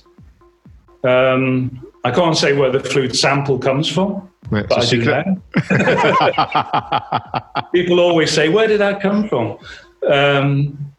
Um, 1.05 1.87
I 2.05 2.11
can't 2.11 2.37
say 2.37 2.55
where 2.55 2.71
the 2.71 2.81
flute 2.81 3.15
sample 3.17 3.59
comes 3.59 3.89
from, 3.89 4.31
but 4.51 4.73
I 4.79 4.85
do 4.87 5.05
now. 5.05 5.37
People 7.73 8.01
always 8.01 8.31
say, 8.31 8.49
"Where 8.49 8.67
did 8.67 8.81
that 8.81 9.01
come 9.01 9.29
from?" 9.29 9.59
Um, 10.07 10.93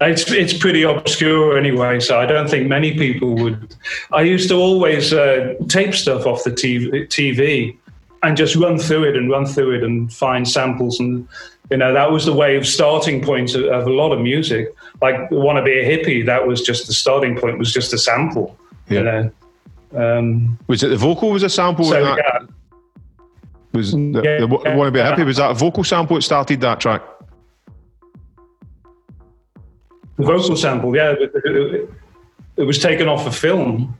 it's 0.00 0.30
it's 0.30 0.52
pretty 0.52 0.82
obscure 0.82 1.56
anyway, 1.56 2.00
so 2.00 2.18
I 2.18 2.26
don't 2.26 2.50
think 2.50 2.66
many 2.68 2.96
people 2.96 3.34
would. 3.36 3.74
I 4.12 4.22
used 4.22 4.48
to 4.50 4.56
always 4.56 5.12
uh, 5.12 5.54
tape 5.68 5.94
stuff 5.94 6.26
off 6.26 6.44
the 6.44 6.50
TV, 6.50 7.06
TV 7.08 7.76
and 8.22 8.36
just 8.36 8.56
run 8.56 8.78
through 8.78 9.04
it 9.04 9.16
and 9.16 9.30
run 9.30 9.46
through 9.46 9.72
it 9.76 9.84
and 9.84 10.12
find 10.12 10.48
samples 10.48 10.98
and 11.00 11.28
you 11.70 11.76
know 11.76 11.92
that 11.92 12.10
was 12.10 12.24
the 12.24 12.32
way 12.32 12.56
of 12.56 12.66
starting 12.66 13.22
point 13.22 13.54
of, 13.54 13.64
of 13.64 13.86
a 13.86 13.90
lot 13.90 14.12
of 14.12 14.20
music. 14.20 14.72
Like 15.02 15.30
"Want 15.30 15.56
to 15.58 15.62
Be 15.62 15.78
a 15.78 15.84
Hippie," 15.84 16.24
that 16.26 16.46
was 16.46 16.62
just 16.62 16.86
the 16.86 16.92
starting 16.92 17.36
point. 17.36 17.58
Was 17.58 17.72
just 17.72 17.92
a 17.92 17.98
sample. 17.98 18.56
Yeah. 18.88 18.98
You 18.98 19.04
know. 19.04 19.30
Um, 20.18 20.58
Was 20.66 20.82
it 20.82 20.88
the 20.88 20.96
vocal 20.96 21.30
was 21.30 21.42
a 21.42 21.48
sample? 21.48 21.84
so 21.84 22.02
that? 22.04 22.18
yeah, 22.18 22.46
Was 23.72 23.92
the, 23.92 23.98
Yeah. 24.24 24.40
the, 24.40 24.46
Want 24.46 24.86
to 24.88 24.90
Be 24.90 25.00
Happy? 25.00 25.22
Was 25.24 25.36
that 25.38 25.50
a 25.50 25.54
vocal 25.54 25.84
sample 25.84 26.16
that 26.16 26.22
started 26.22 26.60
that 26.60 26.80
track? 26.80 27.02
The 30.18 30.24
vocal 30.24 30.56
sample, 30.56 30.94
yeah, 30.96 31.12
it, 31.18 31.30
it- 31.44 31.90
it 32.58 32.62
was 32.62 32.78
taken 32.78 33.06
off 33.06 33.26
a 33.26 33.30
film 33.30 33.94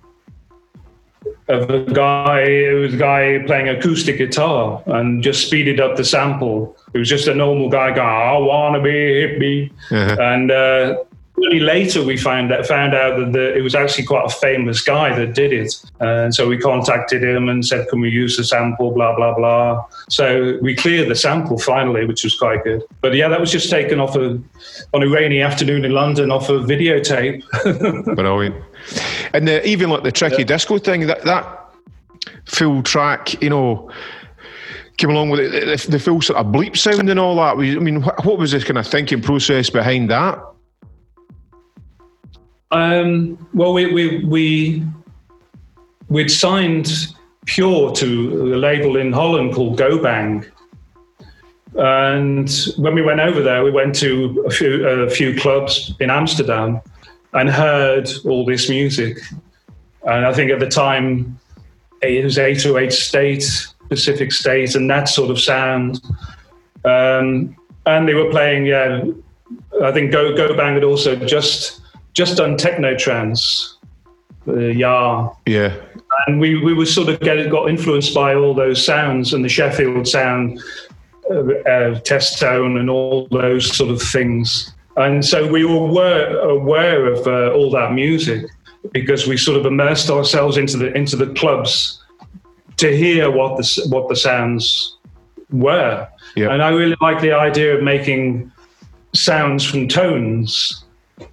of 1.49 1.68
a 1.68 1.81
guy. 1.92 2.40
It 2.40 2.72
was 2.72 2.94
a 2.94 2.96
guy 2.96 3.42
playing 3.46 3.68
acoustic 3.68 4.16
guitar 4.16 4.83
and 4.87 5.22
just 5.22 5.46
speeded 5.46 5.79
up 5.79 5.96
the 5.96 6.05
sample. 6.07 6.75
It 6.94 6.99
was 6.99 7.07
just 7.11 7.29
a 7.29 7.35
normal 7.35 7.68
guy 7.68 7.88
going, 7.94 8.09
"I 8.09 8.38
wanna 8.38 8.81
be 8.81 8.88
a 8.88 9.29
hippie," 9.29 9.70
Uh-huh. 9.92 10.16
and 10.22 10.51
uh, 10.51 10.96
really 11.37 11.61
later 11.61 12.03
we 12.03 12.16
found 12.16 12.53
out 12.53 12.66
found 12.66 12.94
out 12.94 13.18
that 13.18 13.33
the, 13.33 13.55
it 13.57 13.61
was 13.61 13.75
actually 13.75 14.05
quite 14.05 14.25
a 14.25 14.31
famous 14.31 14.83
guy 14.83 15.16
that 15.16 15.35
did 15.35 15.53
it. 15.53 15.75
Uh, 16.01 16.25
and 16.25 16.35
so 16.35 16.49
we 16.49 16.59
contacted 16.59 17.22
him 17.22 17.49
and 17.49 17.64
said, 17.64 17.88
"Can 17.88 18.01
we 18.01 18.11
use 18.11 18.37
the 18.37 18.44
sample?" 18.44 18.90
Blah 18.92 19.14
blah 19.16 19.35
blah. 19.35 19.85
So 20.09 20.59
we 20.62 20.75
cleared 20.75 21.09
the 21.09 21.14
sample 21.14 21.59
finally, 21.59 22.05
which 22.07 22.25
was 22.25 22.35
quite 22.35 22.64
good. 22.64 22.83
But 23.01 23.14
yeah, 23.14 23.29
that 23.29 23.40
was 23.40 23.53
just 23.53 23.70
taken 23.70 24.01
off 24.01 24.16
a 24.16 24.40
on 24.94 25.03
a 25.03 25.09
rainy 25.09 25.42
afternoon 25.42 25.85
in 25.85 25.92
London 25.92 26.31
off 26.31 26.49
a 26.49 26.55
videotape. 26.55 27.42
Brilliant. 28.16 28.57
And 29.33 29.49
the, 29.49 29.66
even 29.66 29.90
like 29.90 30.03
the 30.03 30.12
tricky 30.12 30.44
disco 30.44 30.79
thing, 30.79 31.07
that 31.07 31.22
that 31.25 31.70
full 32.46 32.83
track, 32.83 33.40
you 33.42 33.51
know, 33.51 33.90
came 34.96 35.11
along 35.11 35.31
with 35.31 35.40
it, 35.40 35.51
the, 35.51 35.90
the 35.90 35.99
full 35.99 36.22
sort 36.22 36.38
of 36.38 36.46
bleep 36.46 36.77
sound 36.77 37.11
and 37.11 37.20
all 37.20 37.37
that. 37.37 37.57
I 37.57 37.79
mean, 37.79 38.03
what 38.03 38.38
was 38.38 38.53
this 38.53 38.64
kind 38.64 38.79
of 38.79 38.87
thinking 38.87 39.20
process 39.20 39.70
behind 39.70 40.11
that? 40.11 40.38
Um, 42.70 43.48
well, 43.55 43.72
we 43.72 43.92
we 43.92 44.24
we 44.24 44.83
we'd 46.09 46.31
signed 46.31 46.90
Pure 47.44 47.92
to 47.92 48.55
a 48.55 48.57
label 48.57 48.96
in 48.96 49.12
Holland 49.12 49.55
called 49.55 49.79
Go 49.79 50.02
Bang, 50.02 50.44
and 51.76 52.50
when 52.76 52.94
we 52.94 53.02
went 53.02 53.20
over 53.20 53.42
there, 53.42 53.62
we 53.62 53.70
went 53.70 53.94
to 53.96 54.44
a 54.46 54.50
few 54.50 54.87
a 54.87 55.11
few 55.11 55.38
clubs 55.38 55.94
in 56.00 56.11
Amsterdam 56.11 56.81
and 57.35 57.50
heard 57.50 58.09
all 58.24 58.44
this 58.44 58.68
music. 58.68 59.18
And 60.05 60.24
I 60.24 60.33
think 60.33 60.50
at 60.50 60.59
the 60.59 60.68
time 60.68 61.38
it 62.02 62.24
was 62.24 62.38
808 62.38 62.92
State, 62.92 63.66
Pacific 63.88 64.33
State, 64.33 64.74
and 64.74 64.88
that 64.90 65.09
sort 65.09 65.31
of 65.31 65.38
sound. 65.38 66.00
Um, 66.85 67.57
and 67.85 68.09
they 68.09 68.14
were 68.14 68.31
playing, 68.31 68.66
yeah, 68.66 69.05
I 69.83 69.92
think 69.92 70.12
Go 70.12 70.35
Go 70.37 70.57
Bang 70.57 70.74
had 70.74 70.85
also 70.85 71.14
just 71.14 71.81
just 72.16 72.38
done 72.38 72.57
techno 72.57 72.96
trance, 72.96 73.76
uh, 74.48 74.57
yeah, 74.57 75.29
Yeah. 75.44 75.74
and 76.26 76.40
we 76.40 76.57
we 76.64 76.72
were 76.72 76.87
sort 76.87 77.09
of 77.11 77.20
get, 77.20 77.50
got 77.50 77.68
influenced 77.68 78.14
by 78.14 78.35
all 78.35 78.55
those 78.55 78.83
sounds 78.83 79.35
and 79.35 79.44
the 79.44 79.48
Sheffield 79.50 80.09
sound, 80.09 80.61
uh, 81.31 81.40
uh, 81.70 82.00
Testone, 82.00 82.79
and 82.79 82.88
all 82.88 83.29
those 83.31 83.76
sort 83.76 83.90
of 83.90 84.00
things. 84.00 84.72
And 84.96 85.22
so 85.22 85.46
we 85.46 85.64
were 85.66 85.76
aware, 85.90 86.38
aware 86.38 87.12
of 87.12 87.26
uh, 87.26 87.52
all 87.52 87.70
that 87.72 87.92
music 87.92 88.46
because 88.92 89.26
we 89.26 89.37
sort 89.37 89.59
of 89.59 89.66
immersed 89.66 90.09
ourselves 90.09 90.57
into 90.57 90.79
the 90.79 90.90
into 90.96 91.16
the 91.16 91.26
clubs 91.35 92.02
to 92.79 92.96
hear 92.96 93.31
what 93.31 93.59
the 93.59 93.87
what 93.90 94.09
the 94.09 94.16
sounds 94.16 94.96
were. 95.50 96.09
Yeah. 96.35 96.50
And 96.52 96.62
I 96.62 96.70
really 96.70 96.96
like 97.02 97.20
the 97.20 97.33
idea 97.33 97.76
of 97.76 97.83
making 97.83 98.50
sounds 99.14 99.64
from 99.64 99.87
tones, 99.88 100.85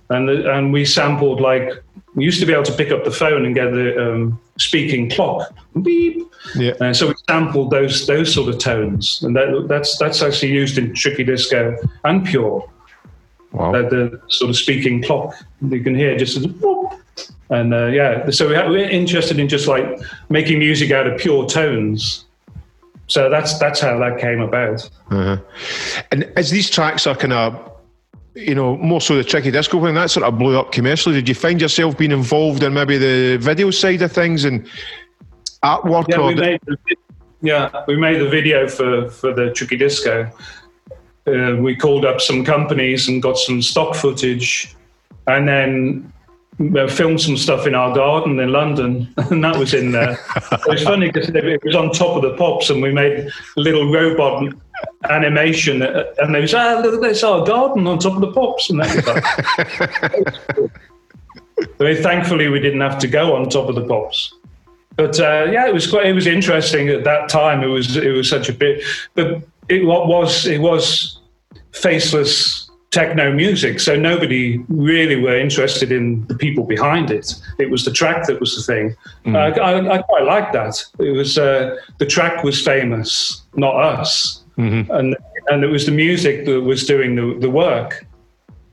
and 0.09 0.29
the, 0.29 0.51
and 0.51 0.71
we 0.71 0.85
sampled 0.85 1.41
like 1.41 1.71
we 2.15 2.23
used 2.23 2.39
to 2.39 2.45
be 2.45 2.53
able 2.53 2.63
to 2.63 2.73
pick 2.73 2.91
up 2.91 3.03
the 3.03 3.11
phone 3.11 3.45
and 3.45 3.55
get 3.55 3.71
the 3.71 4.13
um, 4.13 4.39
speaking 4.57 5.09
clock, 5.09 5.53
beep. 5.81 6.27
Yeah. 6.55 6.73
And 6.79 6.95
so 6.95 7.07
we 7.07 7.15
sampled 7.27 7.71
those 7.71 8.05
those 8.07 8.33
sort 8.33 8.49
of 8.49 8.59
tones, 8.59 9.21
and 9.23 9.35
that, 9.35 9.65
that's 9.67 9.97
that's 9.97 10.21
actually 10.21 10.51
used 10.51 10.77
in 10.77 10.93
tricky 10.93 11.23
disco 11.23 11.77
and 12.03 12.25
pure. 12.25 12.69
Wow. 13.51 13.71
The, 13.71 13.89
the 13.89 14.21
sort 14.29 14.49
of 14.49 14.57
speaking 14.57 15.03
clock 15.03 15.35
you 15.61 15.81
can 15.83 15.93
hear 15.93 16.17
just 16.17 16.37
as 16.37 16.47
whoop. 16.47 16.93
and 17.49 17.73
uh, 17.73 17.85
yeah. 17.87 18.29
So 18.31 18.49
we 18.49 18.55
ha- 18.55 18.67
we're 18.67 18.89
interested 18.89 19.39
in 19.39 19.47
just 19.47 19.67
like 19.67 19.85
making 20.29 20.59
music 20.59 20.91
out 20.91 21.07
of 21.07 21.19
pure 21.19 21.47
tones. 21.47 22.25
So 23.07 23.29
that's 23.29 23.59
that's 23.59 23.79
how 23.79 23.97
that 23.99 24.19
came 24.19 24.41
about. 24.41 24.89
Uh-huh. 25.11 25.37
And 26.11 26.23
as 26.35 26.49
these 26.49 26.69
tracks 26.69 27.05
are 27.05 27.15
kind 27.15 27.33
of, 27.33 27.72
you 28.35 28.55
know, 28.55 28.77
more 28.77 29.01
so 29.01 29.15
the 29.15 29.23
tricky 29.23 29.51
disco 29.51 29.83
thing, 29.83 29.95
that 29.95 30.09
sort 30.09 30.25
of 30.25 30.37
blew 30.37 30.57
up 30.57 30.71
commercially. 30.71 31.15
Did 31.15 31.29
you 31.29 31.35
find 31.35 31.61
yourself 31.61 31.97
being 31.97 32.11
involved 32.11 32.63
in 32.63 32.73
maybe 32.73 32.97
the 32.97 33.37
video 33.37 33.69
side 33.71 34.01
of 34.01 34.11
things 34.11 34.45
and 34.45 34.67
artwork? 35.63 36.05
Yeah, 36.09 36.27
we 36.27 36.35
made 36.35 36.61
the, 36.65 36.77
yeah 37.41 37.83
we 37.87 37.95
made 37.95 38.19
the 38.19 38.29
video 38.29 38.67
for 38.67 39.09
for 39.09 39.33
the 39.33 39.51
Tricky 39.51 39.77
Disco. 39.77 40.31
Uh, 41.25 41.55
we 41.59 41.75
called 41.75 42.05
up 42.05 42.19
some 42.19 42.43
companies 42.43 43.07
and 43.07 43.21
got 43.21 43.37
some 43.37 43.61
stock 43.61 43.95
footage, 43.95 44.75
and 45.27 45.47
then 45.47 46.11
uh, 46.77 46.87
filmed 46.87 47.21
some 47.21 47.37
stuff 47.37 47.65
in 47.65 47.75
our 47.75 47.95
garden 47.95 48.39
in 48.39 48.51
London, 48.51 49.13
and 49.17 49.43
that 49.43 49.55
was 49.57 49.73
in 49.73 49.91
there. 49.91 50.17
it 50.51 50.67
was 50.67 50.83
funny 50.83 51.11
because 51.11 51.29
it 51.29 51.63
was 51.63 51.75
on 51.75 51.91
top 51.91 52.15
of 52.15 52.23
the 52.23 52.35
pops, 52.35 52.69
and 52.69 52.81
we 52.81 52.91
made 52.91 53.19
a 53.19 53.59
little 53.59 53.91
robot 53.91 54.53
animation, 55.09 55.81
and 55.81 56.33
they 56.33 56.41
was 56.41 56.53
ah 56.53 56.79
look, 56.83 57.01
that's 57.01 57.23
our 57.23 57.45
garden 57.45 57.87
on 57.87 57.99
top 57.99 58.13
of 58.13 58.21
the 58.21 58.31
pops, 58.31 58.69
and 58.69 58.79
that 58.79 58.95
was 58.95 59.07
like, 59.07 60.71
Very 61.77 62.01
thankfully, 62.01 62.47
we 62.47 62.59
didn't 62.59 62.81
have 62.81 62.99
to 62.99 63.07
go 63.07 63.35
on 63.35 63.49
top 63.49 63.69
of 63.69 63.75
the 63.75 63.85
pops. 63.85 64.33
But 64.95 65.19
uh, 65.19 65.47
yeah, 65.51 65.67
it 65.67 65.73
was 65.73 65.87
quite. 65.87 66.05
It 66.05 66.13
was 66.13 66.27
interesting 66.27 66.89
at 66.89 67.03
that 67.03 67.29
time. 67.29 67.63
It 67.63 67.67
was 67.67 67.97
it 67.97 68.11
was 68.11 68.29
such 68.29 68.49
a 68.49 68.53
bit, 68.53 68.83
but 69.15 69.41
it 69.69 69.85
wa- 69.85 70.05
was 70.05 70.45
it 70.45 70.59
was 70.59 71.19
faceless 71.71 72.69
techno 72.91 73.33
music. 73.33 73.79
So 73.79 73.95
nobody 73.95 74.63
really 74.67 75.15
were 75.15 75.35
interested 75.35 75.91
in 75.91 76.27
the 76.27 76.35
people 76.35 76.63
behind 76.63 77.09
it. 77.09 77.33
It 77.57 77.71
was 77.71 77.85
the 77.85 77.91
track 77.91 78.27
that 78.27 78.39
was 78.39 78.55
the 78.55 78.61
thing. 78.61 78.95
Uh, 79.25 79.39
I, 79.39 79.97
I 79.97 80.01
quite 80.03 80.25
liked 80.25 80.53
that. 80.53 80.83
It 80.99 81.09
was 81.09 81.39
uh, 81.39 81.75
the 81.97 82.05
track 82.05 82.43
was 82.43 82.63
famous, 82.63 83.41
not 83.55 83.75
us, 83.75 84.42
Mm-hmm. 84.57 84.91
and 84.91 85.15
and 85.47 85.63
it 85.63 85.67
was 85.67 85.85
the 85.85 85.91
music 85.91 86.45
that 86.45 86.61
was 86.61 86.85
doing 86.85 87.15
the, 87.15 87.37
the 87.39 87.49
work 87.49 88.05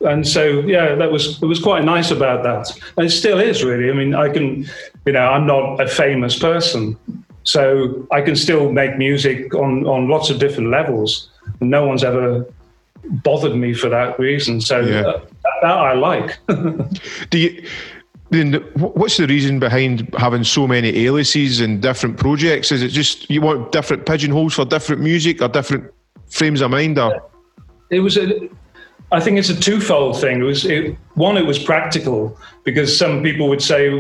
and 0.03 0.27
so 0.27 0.61
yeah 0.61 0.95
that 0.95 1.11
was 1.11 1.43
it 1.43 1.47
was 1.47 1.59
quite 1.61 1.85
nice 1.85 2.11
about 2.11 2.43
that 2.43 2.71
and 2.97 3.07
it 3.07 3.11
still 3.11 3.39
is 3.39 3.65
really 3.65 3.91
i 3.91 3.95
mean 3.95 4.15
i 4.15 4.29
can 4.29 4.67
you 5.07 5.13
know 5.13 5.27
i'm 5.35 5.47
not 5.47 5.81
a 5.81 5.89
famous 5.89 6.39
person 6.39 6.97
so 7.45 8.07
i 8.13 8.21
can 8.21 8.37
still 8.37 8.71
make 8.73 8.97
music 8.99 9.55
on 9.55 9.87
on 9.87 10.09
lots 10.09 10.31
of 10.31 10.39
different 10.39 10.71
levels 10.71 11.31
no 11.61 11.87
one's 11.87 12.05
ever 12.05 12.47
bothered 13.25 13.57
me 13.57 13.75
for 13.75 13.89
that 13.89 14.19
reason. 14.19 14.61
So 14.61 14.81
Yeah. 14.81 15.03
that, 15.03 15.31
that 15.63 15.79
I 15.79 15.95
like. 15.95 16.39
Do 17.31 17.39
you? 17.39 17.67
Then 18.31 18.55
what's 18.77 19.17
the 19.17 19.27
reason 19.27 19.59
behind 19.59 20.09
having 20.17 20.45
so 20.45 20.67
many 20.67 21.07
aliases 21.07 21.61
and 21.61 21.83
different 21.83 22.17
projects? 22.17 22.71
Is 22.71 22.83
it 22.83 22.89
just 22.89 23.29
you 23.29 23.41
want 23.41 23.73
different 23.73 24.07
pigeonholes 24.07 24.55
for 24.55 24.65
different 24.65 25.03
music 25.03 25.43
or 25.43 25.49
different 25.49 25.93
frames 26.29 26.61
of 26.61 26.71
mind? 26.71 26.99
Or 26.99 27.21
it 27.91 28.01
was 28.01 28.17
a 28.17 28.49
I 29.13 29.21
think 29.21 29.39
it's 29.39 29.49
a 29.49 29.61
twofold 29.61 30.21
thing. 30.21 30.41
It 30.41 30.45
was 30.45 30.65
it, 30.65 30.97
one, 31.15 31.37
it 31.37 31.47
was 31.47 31.59
practical 31.59 32.39
because 32.65 32.97
some 32.97 33.23
people 33.23 33.49
would 33.49 33.63
say, 33.63 33.91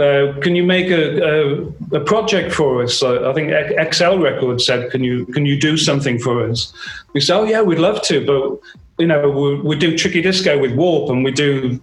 uh, 0.00 0.32
"Can 0.40 0.56
you 0.56 0.64
make 0.64 0.90
a, 0.90 1.20
a, 1.22 1.66
a 1.96 2.00
project 2.00 2.52
for 2.52 2.82
us?" 2.82 3.02
I 3.02 3.32
think 3.34 3.52
XL 3.92 4.16
Records 4.16 4.64
said, 4.64 4.90
"Can 4.90 5.04
you 5.04 5.26
can 5.26 5.44
you 5.44 5.60
do 5.60 5.76
something 5.76 6.18
for 6.18 6.48
us?" 6.48 6.72
We 7.12 7.20
said, 7.20 7.36
"Oh 7.36 7.44
yeah, 7.44 7.60
we'd 7.60 7.78
love 7.78 8.00
to, 8.02 8.24
but 8.24 8.58
you 8.98 9.06
know 9.06 9.28
we, 9.28 9.60
we 9.60 9.76
do 9.76 9.98
Tricky 9.98 10.22
Disco 10.22 10.58
with 10.58 10.72
Warp 10.74 11.10
and 11.10 11.22
we 11.22 11.30
do 11.30 11.80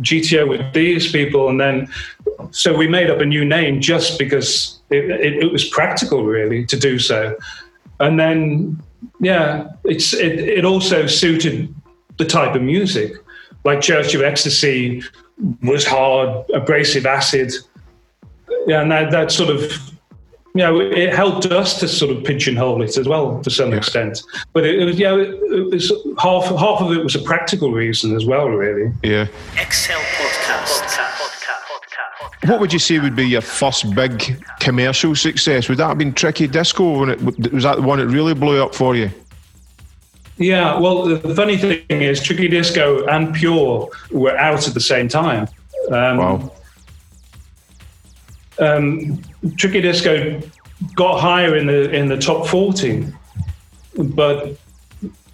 GTO 0.00 0.48
with 0.48 0.72
these 0.72 1.10
people, 1.10 1.48
and 1.48 1.60
then 1.60 1.88
so 2.50 2.76
we 2.76 2.86
made 2.86 3.10
up 3.10 3.20
a 3.20 3.24
new 3.24 3.44
name 3.44 3.80
just 3.80 4.18
because 4.18 4.78
it, 4.90 5.10
it, 5.10 5.42
it 5.44 5.52
was 5.52 5.64
practical, 5.64 6.24
really, 6.24 6.64
to 6.66 6.76
do 6.76 6.98
so. 6.98 7.36
And 8.00 8.18
then, 8.20 8.82
yeah, 9.20 9.68
it's 9.84 10.12
it, 10.12 10.38
it 10.38 10.64
also 10.64 11.06
suited 11.06 11.74
the 12.18 12.24
type 12.24 12.54
of 12.54 12.62
music, 12.62 13.12
like 13.64 13.80
Church 13.80 14.14
of 14.14 14.22
Ecstasy 14.22 15.02
was 15.62 15.86
hard, 15.86 16.48
abrasive 16.50 17.04
acid, 17.06 17.52
yeah, 18.66 18.82
and 18.82 18.90
that 18.90 19.10
that 19.10 19.30
sort 19.30 19.50
of. 19.50 19.72
You 20.56 20.62
know, 20.62 20.80
it 20.80 21.14
helped 21.14 21.44
us 21.44 21.78
to 21.80 21.86
sort 21.86 22.16
of 22.16 22.24
pigeonhole 22.24 22.80
it 22.80 22.96
as 22.96 23.06
well 23.06 23.42
to 23.42 23.50
some 23.50 23.74
extent, 23.74 24.22
but 24.54 24.64
it, 24.64 24.80
it 24.80 24.84
was 24.86 24.98
yeah, 24.98 25.14
it, 25.14 25.28
it 25.52 25.70
was 25.70 25.92
half 26.18 26.44
half 26.44 26.80
of 26.80 26.92
it 26.92 27.04
was 27.04 27.14
a 27.14 27.18
practical 27.20 27.72
reason 27.72 28.16
as 28.16 28.24
well, 28.24 28.48
really. 28.48 28.90
yeah, 29.02 29.26
Excel 29.58 30.00
Podcast. 30.00 30.96
Podcast. 31.68 32.48
what 32.48 32.58
would 32.58 32.72
you 32.72 32.78
say 32.78 32.98
would 32.98 33.14
be 33.14 33.28
your 33.28 33.42
first 33.42 33.94
big 33.94 34.42
commercial 34.58 35.14
success? 35.14 35.68
Would 35.68 35.76
that 35.76 35.88
have 35.88 35.98
been 35.98 36.14
Tricky 36.14 36.46
Disco? 36.46 37.00
When 37.00 37.10
it, 37.10 37.20
was 37.52 37.64
that 37.64 37.76
the 37.76 37.82
one 37.82 37.98
that 37.98 38.06
really 38.06 38.32
blew 38.32 38.62
up 38.64 38.74
for 38.74 38.96
you? 38.96 39.10
Yeah, 40.38 40.78
well, 40.78 41.04
the 41.04 41.34
funny 41.34 41.58
thing 41.58 41.84
is, 41.90 42.22
Tricky 42.22 42.48
Disco 42.48 43.04
and 43.08 43.34
Pure 43.34 43.90
were 44.10 44.38
out 44.38 44.66
at 44.66 44.72
the 44.72 44.80
same 44.80 45.08
time. 45.08 45.48
Um, 45.90 46.16
Wow. 46.16 46.52
Um, 48.58 49.20
Tricky 49.56 49.80
Disco 49.80 50.40
got 50.94 51.20
higher 51.20 51.56
in 51.56 51.66
the 51.66 51.90
in 51.90 52.08
the 52.08 52.16
top 52.16 52.46
forty, 52.46 53.06
but 53.98 54.56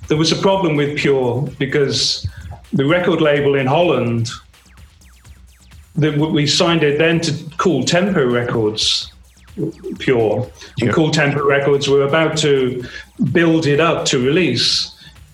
there 0.09 0.17
was 0.17 0.33
a 0.33 0.37
problem 0.37 0.77
with 0.77 0.99
Pure 0.99 1.49
because 1.59 2.27
the 2.73 2.85
record 2.85 3.21
label 3.21 3.55
in 3.55 3.67
Holland, 3.67 4.29
that 5.97 6.17
we 6.17 6.47
signed 6.47 6.83
it 6.83 6.99
then 6.99 7.21
to 7.21 7.33
Cool 7.59 7.85
Tempo 7.85 8.25
Records, 8.27 9.13
Pure, 9.99 10.51
and. 10.81 10.93
Cool 10.93 11.11
Tempo 11.11 11.47
Records 11.47 11.89
were 11.89 12.03
about 12.03 12.37
to 12.39 12.85
build 13.33 13.67
it 13.67 13.79
up 13.81 14.05
to 14.07 14.19
release, 14.25 14.91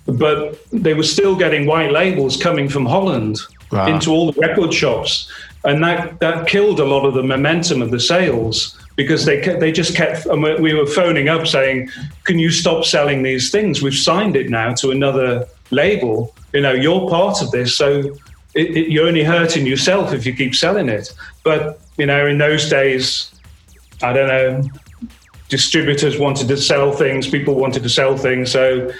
but 0.07 0.59
they 0.73 0.95
were 0.95 1.05
still 1.05 1.37
getting 1.37 1.67
white 1.67 1.93
labels 1.93 2.37
coming 2.37 2.69
from 2.69 2.87
Holland 2.87 3.39
Ah. 3.71 3.87
into 3.87 4.11
all 4.11 4.33
the 4.33 4.41
record 4.41 4.73
shops, 4.73 5.31
and 5.69 5.83
that 5.85 6.19
that 6.21 6.47
killed 6.49 6.81
a 6.81 6.85
lot 6.85 7.05
of 7.05 7.15
the 7.15 7.23
momentum 7.23 7.83
of 7.83 7.91
the 7.91 8.01
sales 8.01 8.79
because 8.97 9.25
they 9.25 9.41
kept, 9.41 9.61
they 9.61 9.73
just 9.73 9.95
kept. 9.95 10.27
and 10.27 10.43
we- 10.43 10.57
we 10.67 10.73
were 10.75 10.87
phoning 10.87 11.29
up 11.29 11.47
saying, 11.47 11.89
"Can 12.25 12.39
you 12.39 12.51
stop 12.51 12.85
selling 12.85 13.23
these 13.23 13.51
things? 13.51 13.81
We've 13.83 14.03
signed 14.11 14.35
it 14.37 14.49
now 14.51 14.75
to 14.83 14.91
another 14.91 15.47
label. 15.71 16.35
You 16.53 16.63
know, 16.63 16.73
you're 16.73 17.09
part 17.09 17.43
of 17.43 17.51
this, 17.51 17.77
so." 17.77 17.89
It, 18.55 18.69
it, 18.79 18.87
you're 18.93 19.07
only 19.07 19.23
hurting 19.23 19.67
yourself 19.67 20.13
if 20.15 20.25
you 20.27 20.33
keep 20.35 20.55
selling 20.55 20.89
it. 20.89 21.13
But 21.45 21.61
you 21.99 22.07
know, 22.07 22.27
in 22.27 22.39
those 22.39 22.69
days, 22.69 23.31
I 24.03 24.13
don't 24.15 24.29
know, 24.35 24.51
distributors 25.49 26.19
wanted 26.19 26.49
to 26.49 26.57
sell 26.57 26.91
things, 26.93 27.29
people 27.29 27.55
wanted 27.55 27.83
to 27.83 27.89
sell 27.89 28.17
things. 28.17 28.51
So 28.51 28.91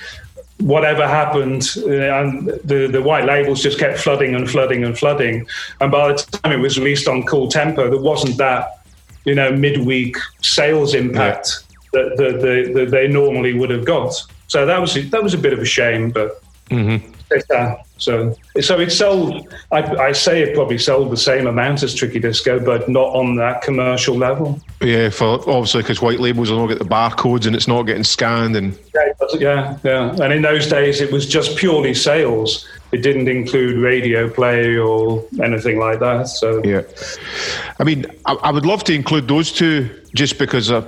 whatever 0.61 1.07
happened, 1.07 1.69
uh, 1.79 1.91
and 1.91 2.49
the, 2.65 2.89
the 2.91 3.01
white 3.01 3.25
labels 3.25 3.63
just 3.63 3.79
kept 3.79 3.99
flooding 3.99 4.35
and 4.35 4.51
flooding 4.51 4.85
and 4.85 4.99
flooding. 4.99 5.47
And 5.81 5.91
by 5.91 6.13
the 6.13 6.15
time 6.19 6.53
it 6.53 6.59
was 6.59 6.79
released 6.79 7.09
on 7.09 7.25
Cool 7.25 7.49
Tempo, 7.49 7.89
there 7.89 8.01
wasn't 8.01 8.37
that, 8.39 8.81
you 9.25 9.35
know, 9.35 9.53
midweek 9.53 10.17
sales 10.43 10.95
impact 10.95 11.65
that, 11.93 12.17
that, 12.17 12.41
that, 12.41 12.73
that 12.75 12.91
they 12.91 13.09
normally 13.09 13.55
would 13.55 13.71
have 13.71 13.85
got. 13.85 14.15
So 14.49 14.67
that 14.67 14.81
was 14.81 14.95
that 15.11 15.23
was 15.23 15.35
a 15.35 15.39
bit 15.39 15.53
of 15.53 15.61
a 15.61 15.65
shame, 15.65 16.11
but 16.11 16.43
it's, 16.71 17.03
uh, 17.51 17.77
so 17.99 18.35
so 18.61 18.79
it 18.79 18.91
sold. 18.91 19.53
I, 19.73 19.83
I 19.97 20.13
say 20.13 20.43
it 20.43 20.55
probably 20.55 20.79
sold 20.79 21.11
the 21.11 21.17
same 21.17 21.47
amount 21.47 21.83
as 21.83 21.95
Tricky 21.95 22.21
Disco, 22.21 22.59
but 22.59 22.89
not 22.89 23.15
on 23.15 23.37
that 23.37 23.63
commercial 23.63 24.17
level. 24.17 24.61
Yeah, 24.81 25.11
for 25.11 25.41
obviously 25.49 25.83
because 25.83 26.01
white 26.01 26.21
labels 26.21 26.51
will 26.51 26.59
not 26.59 26.69
get 26.69 26.79
the 26.79 26.85
barcodes 26.85 27.47
and 27.47 27.55
it's 27.55 27.69
not 27.69 27.83
getting 27.83 28.05
scanned 28.05 28.57
and 28.57 28.79
Yeah, 29.39 29.79
yeah. 29.85 30.17
And 30.23 30.33
in 30.33 30.43
those 30.43 30.69
days, 30.69 31.01
it 31.01 31.13
was 31.13 31.27
just 31.27 31.57
purely 31.57 31.95
sales. 31.95 32.69
It 32.93 33.03
didn't 33.03 33.29
include 33.29 33.77
radio 33.77 34.31
play 34.31 34.77
or 34.77 35.25
anything 35.43 35.79
like 35.79 36.01
that. 36.01 36.29
So 36.29 36.63
Yeah. 36.65 36.83
I 37.79 37.85
mean, 37.85 38.07
I, 38.25 38.35
I 38.35 38.51
would 38.51 38.65
love 38.65 38.85
to 38.85 38.95
include 38.95 39.29
those 39.29 39.53
two 39.53 39.91
just 40.15 40.39
because 40.39 40.69
they're 40.69 40.85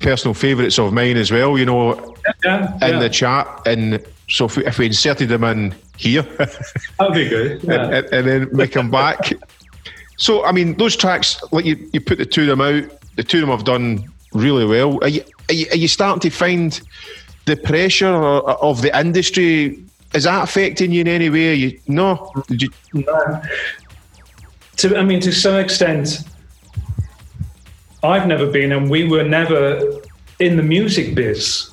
personal 0.00 0.34
favourites 0.34 0.78
of 0.78 0.92
mine 0.92 1.16
as 1.16 1.30
well, 1.30 1.58
you 1.58 1.66
know, 1.66 2.14
yeah, 2.44 2.74
in 2.74 2.94
yeah. 2.94 2.98
the 2.98 3.08
chat. 3.08 3.46
And 3.66 4.04
so 4.28 4.46
if 4.46 4.56
we, 4.56 4.66
if 4.66 4.78
we 4.78 4.86
inserted 4.86 5.28
them 5.28 5.44
in 5.44 5.74
here 5.96 6.22
that'd 6.98 7.14
be 7.14 7.28
good. 7.28 7.62
Yeah. 7.62 7.84
and, 7.90 8.06
and 8.06 8.26
then 8.26 8.48
make 8.52 8.72
them 8.72 8.90
back. 8.90 9.32
So, 10.16 10.44
I 10.44 10.52
mean, 10.52 10.76
those 10.76 10.96
tracks, 10.96 11.42
like 11.52 11.64
you, 11.64 11.88
you 11.92 12.00
put 12.00 12.18
the 12.18 12.26
two 12.26 12.42
of 12.42 12.58
them 12.58 12.60
out, 12.60 12.84
the 13.16 13.24
two 13.24 13.38
of 13.38 13.40
them 13.42 13.50
have 13.50 13.64
done 13.64 14.04
really 14.32 14.64
well. 14.64 14.98
Are 15.02 15.08
you, 15.08 15.22
are 15.48 15.54
you, 15.54 15.66
are 15.70 15.76
you 15.76 15.88
starting 15.88 16.20
to 16.20 16.30
find 16.30 16.80
the 17.46 17.56
pressure 17.56 18.06
of 18.06 18.82
the 18.82 18.96
industry? 18.98 19.84
Is 20.14 20.24
that 20.24 20.44
affecting 20.44 20.92
you 20.92 21.00
in 21.00 21.08
any 21.08 21.30
way? 21.30 21.50
Are 21.50 21.54
you, 21.54 21.80
no? 21.88 22.32
You, 22.48 22.70
No. 22.92 23.42
To, 24.78 24.96
I 24.96 25.04
mean, 25.04 25.20
to 25.20 25.32
some 25.32 25.54
extent, 25.54 26.20
I've 28.02 28.26
never 28.26 28.50
been, 28.50 28.72
and 28.72 28.90
we 28.90 29.08
were 29.08 29.22
never 29.22 30.00
in 30.40 30.56
the 30.56 30.62
music 30.62 31.14
biz. 31.14 31.70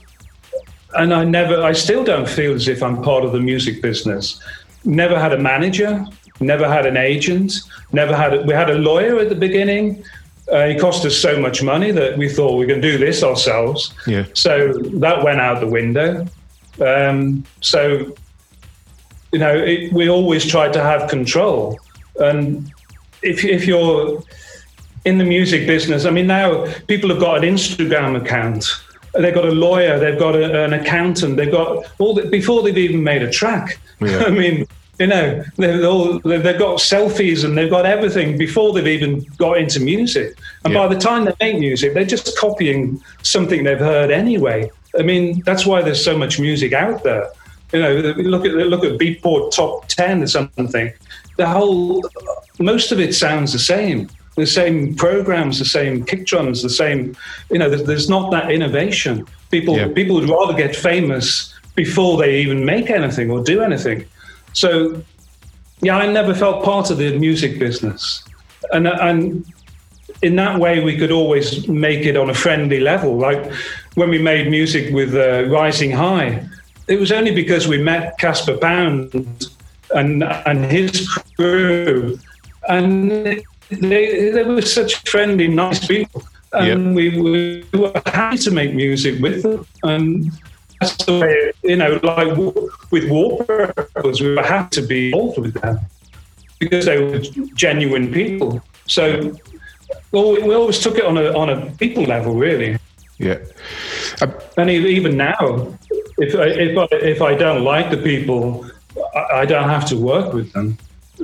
And 0.96 1.14
I 1.14 1.24
never, 1.24 1.62
I 1.62 1.72
still 1.72 2.04
don't 2.04 2.28
feel 2.28 2.54
as 2.54 2.68
if 2.68 2.84
I'm 2.84 3.02
part 3.02 3.24
of 3.24 3.32
the 3.32 3.40
music 3.40 3.82
business. 3.82 4.40
Never 4.84 5.20
had 5.20 5.34
a 5.34 5.38
manager, 5.38 6.06
never 6.40 6.68
had 6.68 6.86
an 6.86 6.98
agent, 6.98 7.54
never 7.92 8.16
had, 8.16 8.34
a, 8.34 8.42
we 8.42 8.54
had 8.54 8.70
a 8.70 8.76
lawyer 8.76 9.20
at 9.20 9.30
the 9.30 9.36
beginning. 9.36 10.04
Uh, 10.52 10.68
he 10.68 10.76
cost 10.78 11.06
us 11.06 11.16
so 11.16 11.40
much 11.40 11.64
money 11.64 11.92
that 11.92 12.18
we 12.18 12.28
thought 12.28 12.58
we 12.58 12.66
can 12.66 12.82
do 12.82 12.98
this 12.98 13.24
ourselves. 13.24 13.94
Yeah. 14.06 14.26
So 14.34 14.74
that 14.74 15.24
went 15.24 15.40
out 15.40 15.60
the 15.60 15.68
window. 15.68 16.28
Um, 16.80 17.46
so 17.62 18.14
you 19.32 19.40
know, 19.40 19.56
it, 19.56 19.94
we 19.94 20.10
always 20.10 20.46
try 20.46 20.70
to 20.70 20.82
have 20.82 21.10
control. 21.10 21.80
And 22.20 22.72
if, 23.22 23.46
if 23.46 23.66
you're 23.66 24.22
in 25.06 25.18
the 25.18 25.24
music 25.24 25.66
business, 25.66 26.06
I 26.06 26.12
mean, 26.12 26.28
now 26.28 26.72
people 26.88 27.10
have 27.10 27.20
got 27.20 27.44
an 27.44 27.44
Instagram 27.44 28.22
account, 28.22 28.66
they've 29.14 29.34
got 29.34 29.46
a 29.46 29.52
lawyer, 29.52 30.00
they've 30.00 30.20
got 30.20 30.36
a, 30.36 30.64
an 30.64 30.74
accountant, 30.74 31.38
they've 31.38 31.52
got 31.52 31.86
all 32.00 32.14
the, 32.14 32.24
before 32.28 32.64
they've 32.64 32.78
even 32.78 33.04
made 33.04 33.22
a 33.22 33.30
track. 33.30 33.80
Yeah. 34.00 34.20
I 34.28 34.30
mean, 34.30 34.68
you 35.00 35.08
know, 35.08 35.44
they've, 35.58 35.84
all, 35.84 36.20
they've 36.20 36.44
got 36.60 36.78
selfies 36.80 37.44
and 37.44 37.58
they've 37.58 37.70
got 37.70 37.86
everything 37.86 38.38
before 38.38 38.72
they've 38.74 38.88
even 38.88 39.22
got 39.38 39.58
into 39.58 39.80
music. 39.80 40.38
And 40.64 40.74
Yeah. 40.74 40.88
by 40.88 40.94
the 40.94 41.00
time 41.00 41.26
they 41.26 41.34
make 41.40 41.60
music, 41.60 41.94
they're 41.94 42.06
just 42.06 42.38
copying 42.38 43.02
something 43.24 43.64
they've 43.64 43.80
heard 43.80 44.12
anyway. 44.12 44.70
I 44.98 45.02
mean, 45.02 45.42
that's 45.46 45.66
why 45.66 45.82
there's 45.82 46.04
so 46.04 46.18
much 46.18 46.40
music 46.40 46.74
out 46.74 47.04
there. 47.04 47.28
You 47.74 47.80
know, 47.80 47.94
look 48.18 48.46
at 48.46 48.52
look 48.52 48.84
at 48.84 49.00
Beatport 49.00 49.52
top 49.56 49.88
ten 49.88 50.22
or 50.22 50.28
something. 50.28 50.92
The 51.38 51.48
whole, 51.48 52.04
most 52.60 52.92
of 52.92 53.00
it 53.00 53.16
sounds 53.16 53.54
the 53.54 53.60
same. 53.60 54.10
The 54.38 54.46
same 54.46 54.96
programs, 54.96 55.60
the 55.60 55.66
same 55.66 56.06
kick 56.06 56.26
drums, 56.26 56.62
the 56.62 56.70
same. 56.70 57.16
You 57.50 57.60
know, 57.60 57.70
there's, 57.70 57.84
there's 57.84 58.10
not 58.10 58.32
that 58.32 58.50
innovation. 58.52 59.26
People 59.50 59.78
Yeah. 59.78 59.90
people 59.94 60.16
would 60.16 60.30
rather 60.30 60.54
get 60.54 60.76
famous 60.76 61.54
before 61.76 62.18
they 62.18 62.40
even 62.42 62.64
make 62.66 62.90
anything 62.90 63.30
or 63.32 63.44
do 63.44 63.62
anything. 63.62 64.06
So, 64.54 65.02
yeah, 65.82 65.98
I 65.98 66.08
never 66.08 66.34
felt 66.34 66.64
part 66.64 66.92
of 66.92 66.98
the 66.98 67.18
music 67.20 67.60
business, 67.60 68.24
and 68.72 68.88
and 68.88 69.44
in 70.22 70.36
that 70.36 70.60
way 70.60 70.84
we 70.84 70.96
could 70.98 71.12
always 71.12 71.68
make 71.68 72.06
it 72.06 72.16
on 72.16 72.30
a 72.30 72.34
friendly 72.34 72.80
level. 72.80 73.18
Like 73.18 73.52
when 73.96 74.10
we 74.10 74.20
made 74.20 74.50
music 74.50 74.94
with 74.94 75.16
uh, 75.16 75.50
Rising 75.50 75.92
High, 75.92 76.48
it 76.88 77.00
was 77.00 77.12
only 77.12 77.32
because 77.32 77.68
we 77.68 77.78
met 77.82 78.18
Caspar 78.18 78.58
Pound 78.58 79.14
and 79.94 80.24
and 80.24 80.66
his 80.66 81.08
crew, 81.36 82.18
and 82.70 83.42
they 83.80 84.30
they 84.30 84.44
were 84.44 84.62
such 84.62 85.08
friendly, 85.10 85.48
nice 85.48 85.86
people, 85.86 86.24
and 86.54 86.96
we, 86.96 87.20
we 87.20 87.66
were 87.80 87.92
happy 88.06 88.38
to 88.38 88.52
make 88.52 88.74
music 88.74 89.22
with 89.22 89.44
them. 89.44 89.66
And 89.84 90.32
that's 90.80 91.06
the 91.06 91.20
way, 91.20 91.52
you 91.64 91.78
know, 91.78 92.00
like 92.04 92.36
with 92.92 93.10
Warp 93.10 93.48
Records, 93.48 94.22
we 94.22 94.36
had 94.38 94.72
to 94.72 94.82
be 94.82 95.08
involved 95.08 95.38
with 95.40 95.54
them 95.62 95.80
because 96.60 96.86
they 96.86 97.02
were 97.04 97.20
genuine 97.56 98.12
people. 98.12 98.62
So 98.88 99.34
well, 100.12 100.34
we 100.34 100.54
always 100.54 100.80
took 100.80 100.98
it 100.98 101.06
on 101.06 101.18
a, 101.18 101.32
on 101.38 101.50
a 101.50 101.72
people 101.72 102.04
level, 102.04 102.36
really. 102.36 102.78
Yeah. 103.18 103.40
Uh, 104.22 104.32
and 104.58 104.70
e- 104.70 104.96
even 104.96 105.16
now, 105.16 105.78
if 106.18 106.36
I, 106.36 106.48
if 106.48 106.78
I, 106.78 106.88
if 106.96 107.22
I 107.22 107.36
don't 107.36 107.64
like 107.64 107.90
the 107.90 107.98
people, 107.98 108.66
I, 109.16 109.42
I 109.42 109.46
don't 109.46 109.70
have 109.70 109.86
to 109.90 109.98
work 109.98 110.34
with 110.34 110.52
them. 110.54 110.78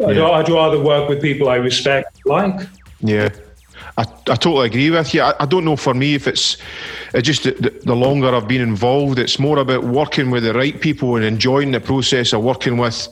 I'd, 0.06 0.16
Yeah. 0.16 0.30
I'd 0.30 0.50
rather 0.50 0.80
work 0.82 1.10
with 1.10 1.22
people 1.22 1.50
I 1.50 1.56
respect, 1.56 2.26
like. 2.26 2.68
Yeah, 3.00 3.30
I, 3.98 4.02
I 4.02 4.36
totally 4.36 4.68
agree 4.68 4.90
with 4.90 5.14
you. 5.14 5.22
I, 5.22 5.34
I 5.40 5.46
don't 5.46 5.66
know 5.66 5.76
for 5.76 5.94
me 5.94 6.16
if 6.16 6.28
it's, 6.28 6.58
it's 7.14 7.26
just 7.28 7.44
the, 7.44 7.80
the, 7.84 7.96
longer 7.96 8.28
I've 8.34 8.48
been 8.48 8.62
involved, 8.62 9.20
it's 9.20 9.40
more 9.40 9.60
about 9.60 9.84
working 9.84 10.32
with 10.32 10.44
the 10.44 10.54
right 10.54 10.80
people 10.80 11.16
and 11.16 11.26
enjoying 11.26 11.72
the 11.72 11.80
process 11.80 12.34
of 12.34 12.44
working 12.44 12.78
with 12.78 13.08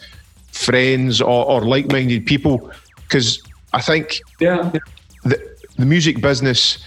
friends 0.52 1.22
or, 1.22 1.46
or 1.46 1.62
like 1.62 1.92
minded 1.92 2.26
people. 2.26 2.72
Because 3.04 3.42
I 3.74 3.82
think 3.82 4.22
Yeah. 4.40 4.72
the, 5.24 5.56
the 5.78 5.86
music 5.86 6.22
business 6.22 6.80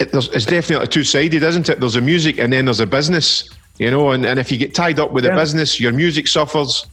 it, 0.00 0.08
it's 0.14 0.46
definitely 0.46 0.86
two 0.86 1.04
sided, 1.04 1.42
isn't 1.42 1.68
it? 1.68 1.78
There's 1.78 1.96
a 1.96 2.00
music 2.00 2.38
and 2.38 2.52
then 2.52 2.64
there's 2.64 2.80
a 2.80 2.86
business, 2.86 3.50
you 3.78 3.90
know. 3.90 4.10
And, 4.12 4.24
and 4.24 4.40
if 4.40 4.50
you 4.50 4.56
get 4.56 4.74
tied 4.74 4.98
up 4.98 5.12
with 5.12 5.24
Yeah. 5.26 5.34
business, 5.34 5.78
your 5.78 5.92
music 5.92 6.26
suffers. 6.26 6.86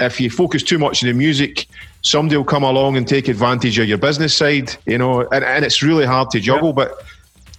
If 0.00 0.20
you 0.20 0.30
focus 0.30 0.62
too 0.62 0.78
much 0.78 1.02
on 1.02 1.08
the 1.08 1.14
music, 1.14 1.66
somebody 2.02 2.36
will 2.36 2.44
come 2.44 2.62
along 2.62 2.96
and 2.96 3.06
take 3.06 3.28
advantage 3.28 3.78
of 3.78 3.86
your 3.86 3.98
business 3.98 4.34
side, 4.34 4.74
you 4.86 4.98
know. 4.98 5.20
And, 5.32 5.44
and 5.44 5.64
it's 5.64 5.82
really 5.82 6.06
hard 6.06 6.30
to 6.30 6.40
juggle. 6.40 6.72
But 6.72 6.94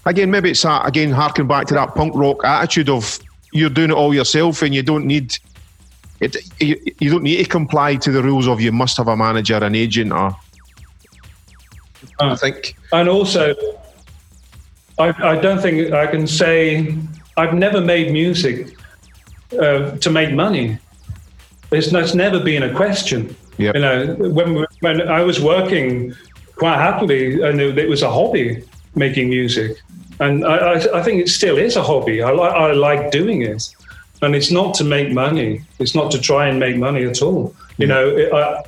again, 0.05 0.31
maybe 0.31 0.51
it's 0.51 0.63
that, 0.63 0.87
again, 0.87 1.11
harking 1.11 1.47
back 1.47 1.67
to 1.67 1.73
that 1.75 1.95
punk 1.95 2.15
rock 2.15 2.43
attitude 2.43 2.89
of 2.89 3.19
you're 3.51 3.69
doing 3.69 3.91
it 3.91 3.93
all 3.93 4.13
yourself 4.13 4.61
and 4.61 4.73
you 4.73 4.83
don't 4.83 5.05
need. 5.05 5.37
It, 6.19 6.37
you, 6.61 6.79
you 6.99 7.09
don't 7.09 7.23
need 7.23 7.43
to 7.43 7.49
comply 7.49 7.95
to 7.97 8.11
the 8.11 8.23
rules 8.23 8.47
of 8.47 8.61
you 8.61 8.71
must 8.71 8.97
have 8.97 9.09
a 9.09 9.17
manager, 9.17 9.57
an 9.57 9.75
agent, 9.75 10.11
or 10.13 10.35
I 12.19 12.35
think 12.35 12.75
And 12.91 13.09
also, 13.09 13.55
I, 14.99 15.13
I 15.31 15.39
don't 15.39 15.61
think 15.61 15.91
I 15.93 16.07
can 16.07 16.27
say 16.27 16.95
I've 17.37 17.53
never 17.53 17.81
made 17.81 18.11
music 18.11 18.77
uh, 19.59 19.91
to 19.97 20.09
make 20.09 20.31
money. 20.31 20.77
It's, 21.73 21.91
that's 21.91 22.13
never 22.13 22.39
been 22.39 22.63
a 22.63 22.73
question. 22.73 23.35
Yep. 23.57 23.75
You 23.75 23.81
know, 23.81 24.15
when 24.15 24.65
when 24.79 25.07
I 25.07 25.21
was 25.23 25.39
working 25.39 26.13
quite 26.55 26.77
happily, 26.77 27.41
and 27.41 27.59
it, 27.59 27.77
it 27.77 27.89
was 27.89 28.01
a 28.01 28.09
hobby 28.09 28.63
making 28.95 29.29
music, 29.29 29.77
and 30.19 30.45
I, 30.45 30.73
I, 30.73 30.99
I 30.99 31.03
think 31.03 31.21
it 31.21 31.29
still 31.29 31.57
is 31.57 31.75
a 31.75 31.83
hobby. 31.83 32.21
I 32.21 32.31
like 32.31 32.53
I 32.53 32.71
like 32.71 33.11
doing 33.11 33.41
it, 33.41 33.63
and 34.21 34.35
it's 34.35 34.51
not 34.51 34.73
to 34.75 34.83
make 34.83 35.11
money. 35.11 35.61
It's 35.79 35.95
not 35.95 36.11
to 36.11 36.19
try 36.19 36.47
and 36.47 36.59
make 36.59 36.77
money 36.77 37.03
at 37.05 37.21
all. 37.21 37.55
You 37.77 37.87
know, 37.87 38.07
it, 38.07 38.31
I, 38.33 38.63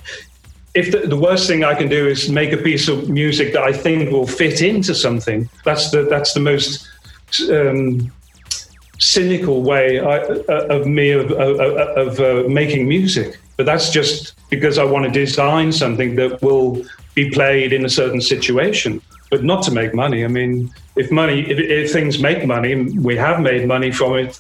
if 0.74 0.92
the, 0.92 1.08
the 1.08 1.18
worst 1.18 1.48
thing 1.48 1.64
I 1.64 1.74
can 1.74 1.88
do 1.88 2.08
is 2.08 2.30
make 2.30 2.52
a 2.52 2.58
piece 2.58 2.88
of 2.88 3.10
music 3.10 3.54
that 3.54 3.64
I 3.64 3.72
think 3.72 4.12
will 4.12 4.28
fit 4.28 4.62
into 4.62 4.94
something, 4.94 5.50
that's 5.64 5.90
the 5.92 6.04
that's 6.04 6.34
the 6.34 6.42
most 6.42 6.88
um, 7.50 8.12
cynical 9.00 9.64
way 9.64 10.00
I, 10.00 10.20
uh, 10.20 10.68
of 10.70 10.88
me 10.88 11.12
of, 11.12 11.32
of, 11.32 11.60
of 11.60 12.20
uh, 12.20 12.48
making 12.50 12.88
music. 12.88 13.38
But 13.58 13.66
that's 13.66 13.90
just 13.90 14.34
because 14.50 14.78
I 14.78 14.84
want 14.84 15.06
to 15.06 15.12
design 15.12 15.72
something 15.72 16.16
that 16.16 16.42
will 16.42 16.84
be 17.14 17.30
played 17.30 17.72
in 17.72 17.86
a 17.86 17.90
certain 17.90 18.22
situation, 18.22 19.02
but 19.32 19.44
not 19.44 19.64
to 19.64 19.72
make 19.72 19.94
money. 19.94 20.26
I 20.26 20.28
mean, 20.28 20.72
if 20.96 21.12
money, 21.12 21.40
if, 21.50 21.58
if 21.60 21.92
things 21.92 22.20
make 22.20 22.46
money, 22.46 22.76
we 22.76 23.16
have 23.16 23.40
made 23.40 23.68
money 23.68 23.92
from 23.92 24.16
it, 24.16 24.40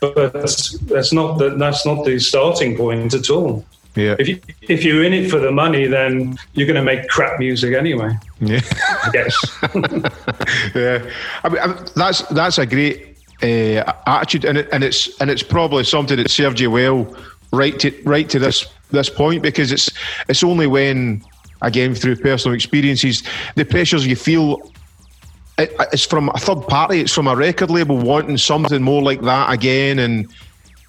but 0.00 0.32
that's, 0.32 0.78
that's 0.80 1.12
not 1.12 1.38
the, 1.38 1.50
that's 1.50 1.84
not 1.84 2.04
the 2.04 2.18
starting 2.18 2.76
point 2.76 3.12
at 3.12 3.28
all. 3.28 3.64
yeah, 3.94 4.16
If 4.18 4.28
you, 4.28 4.40
if 4.62 4.84
you're 4.84 5.04
in 5.04 5.12
it 5.12 5.30
for 5.30 5.38
the 5.38 5.50
money, 5.52 5.86
then 5.86 6.36
you're 6.54 6.66
going 6.66 6.76
to 6.76 6.82
make 6.82 7.08
crap 7.08 7.38
music 7.38 7.74
anyway. 7.74 8.16
yeah. 8.40 8.60
I 9.04 9.10
guess. 9.12 9.36
yeah, 10.74 11.10
I 11.44 11.48
mean, 11.50 11.58
I 11.62 11.66
mean, 11.66 11.76
that's 11.94 12.22
that's 12.22 12.58
a 12.58 12.66
great 12.66 13.13
uh, 13.42 13.92
attitude, 14.06 14.44
and 14.44 14.58
it, 14.58 14.68
and 14.72 14.84
it's 14.84 15.20
and 15.20 15.30
it's 15.30 15.42
probably 15.42 15.84
something 15.84 16.16
that 16.16 16.30
served 16.30 16.60
you 16.60 16.70
well 16.70 17.14
right 17.52 17.78
to 17.80 17.90
right 18.04 18.28
to 18.30 18.38
this 18.38 18.66
this 18.90 19.10
point 19.10 19.42
because 19.42 19.72
it's 19.72 19.90
it's 20.28 20.42
only 20.42 20.66
when 20.66 21.22
again 21.62 21.94
through 21.94 22.16
personal 22.16 22.54
experiences 22.54 23.22
the 23.56 23.64
pressures 23.64 24.06
you 24.06 24.16
feel. 24.16 24.70
It, 25.56 25.72
it's 25.92 26.04
from 26.04 26.30
a 26.30 26.38
third 26.38 26.66
party. 26.66 27.00
It's 27.00 27.12
from 27.12 27.28
a 27.28 27.36
record 27.36 27.70
label 27.70 27.96
wanting 27.96 28.38
something 28.38 28.82
more 28.82 29.02
like 29.02 29.20
that 29.22 29.52
again, 29.52 30.00
and 30.00 30.26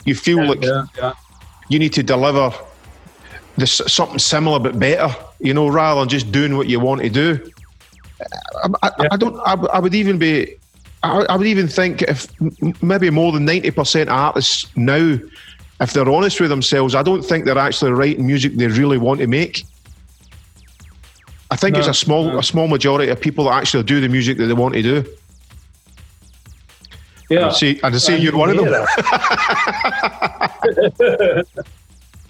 you 0.05 0.15
feel 0.15 0.43
like 0.43 0.63
yeah. 0.63 1.13
you 1.69 1.77
need 1.77 1.93
to 1.93 2.01
deliver 2.01 2.51
this 3.57 3.81
something 3.87 4.19
similar 4.19 4.59
but 4.59 4.77
better, 4.79 5.13
you 5.39 5.53
know, 5.53 5.67
rather 5.67 6.01
than 6.01 6.09
just 6.09 6.31
doing 6.31 6.57
what 6.57 6.67
you 6.67 6.79
want 6.79 7.01
to 7.01 7.09
do. 7.09 7.51
I, 8.63 8.69
I, 8.81 8.91
I 9.11 9.17
don't. 9.17 9.39
I, 9.39 9.53
I 9.53 9.79
would 9.79 9.93
even 9.93 10.17
be. 10.17 10.55
I, 11.05 11.33
I 11.33 11.35
would 11.35 11.47
even 11.47 11.67
think 11.67 12.01
if 12.03 12.27
maybe 12.81 13.09
more 13.09 13.31
than 13.31 13.45
ninety 13.45 13.71
percent 13.71 14.09
of 14.09 14.15
artists 14.17 14.67
now, 14.75 15.17
if 15.79 15.93
they're 15.93 16.09
honest 16.09 16.39
with 16.39 16.49
themselves, 16.49 16.95
I 16.95 17.03
don't 17.03 17.23
think 17.23 17.45
they're 17.45 17.57
actually 17.57 17.91
writing 17.91 18.25
music 18.25 18.53
they 18.55 18.67
really 18.67 18.97
want 18.97 19.19
to 19.19 19.27
make. 19.27 19.63
I 21.51 21.55
think 21.55 21.77
it's 21.77 21.87
a 21.87 21.93
small 21.93 22.25
no. 22.25 22.39
a 22.39 22.43
small 22.43 22.67
majority 22.67 23.11
of 23.11 23.19
people 23.21 23.45
that 23.45 23.53
actually 23.53 23.83
do 23.83 24.01
the 24.01 24.09
music 24.09 24.37
that 24.37 24.47
they 24.47 24.53
want 24.53 24.73
to 24.75 24.81
do. 24.81 25.05
Yeah. 27.29 27.47
I 27.47 27.51
see, 27.51 27.79
and 27.83 27.95
I 27.95 27.97
see 27.97 28.17
you're 28.17 28.37
one 28.37 28.51
of 28.51 28.57
them. 28.57 28.85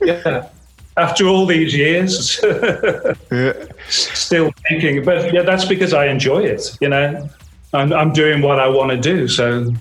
yeah. 0.02 0.50
After 0.98 1.28
all 1.28 1.46
these 1.46 1.76
years, 1.76 2.40
Yeah. 3.32 3.54
still 3.90 4.52
thinking, 4.70 5.04
but 5.04 5.34
yeah, 5.34 5.42
that's 5.42 5.66
because 5.66 5.94
I 5.94 6.06
enjoy 6.08 6.44
it. 6.44 6.78
You 6.80 6.88
know, 6.88 7.30
I'm, 7.76 7.94
I'm 7.94 8.12
doing 8.14 8.42
what 8.42 8.60
I 8.60 8.68
want 8.68 8.92
to 8.92 8.98
do. 8.98 9.28
So, 9.28 9.74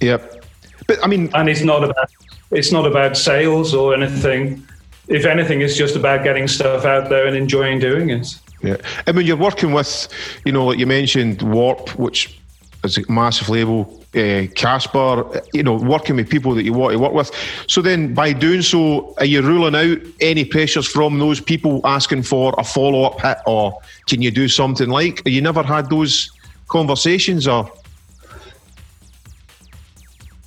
Yep. 0.00 0.44
But 0.86 1.04
I 1.04 1.06
mean, 1.06 1.30
and 1.34 1.48
it's 1.48 1.62
not 1.62 1.84
about 1.84 2.10
it's 2.50 2.72
not 2.72 2.86
about 2.86 3.16
sales 3.16 3.74
or 3.74 3.94
anything. 3.94 4.66
If 5.08 5.24
anything, 5.26 5.60
it's 5.60 5.76
just 5.76 5.96
about 5.96 6.24
getting 6.24 6.48
stuff 6.48 6.84
out 6.84 7.08
there 7.08 7.26
and 7.26 7.36
enjoying 7.36 7.78
doing 7.78 8.10
it. 8.10 8.38
Yeah, 8.62 8.76
and 9.06 9.16
when 9.16 9.26
you're 9.26 9.36
working 9.36 9.72
with, 9.72 10.08
you 10.44 10.52
know, 10.52 10.66
like 10.66 10.78
you 10.78 10.86
mentioned, 10.86 11.42
Warp, 11.42 11.90
which 11.98 12.40
is 12.84 12.98
a 12.98 13.10
massive 13.10 13.48
label, 13.48 14.02
uh, 14.16 14.46
Caspar, 14.54 15.42
you 15.52 15.62
know, 15.62 15.74
working 15.74 16.16
with 16.16 16.28
people 16.28 16.54
that 16.54 16.64
you 16.64 16.72
want 16.72 16.92
to 16.92 16.98
work 16.98 17.12
with. 17.12 17.30
So 17.68 17.82
then, 17.82 18.14
by 18.14 18.32
doing 18.32 18.62
so, 18.62 19.14
are 19.18 19.24
you 19.24 19.42
ruling 19.42 19.74
out 19.74 19.98
any 20.20 20.44
pressures 20.44 20.86
from 20.86 21.18
those 21.18 21.40
people 21.40 21.80
asking 21.84 22.22
for 22.22 22.54
a 22.58 22.64
follow 22.64 23.04
up 23.04 23.20
hit, 23.20 23.38
or 23.46 23.78
can 24.08 24.22
you 24.22 24.30
do 24.30 24.48
something 24.48 24.88
like? 24.88 25.22
You 25.26 25.40
never 25.40 25.62
had 25.62 25.90
those 25.90 26.30
conversations, 26.68 27.46
or 27.46 27.70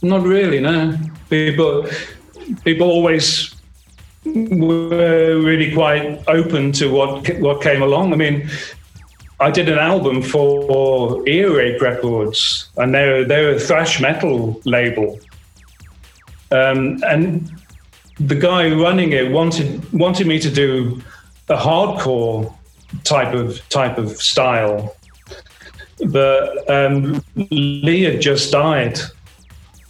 Not 0.02 0.24
really, 0.24 0.60
no. 0.60 0.98
People, 1.30 1.86
people 2.64 2.90
always 2.90 3.56
were 4.26 5.40
really 5.40 5.74
quite 5.74 6.24
open 6.28 6.72
to 6.74 6.92
what 6.92 7.28
what 7.40 7.62
came 7.62 7.82
along. 7.82 8.14
I 8.14 8.16
mean, 8.16 8.50
I 9.40 9.50
did 9.50 9.70
an 9.70 9.80
album 9.80 10.22
for 10.22 11.28
Earache 11.28 11.82
Records, 11.82 12.70
and 12.78 12.94
they're 12.94 13.26
they're 13.26 13.56
a 13.56 13.60
thrash 13.60 14.00
metal 14.00 14.62
label. 14.66 15.20
Um, 16.52 17.02
and 17.08 17.52
the 18.20 18.36
guy 18.36 18.70
running 18.72 19.14
it 19.14 19.32
wanted 19.32 19.92
wanted 19.94 20.28
me 20.28 20.40
to 20.40 20.52
do 20.52 21.02
a 21.50 21.58
hardcore 21.58 22.54
type 23.04 23.34
of 23.34 23.68
type 23.70 23.98
of 23.98 24.22
style, 24.22 24.96
but 26.08 26.70
um, 26.70 27.24
Lee 27.52 28.04
had 28.04 28.22
just 28.22 28.52
died 28.52 29.00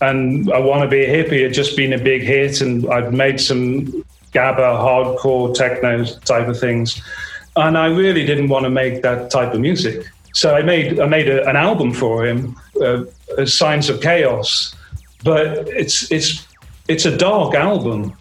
and 0.02 0.52
I 0.52 0.60
Want 0.60 0.82
to 0.82 0.88
Be 0.88 1.04
a 1.06 1.24
Hippie 1.24 1.44
had 1.44 1.54
just 1.54 1.78
been 1.78 1.94
a 1.94 1.98
big 1.98 2.24
hit, 2.24 2.62
and 2.62 2.92
I'd 2.92 3.14
made 3.14 3.40
some 3.40 3.86
gabba, 4.34 4.58
hardcore, 4.58 5.54
techno 5.54 6.04
type 6.26 6.48
of 6.48 6.60
things, 6.60 7.02
and 7.56 7.78
I 7.78 7.86
really 7.88 8.26
didn't 8.26 8.48
want 8.50 8.64
to 8.64 8.70
make 8.70 9.04
that 9.04 9.30
type 9.30 9.54
of 9.54 9.60
music. 9.60 10.06
So 10.34 10.56
I 10.56 10.64
made 10.64 11.00
I 11.00 11.06
made 11.06 11.30
a, 11.30 11.48
an 11.48 11.56
album 11.56 11.94
for 11.94 12.26
him, 12.26 12.56
uh, 12.82 13.04
Signs 13.46 13.90
of 13.90 14.02
Chaos, 14.02 14.76
but 15.24 15.68
it's 15.68 16.12
it's 16.12 16.48
it's 16.88 17.06
a 17.06 17.16
dark 17.16 17.54
album, 17.54 18.14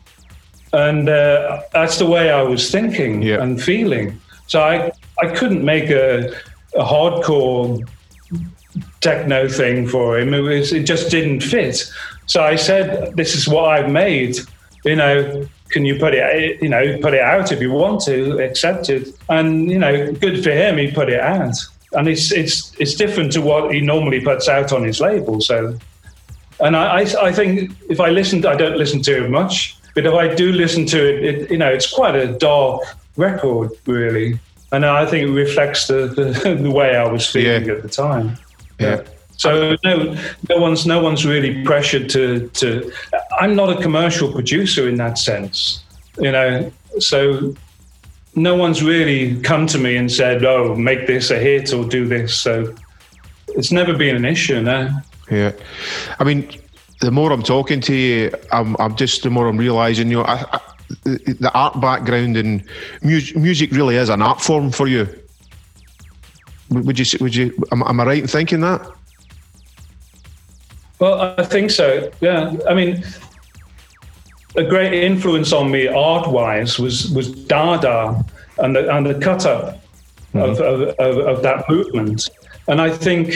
and 0.75 1.09
uh, 1.09 1.63
that's 1.73 1.97
the 1.99 2.07
way 2.07 2.31
I 2.31 2.43
was 2.43 2.71
thinking 2.71 3.23
Yeah. 3.23 3.43
and 3.43 3.61
feeling. 3.63 4.21
So 4.49 4.61
I 4.61 4.93
I 5.23 5.29
couldn't 5.29 5.65
make 5.65 5.89
a 5.89 6.35
a 6.75 6.85
hardcore 6.85 7.89
techno 9.01 9.49
thing 9.49 9.89
for 9.89 10.19
him. 10.19 10.35
It 10.35 10.41
was 10.41 10.73
it 10.73 10.85
just 10.85 11.11
didn't 11.11 11.41
fit. 11.41 11.91
So 12.27 12.43
I 12.43 12.57
said, 12.57 13.17
"This 13.17 13.35
is 13.35 13.49
what 13.49 13.65
I've 13.71 13.91
made. 13.91 14.39
You 14.85 14.97
know, 14.97 15.47
can 15.71 15.85
you 15.85 15.99
put 15.99 16.15
it? 16.15 16.63
You 16.63 16.69
know, 16.69 16.99
put 16.99 17.15
it 17.15 17.23
out 17.23 17.53
if 17.53 17.61
you 17.61 17.71
want 17.73 18.03
to. 18.03 18.39
Accept 18.39 18.89
it." 18.89 19.09
And 19.29 19.71
you 19.71 19.79
know, 19.79 20.13
good 20.13 20.43
for 20.45 20.51
him. 20.51 20.79
He 20.79 20.91
put 20.91 21.09
it 21.11 21.21
out, 21.21 21.57
and 21.93 22.09
it's 22.09 22.33
it's 22.33 22.73
it's 22.79 22.95
different 22.95 23.33
to 23.33 23.41
what 23.41 23.75
he 23.75 23.81
normally 23.81 24.21
puts 24.21 24.49
out 24.49 24.73
on 24.73 24.85
his 24.85 25.01
label. 25.01 25.41
So 25.41 25.77
And 26.61 26.77
I, 26.77 27.01
I, 27.01 27.29
I 27.29 27.33
think 27.33 27.73
if 27.89 28.01
I 28.01 28.11
listen, 28.11 28.45
I 28.45 28.55
don't 28.55 28.77
listen 28.77 29.03
to 29.03 29.25
it 29.25 29.31
much, 29.31 29.77
but 29.95 30.07
if 30.07 30.13
I 30.13 30.35
do 30.35 30.53
listen 30.53 30.87
to 30.87 30.99
it, 30.99 31.25
it 31.25 31.51
you 31.51 31.59
know, 31.59 31.71
it's 31.71 31.91
quite 31.91 32.15
a 32.15 32.27
dark 32.39 32.83
record, 33.17 33.71
really. 33.87 34.39
And 34.73 34.87
I 34.87 35.05
think 35.07 35.29
it 35.29 35.33
reflects 35.33 35.87
the, 35.89 36.07
the, 36.07 36.55
the 36.63 36.71
way 36.71 36.97
I 36.97 37.09
was 37.09 37.27
feeling 37.27 37.65
Yeah. 37.67 37.75
at 37.75 37.83
the 37.83 37.89
time. 37.89 38.37
Yeah. 38.79 39.03
So 39.37 39.77
no, 39.85 40.17
no 40.51 40.57
one's 40.59 40.87
no 40.87 41.03
one's 41.03 41.25
really 41.25 41.63
pressured 41.65 42.11
to 42.11 42.49
to. 42.49 42.93
I'm 43.41 43.57
not 43.57 43.71
a 43.71 43.81
commercial 43.81 44.31
producer 44.31 44.87
in 44.89 44.97
that 44.97 45.17
sense, 45.17 45.83
you 46.19 46.31
know. 46.31 46.71
So 46.99 47.55
no 48.35 48.55
one's 48.55 48.83
really 48.83 49.41
come 49.41 49.67
to 49.69 49.79
me 49.79 49.97
and 49.97 50.13
said, 50.13 50.45
"Oh, 50.45 50.75
make 50.77 51.07
this 51.07 51.31
a 51.31 51.39
hit 51.39 51.73
or 51.73 51.85
do 51.87 52.07
this." 52.07 52.35
So 52.37 52.75
it's 53.49 53.73
never 53.73 53.97
been 53.97 54.15
an 54.15 54.27
issue. 54.27 54.61
No. 54.61 54.91
Yeah, 55.31 55.53
I 56.19 56.25
mean, 56.25 56.51
the 57.01 57.11
more 57.11 57.33
I'm 57.33 57.43
talking 57.43 57.81
to 57.83 57.95
you, 57.95 58.31
I'm, 58.53 58.77
I'm 58.79 58.95
just 58.95 59.23
the 59.23 59.31
more 59.31 59.47
I'm 59.49 59.57
realizing, 59.57 60.11
you 60.11 60.19
know, 60.19 60.25
I, 60.25 60.45
I, 60.53 60.61
the 61.05 61.37
the 61.41 61.53
art 61.53 61.81
background 61.81 62.37
and 62.37 62.65
music, 63.03 63.37
music 63.37 63.71
really 63.73 63.97
is 63.97 64.09
an 64.09 64.23
art 64.23 64.41
form 64.41 64.71
for 64.71 64.89
you. 64.89 65.09
Would 66.71 66.99
you? 66.99 67.19
Would 67.21 67.35
you? 67.35 67.53
Am, 67.73 67.83
am 67.83 68.01
I 68.01 68.05
right 68.05 68.23
in 68.23 68.29
thinking 68.29 68.61
that? 68.61 68.87
Well, 71.01 71.35
I 71.39 71.45
think 71.45 71.71
so. 71.71 72.11
Yeah. 72.21 72.55
I 72.69 72.75
mean, 72.75 73.03
a 74.57 74.63
great 74.63 74.93
influence 74.93 75.53
on 75.53 75.71
me 75.71 75.89
art-wise 75.89 76.79
was 76.79 77.11
was 77.11 77.31
Dada 77.47 78.25
and 78.59 78.77
the 78.77 78.95
and 78.95 79.07
the 79.07 79.15
cut 79.15 79.47
up 79.47 79.81
mm-hmm. 80.35 80.39
of, 80.39 80.61
of, 80.61 80.89
of, 80.99 81.19
of 81.19 81.43
that 81.43 81.69
movement, 81.69 82.29
and 82.69 82.81
I 82.81 82.91
think 82.91 83.35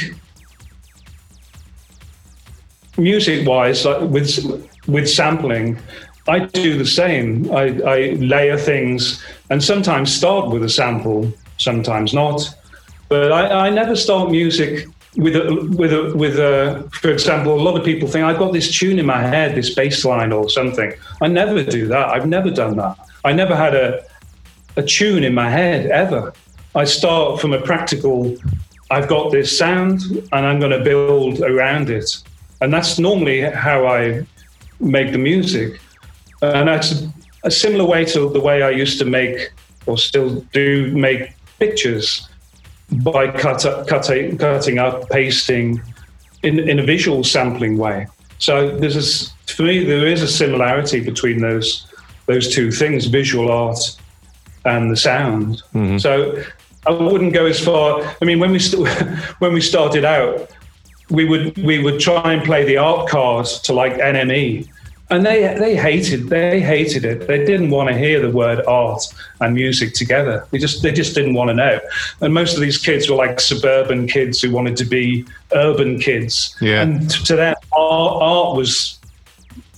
music-wise, 2.96 3.84
like 3.84 4.02
with 4.10 4.62
with 4.86 5.08
sampling. 5.08 5.78
I 6.26 6.40
do 6.40 6.78
the 6.78 6.86
same. 6.86 7.52
I, 7.52 7.80
I 7.82 7.98
layer 8.14 8.56
things 8.56 9.22
and 9.50 9.62
sometimes 9.62 10.12
start 10.12 10.50
with 10.50 10.64
a 10.64 10.68
sample, 10.68 11.32
sometimes 11.58 12.14
not. 12.14 12.42
But 13.08 13.32
I, 13.32 13.66
I 13.66 13.70
never 13.70 13.94
start 13.94 14.30
music 14.30 14.86
with 15.16 15.36
a, 15.36 15.70
with 15.76 15.92
a, 15.92 16.16
with 16.16 16.38
a, 16.38 16.88
for 16.92 17.10
example, 17.10 17.54
a 17.54 17.60
lot 17.60 17.78
of 17.78 17.84
people 17.84 18.08
think 18.08 18.24
I've 18.24 18.38
got 18.38 18.52
this 18.52 18.76
tune 18.76 18.98
in 18.98 19.06
my 19.06 19.20
head, 19.20 19.54
this 19.54 19.74
bass 19.74 20.04
line 20.04 20.32
or 20.32 20.48
something. 20.48 20.92
I 21.20 21.28
never 21.28 21.62
do 21.62 21.86
that. 21.88 22.08
I've 22.08 22.26
never 22.26 22.50
done 22.50 22.76
that. 22.76 22.96
I 23.24 23.32
never 23.32 23.54
had 23.54 23.74
a, 23.74 24.04
a 24.76 24.82
tune 24.82 25.24
in 25.24 25.34
my 25.34 25.50
head 25.50 25.86
ever. 25.86 26.32
I 26.74 26.84
start 26.84 27.40
from 27.40 27.52
a 27.52 27.60
practical, 27.60 28.36
I've 28.90 29.08
got 29.08 29.30
this 29.30 29.56
sound 29.56 30.02
and 30.32 30.46
I'm 30.46 30.58
going 30.58 30.72
to 30.72 30.82
build 30.82 31.40
around 31.40 31.90
it. 31.90 32.10
And 32.60 32.72
that's 32.72 32.98
normally 32.98 33.42
how 33.42 33.86
I 33.86 34.26
make 34.80 35.12
the 35.12 35.18
music. 35.18 35.80
And 36.52 36.68
that's 36.68 37.04
a 37.44 37.50
similar 37.50 37.84
way 37.84 38.04
to 38.06 38.28
the 38.30 38.40
way 38.40 38.62
I 38.62 38.70
used 38.70 38.98
to 38.98 39.04
make 39.04 39.50
or 39.86 39.98
still 39.98 40.40
do 40.52 40.90
make 40.92 41.34
pictures 41.58 42.28
by 43.02 43.30
cut 43.30 43.64
up, 43.64 43.86
cutting, 43.86 44.38
cutting 44.38 44.78
up, 44.78 45.08
pasting 45.10 45.82
in, 46.42 46.58
in 46.58 46.78
a 46.78 46.82
visual 46.82 47.24
sampling 47.24 47.76
way. 47.78 48.06
So 48.38 48.76
there's 48.76 48.96
a 48.96 49.00
s 49.00 49.32
for 49.46 49.62
me, 49.62 49.84
there 49.84 50.06
is 50.06 50.22
a 50.22 50.28
similarity 50.28 51.00
between 51.00 51.40
those 51.40 51.86
those 52.26 52.48
two 52.54 52.70
things, 52.70 53.06
visual 53.06 53.50
art 53.50 53.78
and 54.64 54.90
the 54.90 54.96
sound. 54.96 55.62
Mm-hmm. 55.74 55.98
So 55.98 56.42
I 56.86 56.90
wouldn't 56.90 57.34
go 57.34 57.46
as 57.46 57.62
far. 57.62 58.02
I 58.20 58.24
mean, 58.24 58.38
when 58.40 58.50
we 58.50 58.58
st- 58.58 58.88
when 59.38 59.52
we 59.52 59.60
started 59.60 60.04
out, 60.04 60.50
we 61.10 61.24
would 61.24 61.56
we 61.58 61.82
would 61.82 62.00
try 62.00 62.32
and 62.32 62.42
play 62.42 62.64
the 62.64 62.76
art 62.76 63.08
card 63.08 63.46
to 63.64 63.72
like 63.72 63.94
NME, 63.94 64.68
and 65.10 65.24
they 65.24 65.54
they 65.58 65.76
hated 65.76 66.28
they 66.28 66.60
hated 66.60 67.04
it. 67.04 67.26
They 67.26 67.44
didn't 67.44 67.70
want 67.70 67.90
to 67.90 67.96
hear 67.96 68.20
the 68.20 68.30
word 68.30 68.64
art 68.66 69.02
and 69.40 69.54
music 69.54 69.92
together. 69.92 70.46
They 70.50 70.58
just 70.58 70.82
they 70.82 70.92
just 70.92 71.14
didn't 71.14 71.34
want 71.34 71.48
to 71.48 71.54
know. 71.54 71.78
And 72.20 72.32
most 72.32 72.54
of 72.54 72.60
these 72.60 72.78
kids 72.78 73.10
were 73.10 73.16
like 73.16 73.38
suburban 73.38 74.06
kids 74.06 74.40
who 74.40 74.50
wanted 74.50 74.76
to 74.78 74.84
be 74.84 75.26
urban 75.52 75.98
kids. 76.00 76.56
Yeah. 76.60 76.82
And 76.82 77.10
to 77.26 77.36
them, 77.36 77.54
art, 77.72 78.22
art 78.22 78.56
was 78.56 78.98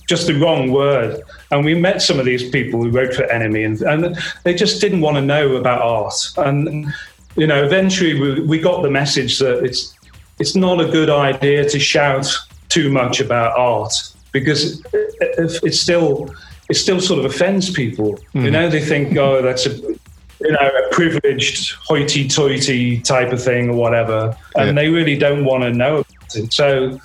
just 0.07 0.27
the 0.27 0.33
wrong 0.39 0.71
word. 0.71 1.21
And 1.51 1.65
we 1.65 1.75
met 1.75 2.01
some 2.01 2.19
of 2.19 2.25
these 2.25 2.49
people 2.49 2.81
who 2.81 2.89
wrote 2.89 3.13
for 3.13 3.23
NME, 3.23 3.65
and, 3.65 3.81
and 3.81 4.17
they 4.43 4.53
just 4.53 4.79
didn't 4.79 5.01
want 5.01 5.17
to 5.17 5.21
know 5.21 5.57
about 5.57 5.81
art. 5.81 6.15
And 6.37 6.93
you 7.35 7.47
know, 7.47 7.63
eventually 7.63 8.19
we, 8.19 8.39
we 8.41 8.59
got 8.59 8.81
the 8.81 8.89
message 8.89 9.39
that 9.39 9.63
it's 9.63 9.93
it's 10.39 10.55
not 10.55 10.79
a 10.79 10.85
good 10.85 11.09
idea 11.09 11.67
to 11.67 11.79
shout 11.79 12.33
too 12.69 12.89
much 12.89 13.19
about 13.19 13.57
art 13.57 13.93
because 14.39 14.83
it, 14.93 15.63
it 15.63 15.73
still 15.73 16.33
it 16.69 16.75
still 16.75 16.99
sort 16.99 17.19
of 17.19 17.25
offends 17.25 17.69
people. 17.69 18.19
You 18.33 18.41
hmm. 18.41 18.49
know, 18.49 18.69
they 18.69 18.83
think, 18.83 19.15
oh, 19.17 19.41
that's 19.41 19.65
a 19.65 19.75
you 19.75 20.51
know 20.51 20.59
a 20.59 20.93
privileged 20.93 21.73
hoity-toity 21.75 23.01
type 23.01 23.31
of 23.31 23.43
thing 23.43 23.69
or 23.69 23.75
whatever, 23.75 24.37
and 24.55 24.67
Yeah. 24.67 24.73
they 24.73 24.89
really 24.89 25.17
don't 25.17 25.45
want 25.45 25.63
to 25.63 25.71
know 25.71 25.97
about 25.97 26.35
it. 26.35 26.53
So. 26.53 26.99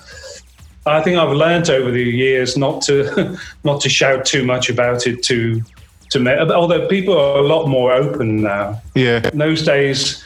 I 0.85 1.01
think 1.01 1.17
I've 1.17 1.31
learned 1.31 1.69
over 1.69 1.91
the 1.91 2.03
years 2.03 2.57
not 2.57 2.81
to 2.87 3.37
not 3.63 3.79
to 3.83 3.87
shout 3.89 4.25
too 4.25 4.43
much 4.43 4.69
about 4.69 5.07
it 5.07 5.23
to 5.23 5.61
to 6.09 6.19
me. 6.19 6.33
Although 6.33 6.89
people 6.89 7.17
are 7.17 7.37
a 7.37 7.41
lot 7.41 7.67
more 7.67 7.93
open 7.93 8.41
now. 8.41 8.81
Yeah, 8.93 9.29
In 9.31 9.37
those 9.37 9.63
days, 9.63 10.25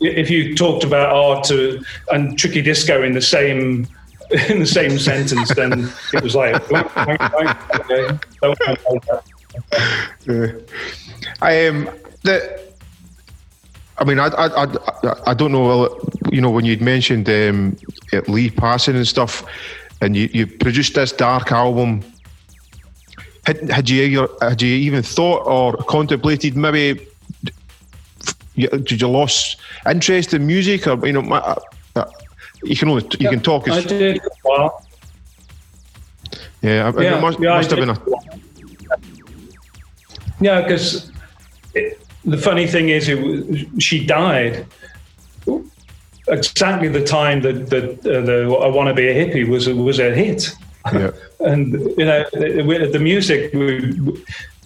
if 0.00 0.30
you 0.30 0.54
talked 0.54 0.84
about 0.84 1.12
art 1.12 1.50
and 2.10 2.38
tricky 2.38 2.62
disco 2.62 3.02
in 3.02 3.12
the 3.12 3.20
same 3.20 3.86
in 4.48 4.60
the 4.60 4.66
same 4.66 4.98
sentence, 4.98 5.52
then 5.54 5.90
it 6.12 6.22
was 6.22 6.34
like, 6.36 6.54
that. 6.68 6.86
I 11.40 11.66
um 11.66 11.88
the. 12.22 12.70
I 13.98 14.04
mean, 14.04 14.18
I, 14.18 14.28
I, 14.28 14.64
I, 14.64 15.20
I 15.26 15.34
don't 15.34 15.52
know. 15.52 15.98
You 16.32 16.40
know, 16.40 16.50
when 16.50 16.64
you'd 16.64 16.80
mentioned 16.80 17.28
um, 17.28 17.76
Lee 18.28 18.50
passing 18.50 18.96
and 18.96 19.06
stuff, 19.06 19.44
and 20.00 20.16
you, 20.16 20.28
you 20.32 20.46
produced 20.46 20.94
this 20.94 21.12
dark 21.12 21.52
album. 21.52 22.02
Had, 23.46 23.68
had 23.70 23.90
you 23.90 24.28
had 24.40 24.62
you 24.62 24.68
even 24.74 25.02
thought 25.02 25.46
or 25.46 25.76
contemplated 25.84 26.56
maybe? 26.56 27.06
you- 28.54 28.68
Did 28.68 29.00
you 29.00 29.08
lost 29.08 29.56
interest 29.88 30.34
in 30.34 30.46
music, 30.46 30.86
or 30.86 31.04
you 31.06 31.12
know? 31.12 31.22
my- 31.22 31.38
uh, 31.96 32.04
You 32.62 32.76
can 32.76 32.88
only 32.88 33.04
you 33.18 33.28
can 33.30 33.40
talk. 33.40 33.68
I 33.68 33.80
did. 33.80 34.20
Well, 34.44 34.84
yeah, 36.62 36.92
I- 36.96 37.02
yeah, 37.02 37.18
it 37.18 37.20
must, 37.20 37.40
yeah, 37.40 37.56
must 37.56 37.70
have 37.70 37.78
been 37.80 37.90
a 37.90 37.98
Yeah, 40.40 40.62
because 40.62 41.10
the 42.24 42.36
funny 42.38 42.66
thing 42.66 42.88
is, 42.90 43.08
it, 43.08 43.68
she 43.82 44.04
died 44.04 44.66
exactly 46.28 46.88
the 46.88 47.04
time 47.04 47.40
that 47.42 47.70
that 47.70 47.84
uh, 48.06 48.20
the 48.20 48.56
"I 48.62 48.68
Want 48.68 48.88
to 48.88 48.94
Be 48.94 49.08
a 49.08 49.14
Hippie" 49.14 49.48
was 49.48 49.68
was 49.68 49.98
a 49.98 50.14
hit. 50.14 50.50
yeah. 50.92 51.10
and 51.40 51.72
you 51.98 52.04
know 52.04 52.24
the, 52.32 52.88
the 52.92 52.98
music 52.98 53.52
we- 53.54 54.22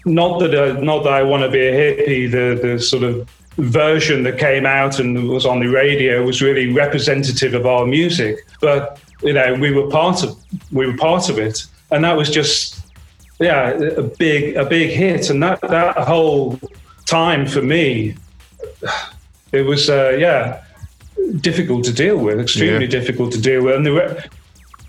not 0.06 0.38
that 0.40 0.54
uh, 0.54 0.78
not 0.80 1.02
that 1.04 1.12
I 1.12 1.22
want 1.22 1.42
to 1.44 1.50
be 1.50 1.60
a 1.60 1.72
hippie 1.72 2.30
the 2.30 2.46
the 2.60 2.78
sort 2.78 3.02
of 3.04 3.28
version 3.56 4.22
that 4.24 4.38
came 4.38 4.66
out 4.66 4.98
and 4.98 5.28
was 5.28 5.46
on 5.46 5.60
the 5.60 5.66
radio 5.66 6.24
was 6.24 6.42
really 6.42 6.72
representative 6.72 7.54
of 7.54 7.66
our 7.66 7.86
music 7.86 8.44
but 8.60 8.98
you 9.22 9.32
know 9.32 9.54
we 9.54 9.70
were 9.70 9.88
part 9.90 10.22
of 10.24 10.36
we 10.72 10.86
were 10.86 10.96
part 10.96 11.28
of 11.28 11.38
it 11.38 11.64
and 11.90 12.02
that 12.04 12.16
was 12.16 12.30
just 12.30 12.84
yeah 13.38 13.70
a 13.70 14.02
big 14.02 14.56
a 14.56 14.64
big 14.64 14.90
hit 14.90 15.30
and 15.30 15.42
that 15.42 15.60
that 15.62 15.96
whole 15.98 16.58
time 17.06 17.46
for 17.46 17.62
me 17.62 18.14
it 19.52 19.62
was 19.62 19.88
uh, 19.88 20.16
yeah 20.18 20.62
difficult 21.40 21.84
to 21.84 21.92
deal 21.92 22.16
with 22.16 22.40
extremely 22.40 22.84
Yeah. 22.84 22.90
difficult 22.90 23.32
to 23.32 23.40
deal 23.40 23.62
with 23.64 23.76
and 23.76 23.86
the 23.86 24.28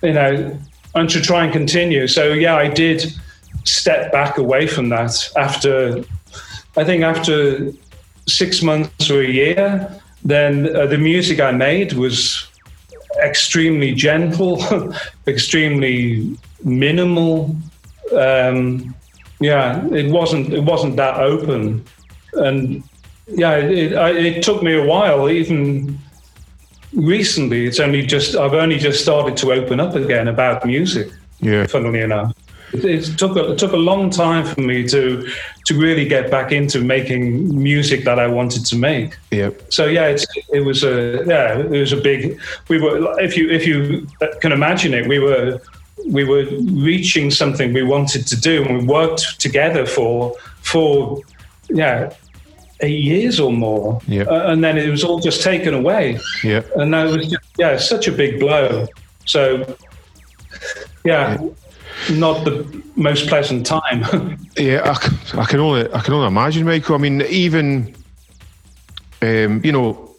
you 0.04 0.14
know, 0.14 0.58
and 0.94 1.10
to 1.10 1.22
try 1.22 1.44
and 1.44 1.52
continue. 1.52 2.08
So 2.08 2.34
yeah, 2.34 2.56
I 2.56 2.68
did 2.70 3.12
step 3.64 4.12
back 4.12 4.38
away 4.38 4.68
from 4.68 4.90
that 4.90 5.30
after, 5.36 6.04
I 6.78 6.84
think 6.84 7.04
after 7.04 7.72
six 8.28 8.62
months 8.62 9.10
or 9.10 9.22
a 9.22 9.28
year. 9.28 9.90
Then 10.24 10.76
uh, 10.76 10.88
the 10.88 10.98
music 10.98 11.40
I 11.40 11.52
made 11.52 11.94
was 11.94 12.48
extremely 13.24 13.94
gentle, 13.94 14.64
extremely 15.28 16.38
minimal. 16.64 17.56
Um, 18.12 18.96
yeah, 19.40 19.86
it 19.94 20.12
wasn't 20.12 20.54
it 20.54 20.64
wasn't 20.64 20.96
that 20.98 21.18
open, 21.20 21.84
and 22.34 22.84
yeah, 23.28 23.58
it, 23.58 23.94
I, 23.96 24.10
it 24.12 24.44
took 24.44 24.64
me 24.64 24.74
a 24.76 24.84
while 24.86 25.30
even 25.30 26.00
recently 26.94 27.66
it's 27.66 27.80
only 27.80 28.02
just 28.06 28.36
i've 28.36 28.54
only 28.54 28.78
just 28.78 29.02
started 29.02 29.36
to 29.36 29.52
open 29.52 29.80
up 29.80 29.96
again 29.96 30.30
about 30.30 30.66
music 30.66 31.10
Yeah. 31.42 31.68
funnily 31.68 32.00
enough 32.00 32.34
it, 32.76 32.86
it 32.86 33.18
took 33.18 33.36
a, 33.36 33.52
it 33.52 33.58
took 33.58 33.72
a 33.74 33.78
long 33.92 34.10
time 34.10 34.46
for 34.46 34.62
me 34.62 34.88
to 34.88 35.28
to 35.66 35.80
really 35.80 36.06
get 36.08 36.30
back 36.30 36.52
into 36.52 36.80
making 36.82 37.24
music 37.62 38.04
that 38.04 38.20
i 38.20 38.28
wanted 38.28 38.66
to 38.66 38.76
make 38.76 39.18
Yeah. 39.32 39.50
so 39.70 39.86
yeah 39.86 40.08
it's, 40.14 40.26
it 40.54 40.62
was 40.62 40.84
a 40.84 41.24
yeah 41.28 41.58
it 41.60 41.70
was 41.86 41.94
a 41.94 42.02
big 42.10 42.40
we 42.70 42.78
were 42.80 42.98
if 43.20 43.36
you 43.38 43.50
if 43.50 43.66
you 43.68 44.08
can 44.42 44.52
imagine 44.52 44.94
it 44.94 45.08
we 45.08 45.20
were 45.20 45.60
we 46.18 46.24
were 46.24 46.46
reaching 46.90 47.32
something 47.32 47.74
we 47.74 47.82
wanted 47.82 48.28
to 48.28 48.36
do, 48.40 48.64
and 48.64 48.78
we 48.80 48.86
worked 48.86 49.40
together 49.40 49.86
for 49.86 50.36
for 50.62 51.22
yeah 51.70 52.12
eight 52.82 53.02
years 53.04 53.40
or 53.40 53.52
more, 53.52 54.02
Yep. 54.08 54.28
uh, 54.28 54.52
and 54.52 54.62
then 54.64 54.78
it 54.78 54.90
was 54.92 55.04
all 55.06 55.20
just 55.20 55.42
taken 55.42 55.74
away, 55.74 56.20
Yeah. 56.44 56.62
and 56.76 56.94
that 56.94 57.06
was 57.06 57.28
just, 57.28 57.46
yeah 57.58 57.78
such 57.78 58.08
a 58.08 58.12
big 58.12 58.40
blow. 58.40 58.86
So 59.26 59.76
yeah, 61.04 61.38
not 62.12 62.44
the 62.46 62.82
most 62.96 63.28
pleasant 63.28 63.66
time. 63.66 64.38
Yeah, 64.58 64.82
I, 64.86 65.42
I 65.42 65.46
can 65.46 65.60
only 65.60 65.92
I 65.94 66.00
can 66.00 66.14
only 66.14 66.28
imagine, 66.28 66.66
Michael. 66.66 66.96
I 66.96 66.98
mean, 66.98 67.22
even 67.24 67.94
um, 69.22 69.62
you 69.66 69.72
know, 69.74 70.16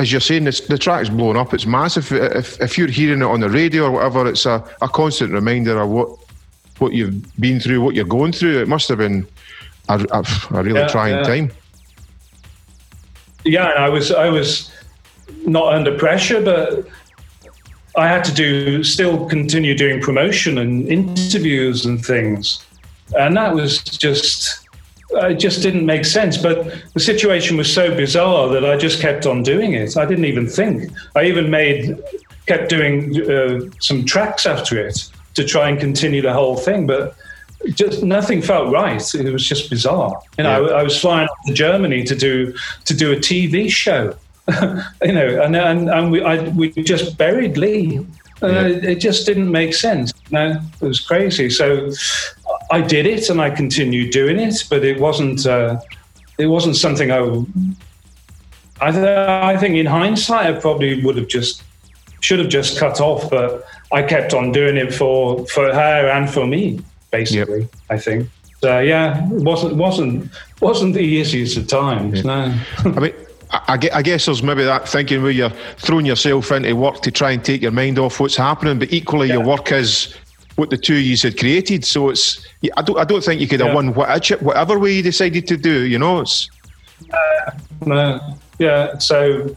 as 0.00 0.10
you're 0.10 0.20
saying, 0.20 0.44
this, 0.44 0.60
the 0.62 0.76
track's 0.76 1.08
blown 1.08 1.36
up. 1.36 1.54
It's 1.54 1.64
massive. 1.66 2.10
If, 2.10 2.60
if 2.60 2.76
you're 2.76 2.88
hearing 2.88 3.20
it 3.22 3.24
on 3.24 3.38
the 3.38 3.48
radio 3.48 3.84
or 3.84 3.92
whatever, 3.92 4.26
it's 4.26 4.46
a, 4.46 4.64
a 4.82 4.88
constant 4.88 5.32
reminder 5.32 5.80
of 5.80 5.88
what 5.90 6.08
what 6.78 6.92
you've 6.92 7.22
been 7.40 7.60
through, 7.60 7.80
what 7.82 7.94
you're 7.94 8.04
going 8.04 8.32
through. 8.32 8.60
It 8.60 8.68
must 8.68 8.88
have 8.88 8.98
been 8.98 9.26
a, 9.88 10.04
a, 10.10 10.24
a 10.50 10.62
really 10.62 10.80
Yeah, 10.80 10.88
trying 10.88 11.14
yeah. 11.14 11.22
time. 11.22 11.52
yeah, 13.44 13.70
and 13.70 13.78
I 13.84 13.88
was 13.88 14.10
I 14.10 14.28
was 14.28 14.72
not 15.46 15.72
under 15.74 15.96
pressure, 15.96 16.42
but 16.42 16.84
I 17.96 18.08
had 18.08 18.24
to 18.24 18.34
do 18.34 18.84
still 18.84 19.26
continue 19.26 19.74
doing 19.74 20.00
promotion 20.00 20.58
and 20.58 20.86
interviews 20.88 21.86
and 21.86 22.04
things, 22.04 22.64
and 23.18 23.36
that 23.36 23.54
was 23.54 23.82
just 23.82 24.66
it 25.10 25.36
just 25.36 25.62
didn't 25.62 25.86
make 25.86 26.04
sense. 26.04 26.36
But 26.36 26.72
the 26.94 27.00
situation 27.00 27.56
was 27.56 27.72
so 27.72 27.94
bizarre 27.94 28.48
that 28.48 28.64
I 28.64 28.76
just 28.76 29.00
kept 29.00 29.26
on 29.26 29.42
doing 29.42 29.72
it. 29.72 29.96
I 29.96 30.04
didn't 30.04 30.24
even 30.24 30.46
think. 30.46 30.90
I 31.14 31.24
even 31.24 31.50
made 31.50 31.98
kept 32.46 32.68
doing 32.68 33.28
uh, 33.30 33.60
some 33.80 34.04
tracks 34.04 34.46
after 34.46 34.78
it 34.78 35.10
to 35.34 35.44
try 35.44 35.68
and 35.68 35.78
continue 35.78 36.22
the 36.22 36.32
whole 36.32 36.56
thing, 36.56 36.86
but 36.86 37.16
just 37.70 38.02
nothing 38.02 38.42
felt 38.42 38.72
right. 38.72 39.14
It 39.14 39.32
was 39.32 39.46
just 39.46 39.70
bizarre. 39.70 40.20
You 40.38 40.44
know, 40.44 40.66
Yeah. 40.66 40.74
I, 40.74 40.80
I 40.80 40.82
was 40.82 40.98
flying 41.00 41.28
to 41.46 41.52
Germany 41.52 42.04
to 42.04 42.14
do 42.14 42.54
to 42.84 42.94
do 42.94 43.12
a 43.12 43.16
TV 43.16 43.70
show. 43.70 44.14
you 45.02 45.12
know, 45.12 45.42
and 45.42 45.56
and, 45.56 45.88
and 45.90 46.10
we 46.12 46.22
I, 46.22 46.48
we 46.50 46.70
just 46.70 47.18
buried 47.18 47.56
Lee. 47.56 47.98
Uh, 48.42 48.48
Yeah. 48.48 48.90
It 48.90 48.96
just 48.96 49.26
didn't 49.26 49.50
make 49.50 49.74
sense. 49.74 50.12
No, 50.30 50.60
it 50.80 50.86
was 50.86 51.00
crazy. 51.00 51.48
So 51.50 51.90
I 52.70 52.80
did 52.80 53.06
it, 53.06 53.30
and 53.30 53.40
I 53.40 53.50
continued 53.50 54.12
doing 54.12 54.38
it, 54.38 54.64
but 54.70 54.84
it 54.84 55.00
wasn't. 55.00 55.46
Uh, 55.46 55.80
it 56.38 56.46
wasn't 56.46 56.76
something 56.76 57.10
I. 57.10 57.20
I, 58.78 58.90
th- 58.90 59.04
I 59.06 59.56
think 59.56 59.74
in 59.76 59.86
hindsight, 59.86 60.54
I 60.54 60.60
probably 60.60 61.02
would 61.02 61.16
have 61.16 61.28
just 61.28 61.62
should 62.20 62.38
have 62.38 62.50
just 62.50 62.78
cut 62.78 63.00
off, 63.00 63.30
but 63.30 63.64
I 63.90 64.02
kept 64.02 64.34
on 64.34 64.52
doing 64.52 64.76
it 64.76 64.92
for 64.92 65.46
for 65.46 65.72
her 65.72 66.08
and 66.10 66.28
for 66.28 66.46
me, 66.46 66.80
basically. 67.10 67.68
I 67.88 67.98
think. 67.98 68.28
So 68.60 68.80
yeah, 68.80 69.24
it 69.32 69.42
wasn't 69.44 69.76
wasn't 69.76 70.30
wasn't 70.60 70.94
the 70.94 71.00
easiest 71.00 71.56
of 71.56 71.66
times. 71.68 72.24
No. 72.24 72.54
I 72.84 72.88
mean, 73.00 73.14
I, 73.50 73.78
I 73.94 74.02
guess 74.02 74.26
there's 74.26 74.42
maybe 74.42 74.64
that 74.64 74.88
thinking 74.88 75.22
where 75.22 75.30
you're 75.30 75.52
throwing 75.78 76.06
yourself 76.06 76.50
into 76.50 76.74
work 76.74 77.00
to 77.02 77.10
try 77.10 77.30
and 77.30 77.44
take 77.44 77.62
your 77.62 77.70
mind 77.70 77.98
off 77.98 78.18
what's 78.18 78.36
happening, 78.36 78.78
but 78.78 78.92
equally 78.92 79.28
your 79.28 79.44
work 79.44 79.70
is 79.72 80.14
what 80.56 80.70
the 80.70 80.76
two 80.76 80.96
of 80.96 81.02
you 81.02 81.16
had 81.16 81.38
created. 81.38 81.84
So 81.84 82.08
it's, 82.08 82.46
I 82.76 82.82
don't, 82.82 82.98
I 82.98 83.04
don't 83.04 83.22
think 83.22 83.40
you 83.40 83.46
could 83.46 83.60
have 83.60 83.74
won 83.74 83.94
whatever, 83.94 84.42
whatever 84.44 84.78
way 84.78 84.94
you 84.94 85.02
decided 85.02 85.46
to 85.48 85.56
do. 85.56 85.82
You 85.82 85.98
know, 85.98 86.20
it's 86.20 86.50
uh, 87.12 87.50
No, 87.84 88.36
yeah. 88.58 88.98
So, 88.98 89.54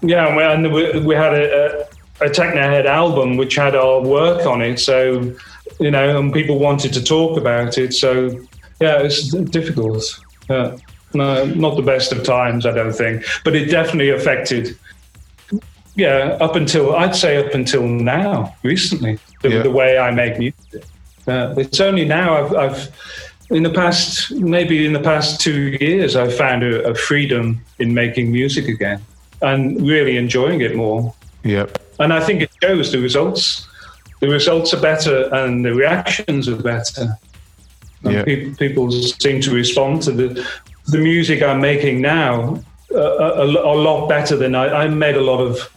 yeah, 0.00 0.26
and 0.26 0.36
we, 0.36 0.42
and 0.42 0.72
we, 0.72 1.06
we 1.06 1.14
had 1.14 1.34
a, 1.34 1.86
a, 2.20 2.26
a 2.26 2.30
Technohead 2.30 2.86
album 2.86 3.36
which 3.36 3.54
had 3.56 3.76
our 3.76 4.00
work 4.00 4.46
on 4.46 4.62
it. 4.62 4.78
So, 4.78 5.34
you 5.78 5.90
know, 5.90 6.18
and 6.18 6.32
people 6.32 6.58
wanted 6.58 6.92
to 6.94 7.04
talk 7.04 7.38
about 7.38 7.78
it. 7.78 7.92
So, 7.92 8.30
yeah, 8.80 8.98
it's 9.02 9.30
difficult. 9.30 10.02
Yeah. 10.48 10.76
No, 11.14 11.44
not 11.46 11.76
the 11.76 11.82
best 11.82 12.12
of 12.12 12.22
times, 12.24 12.66
I 12.66 12.72
don't 12.72 12.92
think, 12.92 13.24
but 13.44 13.54
it 13.54 13.66
definitely 13.70 14.10
affected. 14.10 14.76
Yeah, 15.94 16.36
up 16.40 16.56
until 16.56 16.94
I'd 16.94 17.16
say 17.16 17.36
up 17.44 17.54
until 17.54 17.86
now, 17.86 18.54
recently, 18.62 19.18
the, 19.42 19.48
Yeah. 19.50 19.62
the 19.62 19.70
way 19.70 19.98
I 19.98 20.10
make 20.10 20.38
music. 20.38 20.84
Uh, 21.26 21.54
it's 21.56 21.80
only 21.80 22.04
now 22.04 22.36
I've, 22.44 22.54
I've 22.54 22.88
in 23.50 23.62
the 23.62 23.70
past 23.70 24.30
maybe 24.32 24.84
in 24.84 24.92
the 24.92 25.00
past 25.00 25.40
two 25.40 25.76
years 25.80 26.16
I've 26.16 26.36
found 26.36 26.62
a, 26.64 26.88
a 26.90 26.94
freedom 26.94 27.60
in 27.78 27.94
making 27.94 28.30
music 28.30 28.66
again 28.68 29.00
and 29.42 29.80
really 29.86 30.16
enjoying 30.16 30.60
it 30.60 30.74
more. 30.76 31.14
yeah, 31.44 31.66
And 31.98 32.12
I 32.12 32.20
think 32.20 32.42
it 32.42 32.50
shows 32.62 32.92
the 32.92 32.98
results. 32.98 33.66
The 34.20 34.28
results 34.28 34.72
are 34.74 34.80
better 34.80 35.32
and 35.34 35.64
the 35.64 35.74
reactions 35.74 36.48
are 36.48 36.56
better. 36.56 37.16
And 38.04 38.14
Yeah. 38.28 38.54
people 38.58 38.90
seem 38.92 39.40
to 39.42 39.50
respond 39.52 40.02
to 40.02 40.12
the 40.12 40.46
the 40.88 40.98
music 40.98 41.42
I'm 41.42 41.60
making 41.60 42.00
now 42.00 42.62
uh, 42.94 42.98
a, 42.98 43.40
a, 43.40 43.46
a 43.46 43.76
lot 43.76 44.08
better 44.08 44.36
than 44.36 44.54
I, 44.54 44.84
I 44.84 44.88
made 44.88 45.16
a 45.16 45.20
lot 45.20 45.40
of 45.40 45.72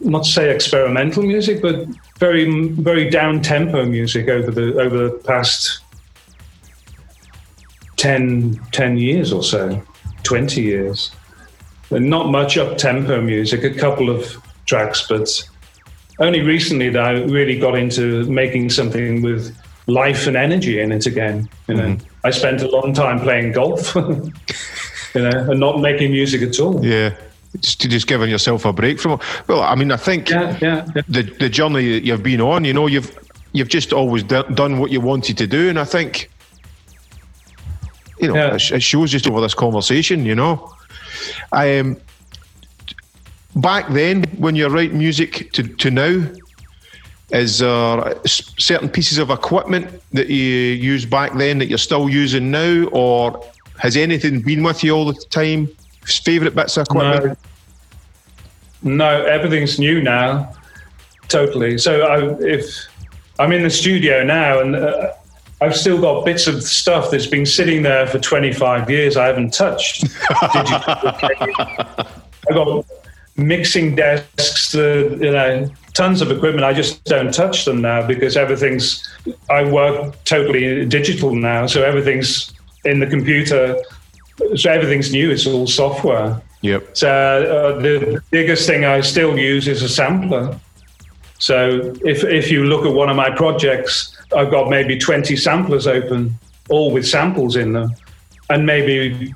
not 0.00 0.24
to 0.24 0.30
say 0.30 0.54
experimental 0.54 1.22
music, 1.22 1.62
but 1.62 1.86
very 2.18 2.68
very 2.68 3.08
down 3.10 3.40
tempo 3.42 3.84
music 3.84 4.28
over 4.28 4.50
the 4.50 4.78
over 4.80 5.08
the 5.08 5.10
past 5.24 5.80
10, 7.96 8.60
10 8.72 8.98
years 8.98 9.32
or 9.32 9.42
so, 9.42 9.82
twenty 10.24 10.62
years. 10.62 11.10
And 11.90 12.10
not 12.10 12.28
much 12.28 12.58
up 12.58 12.76
tempo 12.76 13.20
music, 13.20 13.62
a 13.62 13.72
couple 13.72 14.10
of 14.10 14.36
tracks, 14.66 15.06
but 15.08 15.28
only 16.18 16.40
recently 16.40 16.88
that 16.90 17.02
I 17.02 17.12
really 17.22 17.58
got 17.58 17.76
into 17.76 18.24
making 18.26 18.70
something 18.70 19.22
with 19.22 19.56
life 19.86 20.26
and 20.26 20.36
energy 20.36 20.80
in 20.80 20.92
it 20.92 21.06
again. 21.06 21.48
You 21.68 21.74
know, 21.74 21.96
I 22.24 22.30
spent 22.30 22.62
a 22.62 22.68
long 22.68 22.92
time 22.94 23.20
playing 23.20 23.52
golf, 23.52 23.94
you 25.14 25.22
know, 25.22 25.50
and 25.50 25.60
not 25.60 25.80
making 25.80 26.10
music 26.12 26.42
at 26.42 26.58
all. 26.60 26.84
yeah. 26.84 27.14
Just, 27.60 27.80
just 27.88 28.06
giving 28.08 28.30
yourself 28.30 28.64
a 28.64 28.72
break 28.72 28.98
from 28.98 29.12
it. 29.12 29.20
Well, 29.46 29.60
I 29.62 29.76
mean, 29.76 29.92
I 29.92 29.96
think 29.96 30.28
Yeah, 30.28 30.58
yeah, 30.60 30.86
yeah. 30.96 31.02
the 31.08 31.22
the 31.22 31.48
journey 31.48 31.92
that 31.92 32.02
you've 32.04 32.22
been 32.22 32.40
on, 32.40 32.64
you 32.64 32.72
know, 32.72 32.88
you've 32.88 33.16
you've 33.52 33.68
just 33.68 33.92
always 33.92 34.24
do, 34.24 34.42
done 34.54 34.78
what 34.80 34.90
you 34.90 35.00
wanted 35.00 35.38
to 35.38 35.46
do, 35.46 35.68
and 35.68 35.78
I 35.78 35.84
think, 35.84 36.30
you 38.20 38.26
know, 38.26 38.34
Yeah. 38.34 38.54
it, 38.54 38.58
sh- 38.60 38.72
it 38.72 38.82
shows 38.82 39.12
just 39.12 39.28
over 39.28 39.40
this 39.40 39.54
conversation, 39.54 40.26
you 40.26 40.34
know. 40.34 40.68
I 41.52 41.78
Um, 41.78 41.96
back 43.54 43.88
then, 43.92 44.24
when 44.38 44.56
you're 44.56 44.70
writing 44.70 44.98
music 44.98 45.52
to 45.52 45.62
to 45.62 45.90
now, 45.92 46.24
is 47.30 47.58
there 47.58 48.14
certain 48.26 48.88
pieces 48.88 49.18
of 49.18 49.30
equipment 49.30 50.02
that 50.12 50.28
you 50.28 50.36
used 50.36 51.08
back 51.08 51.32
then 51.34 51.58
that 51.58 51.66
you're 51.66 51.78
still 51.78 52.08
using 52.08 52.50
now, 52.50 52.86
or 52.92 53.44
has 53.78 53.96
anything 53.96 54.40
been 54.40 54.62
with 54.62 54.84
you 54.84 54.92
all 54.92 55.06
the 55.06 55.14
time? 55.30 55.68
Favorite 56.04 56.54
bits 56.54 56.76
of 56.76 56.86
equipment? 56.86 57.38
No, 58.82 59.20
no, 59.20 59.24
everything's 59.24 59.78
new 59.78 60.02
now, 60.02 60.52
totally. 61.28 61.78
So 61.78 62.02
I, 62.02 62.46
if 62.46 62.66
I'm 63.38 63.52
in 63.52 63.62
the 63.62 63.70
studio 63.70 64.22
now, 64.22 64.60
and 64.60 64.76
uh, 64.76 65.12
I've 65.60 65.76
still 65.76 65.98
got 65.98 66.26
bits 66.26 66.46
of 66.46 66.62
stuff 66.62 67.10
that's 67.10 67.26
been 67.26 67.46
sitting 67.46 67.82
there 67.82 68.06
for 68.06 68.18
25 68.18 68.90
years, 68.90 69.16
I 69.16 69.26
haven't 69.26 69.54
touched. 69.54 70.02
Digital. 70.52 70.94
I've 72.48 72.54
got 72.54 72.84
mixing 73.36 73.96
desks, 73.96 74.74
uh, 74.74 75.16
you 75.20 75.32
know, 75.32 75.68
tons 75.94 76.20
of 76.20 76.30
equipment. 76.30 76.64
I 76.64 76.72
just 76.72 77.04
don't 77.04 77.32
touch 77.32 77.64
them 77.64 77.80
now 77.80 78.06
because 78.06 78.36
everything's. 78.36 79.02
I 79.50 79.64
work 79.64 80.22
totally 80.24 80.84
digital 80.86 81.34
now, 81.34 81.66
so 81.66 81.82
everything's 81.82 82.52
in 82.84 83.00
the 83.00 83.06
computer. 83.06 83.80
So 84.56 84.70
everything's 84.70 85.12
new. 85.12 85.30
It's 85.30 85.46
all 85.46 85.66
software. 85.66 86.40
Yep. 86.62 86.96
So 86.96 87.08
uh, 87.08 87.80
the 87.80 88.22
biggest 88.30 88.66
thing 88.66 88.84
I 88.84 89.00
still 89.00 89.38
use 89.38 89.68
is 89.68 89.82
a 89.82 89.88
sampler. 89.88 90.58
So 91.38 91.94
if 92.04 92.24
if 92.24 92.50
you 92.50 92.64
look 92.64 92.86
at 92.86 92.92
one 92.92 93.10
of 93.10 93.16
my 93.16 93.30
projects, 93.30 94.16
I've 94.34 94.50
got 94.50 94.70
maybe 94.70 94.98
20 94.98 95.36
samplers 95.36 95.86
open, 95.86 96.38
all 96.70 96.90
with 96.90 97.06
samples 97.06 97.56
in 97.56 97.74
them, 97.74 97.94
and 98.50 98.64
maybe 98.64 99.34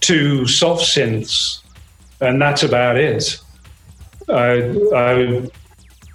two 0.00 0.46
soft 0.46 0.82
synths, 0.82 1.60
and 2.20 2.40
that's 2.40 2.62
about 2.62 2.96
it. 2.96 3.40
I, 4.28 4.76
I, 4.94 5.48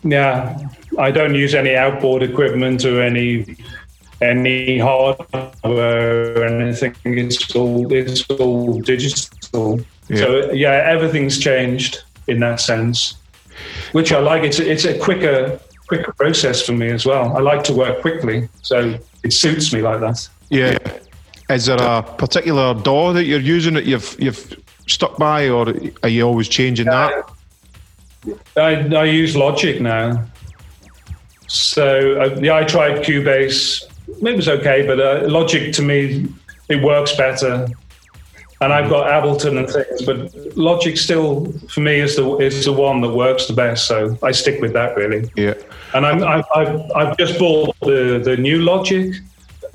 yeah, 0.03 0.57
I 0.97 1.11
don't 1.11 1.35
use 1.35 1.53
any 1.53 1.75
outboard 1.75 2.23
equipment 2.23 2.85
or 2.85 3.01
any 3.01 3.57
any 4.21 4.77
hardware 4.77 6.37
or 6.37 6.45
anything. 6.45 6.95
It's 7.05 7.55
all 7.55 7.91
it's 7.93 8.27
all 8.29 8.79
digital. 8.81 9.79
So 10.13 10.51
yeah, 10.51 10.83
everything's 10.85 11.37
changed 11.37 12.03
in 12.27 12.39
that 12.39 12.59
sense, 12.59 13.15
which 13.91 14.11
I 14.11 14.19
like. 14.19 14.43
It's 14.43 14.59
it's 14.59 14.85
a 14.85 14.97
quicker 14.97 15.59
quicker 15.87 16.13
process 16.13 16.61
for 16.65 16.73
me 16.73 16.89
as 16.89 17.05
well. 17.05 17.35
I 17.37 17.41
like 17.41 17.63
to 17.65 17.73
work 17.73 18.01
quickly, 18.01 18.49
so 18.61 18.97
it 19.23 19.33
suits 19.33 19.73
me 19.73 19.81
like 19.81 19.99
that. 20.01 20.27
Yeah. 20.49 20.77
Is 21.49 21.65
there 21.65 21.81
a 21.81 22.03
particular 22.03 22.75
DAW 22.75 23.13
that 23.13 23.25
you're 23.25 23.39
using 23.39 23.73
that 23.73 23.85
you've 23.85 24.15
you've 24.19 24.55
stuck 24.89 25.17
by, 25.17 25.49
or 25.49 25.73
are 26.03 26.09
you 26.09 26.23
always 26.23 26.49
changing 26.49 26.87
that? 26.87 27.29
I, 28.57 28.75
I 28.93 29.05
use 29.05 29.35
Logic 29.35 29.79
now. 29.79 30.25
So 31.47 32.19
uh, 32.21 32.39
yeah, 32.41 32.55
I 32.55 32.63
tried 32.63 33.03
Cubase. 33.03 33.85
It 34.07 34.35
was 34.35 34.49
okay, 34.49 34.85
but 34.85 34.99
uh, 34.99 35.27
Logic 35.27 35.71
to 35.73 35.81
me 35.81 36.27
it 36.67 36.83
works 36.83 37.15
better. 37.15 37.67
And 38.61 38.73
I've 38.73 38.89
got 38.89 39.07
Ableton 39.07 39.57
and 39.57 39.69
things, 39.69 40.01
but 40.01 40.57
Logic 40.57 40.97
still 40.97 41.49
for 41.69 41.79
me 41.79 42.01
is 42.01 42.17
the 42.17 42.37
is 42.39 42.65
the 42.65 42.73
one 42.73 42.99
that 43.01 43.11
works 43.11 43.47
the 43.47 43.53
best. 43.53 43.87
So 43.87 44.17
I 44.21 44.31
stick 44.31 44.59
with 44.59 44.73
that 44.73 44.97
really. 44.97 45.31
Yeah. 45.35 45.53
And 45.93 46.05
I'm, 46.05 46.23
I've, 46.23 46.45
I've, 46.55 46.91
I've 46.91 47.17
just 47.17 47.39
bought 47.39 47.75
the, 47.79 48.21
the 48.23 48.35
new 48.35 48.61
Logic, 48.61 49.15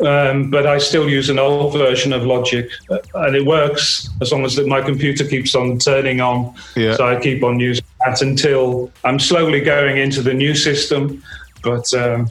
um, 0.00 0.50
but 0.50 0.66
I 0.66 0.78
still 0.78 1.08
use 1.08 1.30
an 1.30 1.38
old 1.38 1.72
version 1.72 2.12
of 2.12 2.24
Logic, 2.24 2.68
uh, 2.90 2.98
and 3.14 3.36
it 3.36 3.44
works 3.46 4.08
as 4.20 4.32
long 4.32 4.44
as 4.44 4.58
my 4.66 4.80
computer 4.80 5.24
keeps 5.24 5.54
on 5.54 5.78
turning 5.78 6.20
on. 6.20 6.54
Yeah. 6.76 6.96
So 6.96 7.06
I 7.06 7.20
keep 7.20 7.42
on 7.42 7.60
using 7.60 7.84
that 8.04 8.22
until 8.22 8.90
I'm 9.04 9.18
slowly 9.18 9.60
going 9.60 9.98
into 9.98 10.22
the 10.22 10.34
new 10.34 10.54
system. 10.54 11.22
But 11.62 11.92
um, 11.94 12.28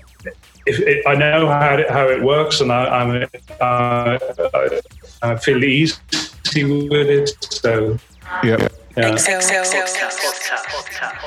if 0.66 0.80
it, 0.80 1.06
I 1.08 1.16
know 1.16 1.48
how 1.48 1.76
it, 1.76 1.90
how 1.90 2.08
it 2.08 2.22
works, 2.22 2.62
and 2.62 2.72
I, 2.72 2.86
I'm, 2.86 3.24
uh, 3.60 4.20
I, 4.54 4.82
I 5.22 5.36
feel 5.38 5.64
easy 5.64 5.96
with 6.56 7.10
it. 7.10 7.36
So 7.42 7.98
Yeah. 8.44 8.58
yeah. 8.98 9.08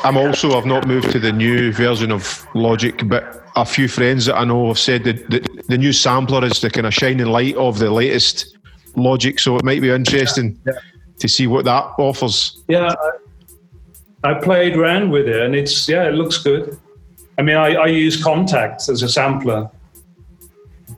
I'm 0.04 0.16
also 0.16 0.56
I've 0.56 0.66
not 0.66 0.86
moved 0.86 1.10
to 1.12 1.18
the 1.18 1.32
new 1.32 1.72
version 1.72 2.12
of 2.12 2.46
Logic, 2.54 2.94
but 3.08 3.45
a 3.56 3.64
few 3.64 3.88
friends 3.88 4.26
that 4.26 4.36
I 4.36 4.44
know 4.44 4.68
have 4.68 4.78
said 4.78 5.04
that 5.04 5.30
the, 5.30 5.64
the 5.68 5.78
new 5.78 5.92
sampler 5.92 6.44
is 6.44 6.60
the 6.60 6.70
kind 6.70 6.86
of 6.86 6.94
shining 6.94 7.26
light 7.26 7.56
of 7.56 7.78
the 7.78 7.90
latest 7.90 8.56
Logic, 8.96 9.38
so 9.38 9.56
it 9.56 9.64
might 9.64 9.82
be 9.82 9.90
interesting 9.90 10.58
to 11.18 11.28
see 11.28 11.46
what 11.46 11.66
that 11.66 11.84
offers. 11.98 12.62
Yeah, 12.66 12.94
I, 14.24 14.30
I 14.30 14.34
played 14.40 14.74
around 14.74 15.10
with 15.10 15.28
it, 15.28 15.42
and 15.42 15.54
it's 15.54 15.86
yeah, 15.86 16.08
it 16.08 16.14
looks 16.14 16.38
good. 16.38 16.78
I 17.36 17.42
mean, 17.42 17.56
I, 17.56 17.74
I 17.74 17.86
use 17.88 18.22
Kontakt 18.22 18.88
as 18.88 19.02
a 19.02 19.08
sampler 19.08 19.70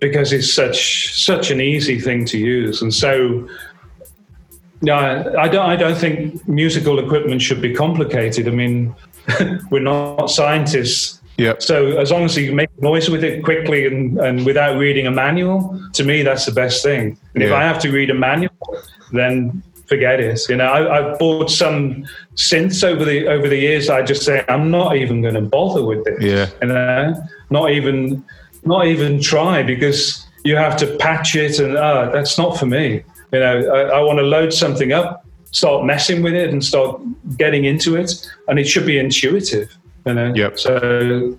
because 0.00 0.32
it's 0.32 0.52
such 0.52 1.24
such 1.24 1.50
an 1.50 1.60
easy 1.60 1.98
thing 1.98 2.24
to 2.26 2.38
use, 2.38 2.82
and 2.82 2.94
so 2.94 3.48
yeah, 4.80 5.34
I 5.36 5.48
don't 5.48 5.68
I 5.68 5.74
don't 5.74 5.98
think 5.98 6.46
musical 6.46 7.00
equipment 7.00 7.42
should 7.42 7.60
be 7.60 7.74
complicated. 7.74 8.46
I 8.46 8.52
mean, 8.52 8.94
we're 9.70 9.82
not 9.82 10.26
scientists. 10.30 11.17
Yeah. 11.38 11.54
So 11.60 11.98
as 11.98 12.10
long 12.10 12.24
as 12.24 12.36
you 12.36 12.52
make 12.52 12.70
noise 12.82 13.08
with 13.08 13.22
it 13.22 13.44
quickly 13.44 13.86
and, 13.86 14.18
and 14.18 14.44
without 14.44 14.76
reading 14.76 15.06
a 15.06 15.10
manual, 15.10 15.80
to 15.94 16.04
me 16.04 16.22
that's 16.22 16.44
the 16.44 16.52
best 16.52 16.82
thing. 16.82 17.16
And 17.34 17.42
if 17.42 17.52
I 17.52 17.62
have 17.62 17.78
to 17.82 17.92
read 17.92 18.10
a 18.10 18.14
manual, 18.14 18.52
then 19.12 19.62
forget 19.86 20.18
it. 20.20 20.40
You 20.48 20.56
know, 20.56 20.66
I, 20.66 20.98
I've 20.98 21.18
bought 21.18 21.48
some 21.50 22.04
synths 22.34 22.82
over 22.82 23.04
the 23.04 23.28
over 23.28 23.48
the 23.48 23.56
years. 23.56 23.88
I 23.88 24.02
just 24.02 24.24
say 24.24 24.44
I'm 24.48 24.70
not 24.70 24.96
even 24.96 25.22
going 25.22 25.34
to 25.34 25.40
bother 25.40 25.84
with 25.84 26.04
this. 26.04 26.18
Yeah. 26.20 26.50
You 26.60 26.68
know, 26.68 27.14
not 27.50 27.70
even 27.70 28.24
not 28.64 28.86
even 28.86 29.20
try 29.20 29.62
because 29.62 30.26
you 30.44 30.56
have 30.56 30.76
to 30.78 30.96
patch 30.96 31.36
it 31.36 31.60
and 31.60 31.76
uh, 31.76 32.10
that's 32.10 32.36
not 32.36 32.58
for 32.58 32.66
me. 32.66 33.04
You 33.32 33.40
know, 33.40 33.70
I, 33.70 33.98
I 33.98 34.00
want 34.00 34.18
to 34.18 34.24
load 34.24 34.52
something 34.52 34.92
up, 34.92 35.24
start 35.52 35.84
messing 35.84 36.22
with 36.22 36.34
it, 36.34 36.50
and 36.50 36.64
start 36.64 37.00
getting 37.36 37.64
into 37.64 37.94
it, 37.94 38.28
and 38.48 38.58
it 38.58 38.66
should 38.66 38.86
be 38.86 38.98
intuitive. 38.98 39.68
You 40.08 40.14
know. 40.14 40.32
Yep. 40.34 40.58
So 40.58 41.38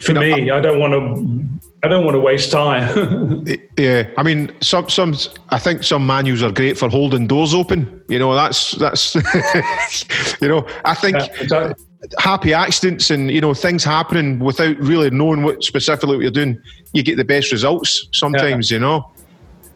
for 0.00 0.14
me, 0.14 0.50
I 0.50 0.60
don't 0.60 0.78
want 0.78 0.92
to. 0.92 1.66
I 1.82 1.88
don't 1.88 2.04
want 2.04 2.14
to 2.14 2.20
waste 2.20 2.50
time. 2.50 3.44
Yeah, 3.78 4.08
I 4.16 4.22
mean, 4.22 4.50
some 4.62 4.88
some 4.88 5.14
I 5.50 5.58
think 5.58 5.82
some 5.82 6.06
manuals 6.06 6.42
are 6.42 6.50
great 6.50 6.78
for 6.78 6.88
holding 6.88 7.26
doors 7.26 7.52
open. 7.52 8.02
You 8.08 8.18
know, 8.18 8.34
that's 8.34 8.70
that's 8.72 9.14
you 10.40 10.48
know, 10.48 10.66
I 10.86 10.94
think 10.94 11.18
So- 11.46 11.74
happy 12.18 12.54
accidents 12.54 13.10
and 13.10 13.30
you 13.30 13.42
know 13.42 13.52
things 13.52 13.84
happening 13.84 14.38
without 14.38 14.78
really 14.78 15.10
knowing 15.10 15.42
what 15.42 15.62
specifically 15.62 16.16
what 16.16 16.22
you're 16.22 16.30
doing, 16.30 16.58
you 16.94 17.02
get 17.02 17.18
the 17.18 17.24
best 17.24 17.52
results 17.52 18.08
sometimes. 18.12 18.70
You 18.70 18.78
know. 18.78 19.10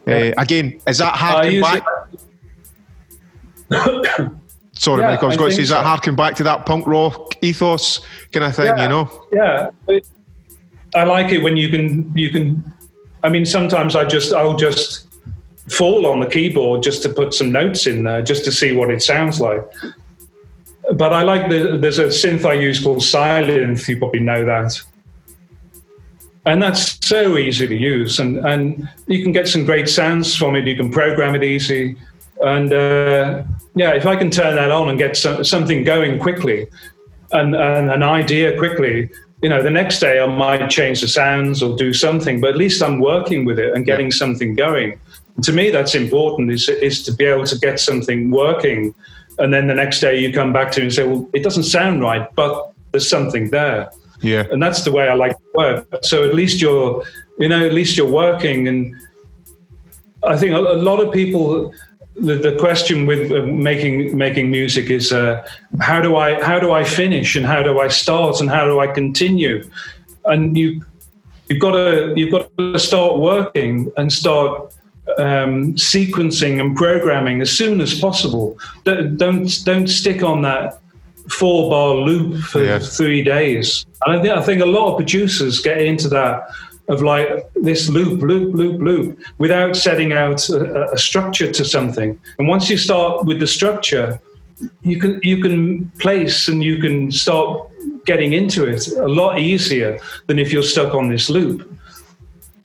Uh, 0.06 0.32
again, 0.38 0.80
is 0.86 0.96
that 0.96 1.12
I 1.14 1.60
harking 1.60 1.60
Sorry, 4.80 5.02
Yeah, 5.02 5.10
Mike. 5.10 5.22
I 5.22 5.26
was 5.26 5.34
I 5.34 5.38
going 5.38 5.50
to 5.50 5.56
say, 5.56 5.62
is 5.62 5.68
that 5.68 5.82
so. 5.82 5.88
harking 5.88 6.16
back 6.16 6.36
to 6.36 6.42
that 6.44 6.64
punk 6.64 6.86
rock 6.86 7.36
ethos 7.42 8.00
kind 8.32 8.46
of 8.46 8.56
thing? 8.56 8.64
Yeah. 8.64 8.82
You 8.82 8.88
know. 8.88 9.26
Yeah, 9.30 9.70
it, 9.88 10.08
I 10.94 11.04
like 11.04 11.32
it 11.32 11.42
when 11.42 11.58
you 11.58 11.68
can 11.68 12.10
you 12.16 12.30
can. 12.30 12.64
I 13.22 13.28
mean, 13.28 13.44
sometimes 13.44 13.94
I 13.94 14.06
just 14.06 14.32
I'll 14.32 14.56
just 14.56 15.06
fall 15.68 16.06
on 16.06 16.20
the 16.20 16.26
keyboard 16.26 16.82
just 16.82 17.02
to 17.02 17.10
put 17.10 17.34
some 17.34 17.52
notes 17.52 17.86
in 17.86 18.04
there 18.04 18.22
just 18.22 18.42
to 18.46 18.52
see 18.52 18.74
what 18.74 18.90
it 18.90 19.02
sounds 19.02 19.38
like. 19.38 19.60
But 20.94 21.12
I 21.12 21.24
like 21.24 21.50
the 21.50 21.76
there's 21.76 21.98
a 21.98 22.06
synth 22.06 22.46
I 22.46 22.54
use 22.54 22.82
called 22.82 23.00
Sylenth. 23.00 23.86
You 23.86 23.98
probably 23.98 24.20
know 24.20 24.46
that. 24.46 24.80
And 26.46 26.62
that's 26.62 27.06
so 27.06 27.36
easy 27.36 27.66
to 27.68 27.76
use, 27.76 28.18
and, 28.18 28.38
and 28.46 28.88
you 29.06 29.22
can 29.22 29.32
get 29.32 29.46
some 29.46 29.66
great 29.66 29.90
sounds 29.90 30.34
from 30.34 30.56
it. 30.56 30.66
You 30.66 30.74
can 30.74 30.90
program 30.90 31.34
it 31.34 31.44
easy, 31.44 31.98
and 32.40 32.72
uh, 32.72 33.42
yeah, 33.74 33.92
if 33.94 34.06
I 34.06 34.16
can 34.16 34.30
turn 34.30 34.56
that 34.56 34.70
on 34.70 34.88
and 34.88 34.98
get 34.98 35.16
some, 35.16 35.44
something 35.44 35.84
going 35.84 36.18
quickly, 36.18 36.66
and, 37.32 37.54
and 37.54 37.90
an 37.90 38.02
idea 38.02 38.56
quickly, 38.58 39.10
you 39.42 39.48
know, 39.48 39.62
the 39.62 39.70
next 39.70 40.00
day 40.00 40.20
I 40.20 40.26
might 40.26 40.68
change 40.68 41.00
the 41.00 41.08
sounds 41.08 41.62
or 41.62 41.76
do 41.76 41.92
something, 41.92 42.40
but 42.40 42.50
at 42.50 42.56
least 42.56 42.82
I'm 42.82 43.00
working 43.00 43.44
with 43.44 43.58
it 43.58 43.74
and 43.74 43.86
getting 43.86 44.10
something 44.10 44.54
going. 44.54 45.00
To 45.42 45.52
me, 45.52 45.70
that's 45.70 45.94
important 45.94 46.50
is, 46.50 46.68
is 46.68 47.02
to 47.04 47.14
be 47.14 47.24
able 47.24 47.46
to 47.46 47.58
get 47.58 47.80
something 47.80 48.30
working. 48.30 48.94
And 49.38 49.54
then 49.54 49.68
the 49.68 49.74
next 49.74 50.00
day 50.00 50.18
you 50.18 50.32
come 50.32 50.52
back 50.52 50.72
to 50.72 50.80
it 50.80 50.84
and 50.84 50.92
say, 50.92 51.06
well, 51.06 51.28
it 51.32 51.42
doesn't 51.42 51.62
sound 51.62 52.02
right, 52.02 52.28
but 52.34 52.72
there's 52.92 53.08
something 53.08 53.48
there. 53.50 53.90
Yeah. 54.20 54.44
And 54.50 54.62
that's 54.62 54.84
the 54.84 54.92
way 54.92 55.08
I 55.08 55.14
like 55.14 55.32
to 55.32 55.44
work. 55.54 55.86
So 56.02 56.28
at 56.28 56.34
least 56.34 56.60
you're, 56.60 57.02
you 57.38 57.48
know, 57.48 57.64
at 57.64 57.72
least 57.72 57.96
you're 57.96 58.10
working. 58.10 58.68
And 58.68 58.94
I 60.22 60.36
think 60.36 60.52
a, 60.52 60.58
a 60.58 60.76
lot 60.76 61.00
of 61.00 61.14
people, 61.14 61.72
the, 62.20 62.34
the 62.36 62.56
question 62.58 63.06
with 63.06 63.32
uh, 63.32 63.42
making 63.46 64.16
making 64.16 64.50
music 64.50 64.90
is 64.90 65.12
uh, 65.12 65.46
how 65.80 66.00
do 66.00 66.16
I 66.16 66.42
how 66.42 66.58
do 66.60 66.72
I 66.72 66.84
finish 66.84 67.36
and 67.36 67.46
how 67.46 67.62
do 67.62 67.80
I 67.80 67.88
start 67.88 68.40
and 68.40 68.50
how 68.50 68.64
do 68.64 68.80
I 68.80 68.86
continue? 68.86 69.68
And 70.24 70.56
you 70.56 70.84
you've 71.48 71.60
got 71.60 71.72
to 71.72 72.12
you've 72.16 72.30
got 72.30 72.56
to 72.58 72.78
start 72.78 73.18
working 73.18 73.90
and 73.96 74.12
start 74.12 74.72
um, 75.18 75.74
sequencing 75.74 76.60
and 76.60 76.76
programming 76.76 77.40
as 77.40 77.50
soon 77.50 77.80
as 77.80 77.98
possible. 77.98 78.58
Don't 78.84 79.16
don't, 79.16 79.64
don't 79.64 79.88
stick 79.88 80.22
on 80.22 80.42
that 80.42 80.78
four 81.28 81.70
bar 81.70 81.94
loop 81.94 82.42
for 82.44 82.62
Yeah. 82.62 82.78
three 82.78 83.22
days. 83.22 83.86
And 84.04 84.16
I 84.18 84.22
think, 84.22 84.36
I 84.36 84.42
think 84.42 84.62
a 84.62 84.66
lot 84.66 84.90
of 84.90 84.96
producers 84.96 85.60
get 85.60 85.80
into 85.80 86.08
that 86.08 86.48
of 86.90 87.02
like 87.02 87.28
this 87.54 87.88
loop, 87.88 88.20
loop, 88.20 88.54
loop, 88.54 88.80
loop, 88.80 89.18
without 89.38 89.76
setting 89.76 90.12
out 90.12 90.48
a, 90.50 90.92
a 90.92 90.98
structure 90.98 91.50
to 91.52 91.64
something. 91.64 92.18
And 92.38 92.48
once 92.48 92.68
you 92.68 92.76
start 92.76 93.24
with 93.24 93.38
the 93.40 93.46
structure, 93.46 94.20
you 94.82 94.98
can 95.00 95.20
you 95.22 95.40
can 95.40 95.88
place 96.04 96.48
and 96.48 96.62
you 96.62 96.76
can 96.78 97.10
start 97.10 97.68
getting 98.04 98.32
into 98.32 98.64
it 98.66 98.88
a 98.88 99.08
lot 99.08 99.38
easier 99.38 99.98
than 100.26 100.38
if 100.38 100.52
you're 100.52 100.62
stuck 100.74 100.94
on 100.94 101.08
this 101.08 101.30
loop. 101.30 101.66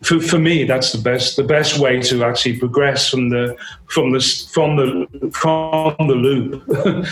For, 0.03 0.19
for 0.19 0.37
me, 0.37 0.65
that's 0.65 0.91
the 0.91 1.01
best 1.01 1.35
the 1.35 1.43
best 1.43 1.79
way 1.79 2.01
to 2.01 2.23
actually 2.23 2.57
progress 2.59 3.09
from 3.09 3.29
the 3.29 3.55
from 3.87 4.11
the 4.11 4.19
from 4.53 4.75
the 4.75 5.29
from 5.31 5.95
the 6.11 6.15
loop 6.15 6.63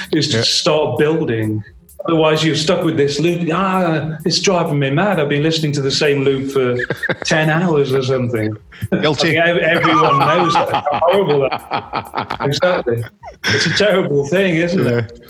is 0.14 0.28
to 0.30 0.38
Yeah. 0.38 0.44
start 0.44 1.00
building. 1.00 1.64
Otherwise, 2.06 2.44
you're 2.44 2.56
stuck 2.56 2.84
with 2.84 2.98
this 2.98 3.20
loop. 3.20 3.48
Ah, 3.54 4.18
it's 4.26 4.42
driving 4.42 4.78
me 4.78 4.90
mad. 4.90 5.20
I've 5.20 5.30
been 5.30 5.44
listening 5.44 5.72
to 5.74 5.82
the 5.82 5.92
same 5.92 6.24
loop 6.24 6.52
for 6.52 6.76
ten 7.26 7.50
hours 7.50 7.94
or 7.94 8.04
something. 8.04 8.58
Guilty. 8.92 9.40
I 9.40 9.52
Everyone 9.52 10.20
knows 10.20 10.54
that. 10.54 10.70
How 10.74 11.00
horrible 11.04 11.42
that. 11.50 12.38
Exactly. 12.42 13.04
It's 13.46 13.66
a 13.68 13.74
terrible 13.78 14.28
thing, 14.28 14.56
isn't 14.56 14.86
it? 14.86 15.30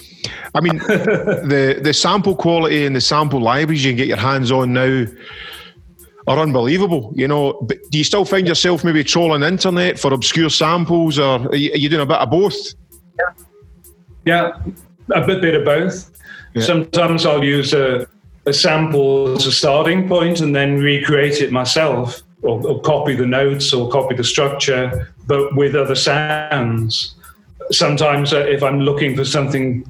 I 0.56 0.62
mean, 0.62 0.78
the 0.78 1.80
the 1.82 1.94
sample 1.94 2.36
quality 2.36 2.86
and 2.86 2.96
the 2.96 3.02
sample 3.02 3.40
libraries 3.40 3.86
you 3.86 3.92
can 3.92 3.98
get 3.98 4.08
your 4.08 4.18
hands 4.18 4.52
on 4.52 4.74
now 4.74 5.06
are 6.28 6.40
unbelievable. 6.40 7.14
You 7.16 7.28
know, 7.28 7.54
but 7.62 7.78
do 7.92 8.00
you 8.00 8.04
still 8.04 8.26
find 8.26 8.48
yourself 8.48 8.84
maybe 8.84 9.04
trolling 9.04 9.42
the 9.42 9.48
internet 9.48 10.00
for 10.00 10.12
obscure 10.12 10.50
samples, 10.50 11.20
or 11.20 11.48
are 11.50 11.56
you, 11.56 11.72
are 11.74 11.78
you 11.78 11.90
doing 11.90 12.02
a 12.02 12.06
bit 12.06 12.18
of 12.18 12.30
both? 12.32 12.56
Yeah, 14.26 14.54
a 15.14 15.26
bit, 15.26 15.42
bit 15.42 15.54
of 15.54 15.66
both. 15.66 16.12
Yeah. 16.54 16.64
Sometimes 16.64 17.26
I'll 17.26 17.43
use 17.43 17.74
a, 17.74 18.08
a 18.45 18.54
sample 18.54 19.36
as 19.36 19.45
a 19.45 19.51
starting 19.51 20.08
point 20.08 20.41
and 20.41 20.56
then 20.56 20.78
recreate 20.78 21.41
it 21.41 21.51
myself, 21.51 22.22
or, 22.41 22.66
or 22.68 22.82
copy 22.82 23.16
the 23.16 23.26
notes 23.26 23.74
or 23.74 23.89
copy 23.89 24.16
the 24.16 24.24
structure, 24.24 25.14
but 25.26 25.56
with 25.56 25.76
other 25.76 25.95
sounds. 25.95 27.16
Sometimes, 27.72 28.34
uh, 28.34 28.39
if 28.39 28.62
I'm 28.62 28.82
looking 28.82 29.16
for 29.16 29.26
something 29.26 29.89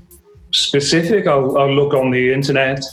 specific, 0.51 1.27
I'll, 1.27 1.57
I'll 1.57 1.73
look 1.73 1.93
on 1.93 2.11
the 2.11 2.31
internet 2.31 2.83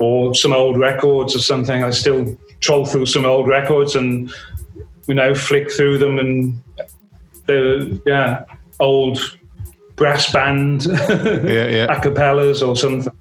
or 0.00 0.34
some 0.34 0.52
old 0.52 0.78
records 0.78 1.36
or 1.36 1.38
something. 1.38 1.84
I 1.84 1.90
still 1.90 2.36
troll 2.60 2.84
through 2.84 3.06
some 3.06 3.24
old 3.24 3.46
records 3.46 3.94
and 3.94 4.32
you 5.06 5.14
know 5.14 5.34
flick 5.34 5.70
through 5.70 5.98
them 5.98 6.18
and 6.18 6.62
the 7.46 8.00
yeah 8.06 8.44
old 8.80 9.18
brass 9.96 10.32
band 10.32 10.86
Yeah, 10.86 11.68
yeah. 11.68 11.84
a 11.96 12.00
cappellas 12.00 12.66
or 12.66 12.76
something 12.76 13.12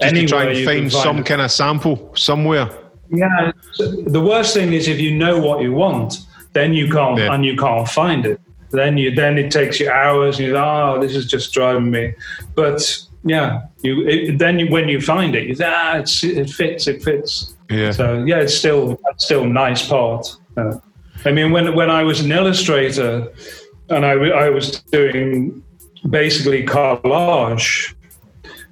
Just 0.00 0.14
to 0.14 0.26
try 0.26 0.44
and 0.44 0.64
find 0.64 0.92
find 0.92 0.92
some 0.92 1.18
it. 1.18 1.26
kind 1.26 1.40
of 1.40 1.50
sample 1.50 2.12
somewhere. 2.14 2.68
Yeah. 3.10 3.52
The 3.78 4.20
worst 4.20 4.54
thing 4.54 4.72
is 4.72 4.88
if 4.88 4.98
you 5.00 5.14
know 5.16 5.38
what 5.38 5.62
you 5.62 5.72
want, 5.72 6.26
then 6.52 6.72
you 6.74 6.90
can't 6.90 7.18
Yeah. 7.18 7.32
and 7.34 7.44
you 7.44 7.56
can't 7.56 7.88
find 7.88 8.26
it. 8.26 8.40
Then 8.70 8.98
you 8.98 9.14
then 9.14 9.38
it 9.38 9.50
takes 9.50 9.78
you 9.80 9.88
hours. 9.90 10.38
And 10.38 10.48
you 10.48 10.56
oh, 10.56 10.98
this 11.00 11.14
is 11.14 11.26
just 11.26 11.54
driving 11.54 11.90
me. 11.90 12.14
But 12.54 12.80
yeah, 13.24 13.62
you 13.82 14.06
it, 14.06 14.38
then 14.38 14.58
you, 14.58 14.68
when 14.70 14.88
you 14.88 15.00
find 15.00 15.34
it, 15.34 15.46
you 15.48 15.54
say, 15.54 15.64
ah, 15.66 15.98
it's, 15.98 16.22
it 16.24 16.50
fits. 16.50 16.86
It 16.88 17.02
fits. 17.02 17.54
Yeah. 17.70 17.92
So 17.92 18.24
yeah, 18.24 18.40
it's 18.40 18.54
still 18.56 18.98
it's 19.10 19.24
still 19.24 19.44
a 19.44 19.48
nice 19.48 19.86
part. 19.88 20.26
Uh, 20.56 20.78
I 21.24 21.30
mean, 21.32 21.52
when 21.52 21.74
when 21.74 21.90
I 21.90 22.02
was 22.02 22.20
an 22.20 22.32
illustrator, 22.32 23.28
and 23.88 24.04
I, 24.04 24.12
I 24.12 24.50
was 24.50 24.80
doing 24.92 25.62
basically 26.10 26.64
collage, 26.64 27.94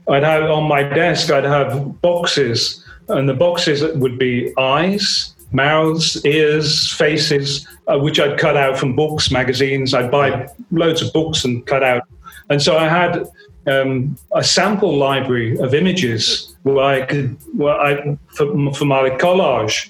I'd 0.09 0.23
have 0.23 0.51
on 0.51 0.65
my 0.65 0.83
desk 0.83 1.31
I'd 1.31 1.45
have 1.45 2.01
boxes, 2.01 2.85
and 3.09 3.29
the 3.29 3.35
boxes 3.35 3.83
would 3.97 4.19
be 4.19 4.53
eyes, 4.59 5.35
mouths, 5.53 6.25
ears, 6.25 6.93
faces, 6.93 7.67
uh, 7.87 7.99
which 7.99 8.21
I'd 8.21 8.39
cut 8.39 8.57
out 8.57 8.79
from 8.79 8.95
books, 8.95 9.31
magazines. 9.31 9.95
I'd 9.95 10.11
buy 10.11 10.49
loads 10.71 11.03
of 11.03 11.13
books 11.13 11.45
and 11.45 11.67
cut 11.67 11.83
out, 11.83 12.03
and 12.51 12.61
so 12.61 12.77
I 12.77 12.89
had 12.89 13.25
um, 13.67 14.17
a 14.35 14.45
sample 14.45 14.97
library 14.97 15.59
of 15.59 15.75
images 15.75 16.55
where 16.63 16.85
I 16.85 17.07
could, 17.07 17.37
where 17.57 17.75
I 17.75 18.19
for, 18.29 18.75
for 18.75 18.85
my 18.85 19.11
collage. 19.11 19.89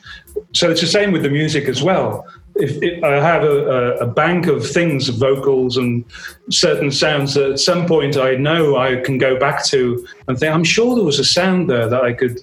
So 0.53 0.71
it's 0.71 0.81
the 0.81 0.87
same 0.87 1.13
with 1.13 1.23
the 1.23 1.31
music 1.31 1.69
as 1.69 1.83
well. 1.83 2.27
If, 2.57 2.81
if 2.83 3.03
I 3.03 3.15
have 3.15 3.43
a, 3.43 3.97
a, 3.97 4.07
bank 4.07 4.47
of 4.47 4.65
things, 4.65 5.09
vocals 5.09 5.77
and 5.77 6.05
certain 6.51 6.93
sounds 6.93 7.35
that 7.35 7.51
at 7.51 7.59
some 7.59 7.85
point 7.85 8.17
I 8.17 8.37
know 8.37 8.77
I 8.77 8.97
can 8.97 9.19
go 9.19 9.37
back 9.39 9.65
to 9.67 10.07
and 10.29 10.39
think, 10.39 10.55
I'm 10.55 10.63
sure 10.63 10.95
there 10.95 11.05
was 11.05 11.19
a 11.19 11.25
sound 11.25 11.69
there 11.69 11.89
that 11.89 12.03
I 12.03 12.13
could 12.13 12.39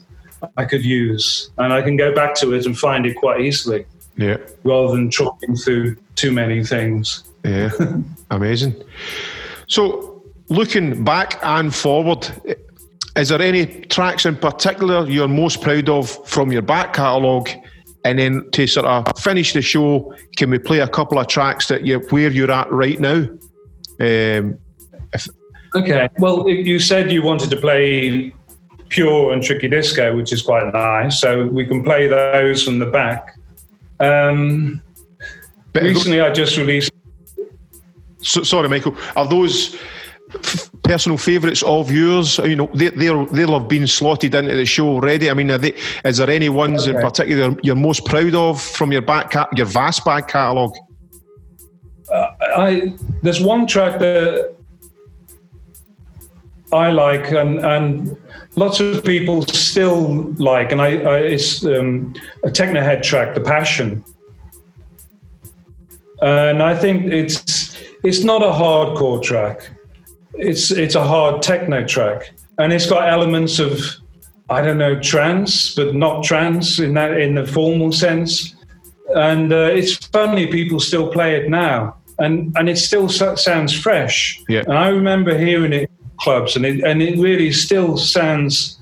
I 0.57 0.66
could 0.66 0.84
use, 0.84 1.51
and 1.57 1.72
I 1.72 1.82
can 1.82 1.97
go 1.97 2.14
back 2.14 2.36
to 2.36 2.53
it 2.53 2.66
and 2.66 2.78
find 2.78 3.05
it 3.05 3.16
quite 3.16 3.41
easily, 3.41 3.86
Yeah. 4.18 4.38
rather 4.64 4.95
than 4.95 5.09
trawling 5.09 5.55
through 5.55 5.97
too 6.16 6.32
many 6.32 6.64
things. 6.66 7.24
Yeah, 7.45 7.70
amazing. 8.32 8.76
So, 9.68 10.24
looking 10.49 11.03
back 11.03 11.39
and 11.43 11.74
forward, 11.74 12.28
is 13.16 13.30
there 13.30 13.41
any 13.41 13.66
tracks 13.66 14.26
in 14.26 14.36
particular 14.36 15.07
you're 15.07 15.28
most 15.28 15.62
proud 15.62 15.89
of 15.89 16.28
from 16.28 16.51
your 16.51 16.62
back 16.62 16.93
catalogue? 16.93 17.49
And 18.04 18.18
then 18.18 18.49
to 18.52 18.66
sort 18.68 18.86
of 18.88 19.06
finish 19.20 19.54
the 19.54 19.62
show, 19.62 20.14
can 20.36 20.49
we 20.49 20.58
play 20.60 20.80
a 20.80 20.88
couple 20.88 21.20
of 21.20 21.28
tracks 21.28 21.68
that 21.68 21.86
you 21.86 21.99
where 22.10 22.32
you're 22.32 22.52
at 22.52 22.72
right 22.72 22.99
now? 22.99 23.28
Um, 23.99 24.58
Okay. 25.74 26.10
Well, 26.18 26.49
you 26.49 26.80
said 26.80 27.12
you 27.12 27.22
wanted 27.22 27.49
to 27.52 27.58
play 27.58 28.34
Pure 28.89 29.32
and 29.32 29.41
Tricky 29.41 29.70
Disco, 29.70 30.16
which 30.16 30.34
is 30.34 30.41
quite 30.41 30.72
nice. 30.74 31.22
So 31.22 31.45
we 31.47 31.66
can 31.66 31.84
play 31.84 32.08
those 32.08 32.64
from 32.64 32.80
the 32.80 32.88
back. 32.88 33.38
Um, 33.99 34.82
recently, 35.74 36.20
I 36.20 36.32
just 36.32 36.58
released. 36.58 36.91
so, 38.22 38.43
sorry, 38.43 38.68
Michael. 38.68 38.97
Are 39.16 39.28
those 39.28 39.78
f- 40.34 40.70
personal 40.91 41.17
favourites 41.17 41.63
of 41.63 41.89
yours? 41.89 42.37
You 42.39 42.57
know, 42.57 42.69
they, 42.73 42.89
they'll 42.89 43.25
they'll 43.27 43.57
have 43.59 43.69
been 43.69 43.87
slotted 43.87 44.35
into 44.35 44.55
the 44.55 44.65
show 44.65 44.87
already. 44.87 45.29
I 45.29 45.33
mean, 45.33 45.49
are 45.51 45.57
they, 45.57 45.73
is 46.03 46.17
there 46.17 46.29
any 46.29 46.49
ones 46.49 46.87
in 46.87 46.95
particular 46.95 47.55
you're 47.63 47.75
most 47.75 48.05
proud 48.05 48.35
of 48.35 48.61
from 48.61 48.91
your 48.91 49.01
back 49.01 49.31
cat, 49.31 49.47
your 49.55 49.67
vast 49.67 50.03
back 50.03 50.27
catalogue? 50.27 50.75
I 52.11 52.93
there's 53.23 53.41
one 53.41 53.67
track 53.67 53.99
that 53.99 54.53
I 56.73 56.91
like, 56.91 57.31
and 57.31 57.59
and 57.59 58.17
lots 58.55 58.81
of 58.81 59.03
people 59.05 59.43
still 59.43 60.33
like, 60.49 60.73
and 60.73 60.81
I, 60.81 60.89
I 61.13 61.17
it's 61.19 61.65
um, 61.65 62.13
a 62.43 62.49
Technohead 62.49 63.01
track, 63.01 63.33
"The 63.33 63.41
Passion," 63.41 64.03
and 66.21 66.61
I 66.61 66.75
think 66.75 67.05
it's 67.05 67.77
it's 68.03 68.23
not 68.25 68.41
a 68.41 68.51
hardcore 68.61 69.21
track. 69.23 69.71
It's 70.36 70.71
it's 70.71 70.95
a 70.95 71.03
hard 71.03 71.41
techno 71.41 71.86
track, 71.86 72.32
and 72.57 72.71
it's 72.73 72.88
got 72.89 73.09
elements 73.09 73.59
of 73.59 73.79
I 74.49 74.61
don't 74.61 74.77
know 74.77 74.99
trance, 74.99 75.75
but 75.75 75.95
not 75.95 76.23
trance 76.23 76.79
in 76.79 76.93
that 76.95 77.17
in 77.19 77.36
the 77.36 77.45
formal 77.45 77.91
sense 77.91 78.55
and 79.15 79.51
uh, 79.51 79.69
it's 79.73 79.95
funny 80.07 80.47
people 80.47 80.79
still 80.79 81.09
play 81.11 81.36
it 81.36 81.49
now 81.49 81.95
and 82.19 82.55
and 82.57 82.69
it 82.69 82.77
still 82.77 83.09
sounds 83.09 83.77
fresh 83.77 84.41
Yeah. 84.47 84.61
and 84.61 84.77
i 84.77 84.88
remember 84.88 85.38
hearing 85.38 85.73
it 85.73 85.82
in 85.82 86.09
clubs 86.17 86.55
and 86.55 86.65
it 86.65 86.82
and 86.84 87.01
it 87.01 87.17
really 87.19 87.51
still 87.51 87.97
sounds 87.97 88.79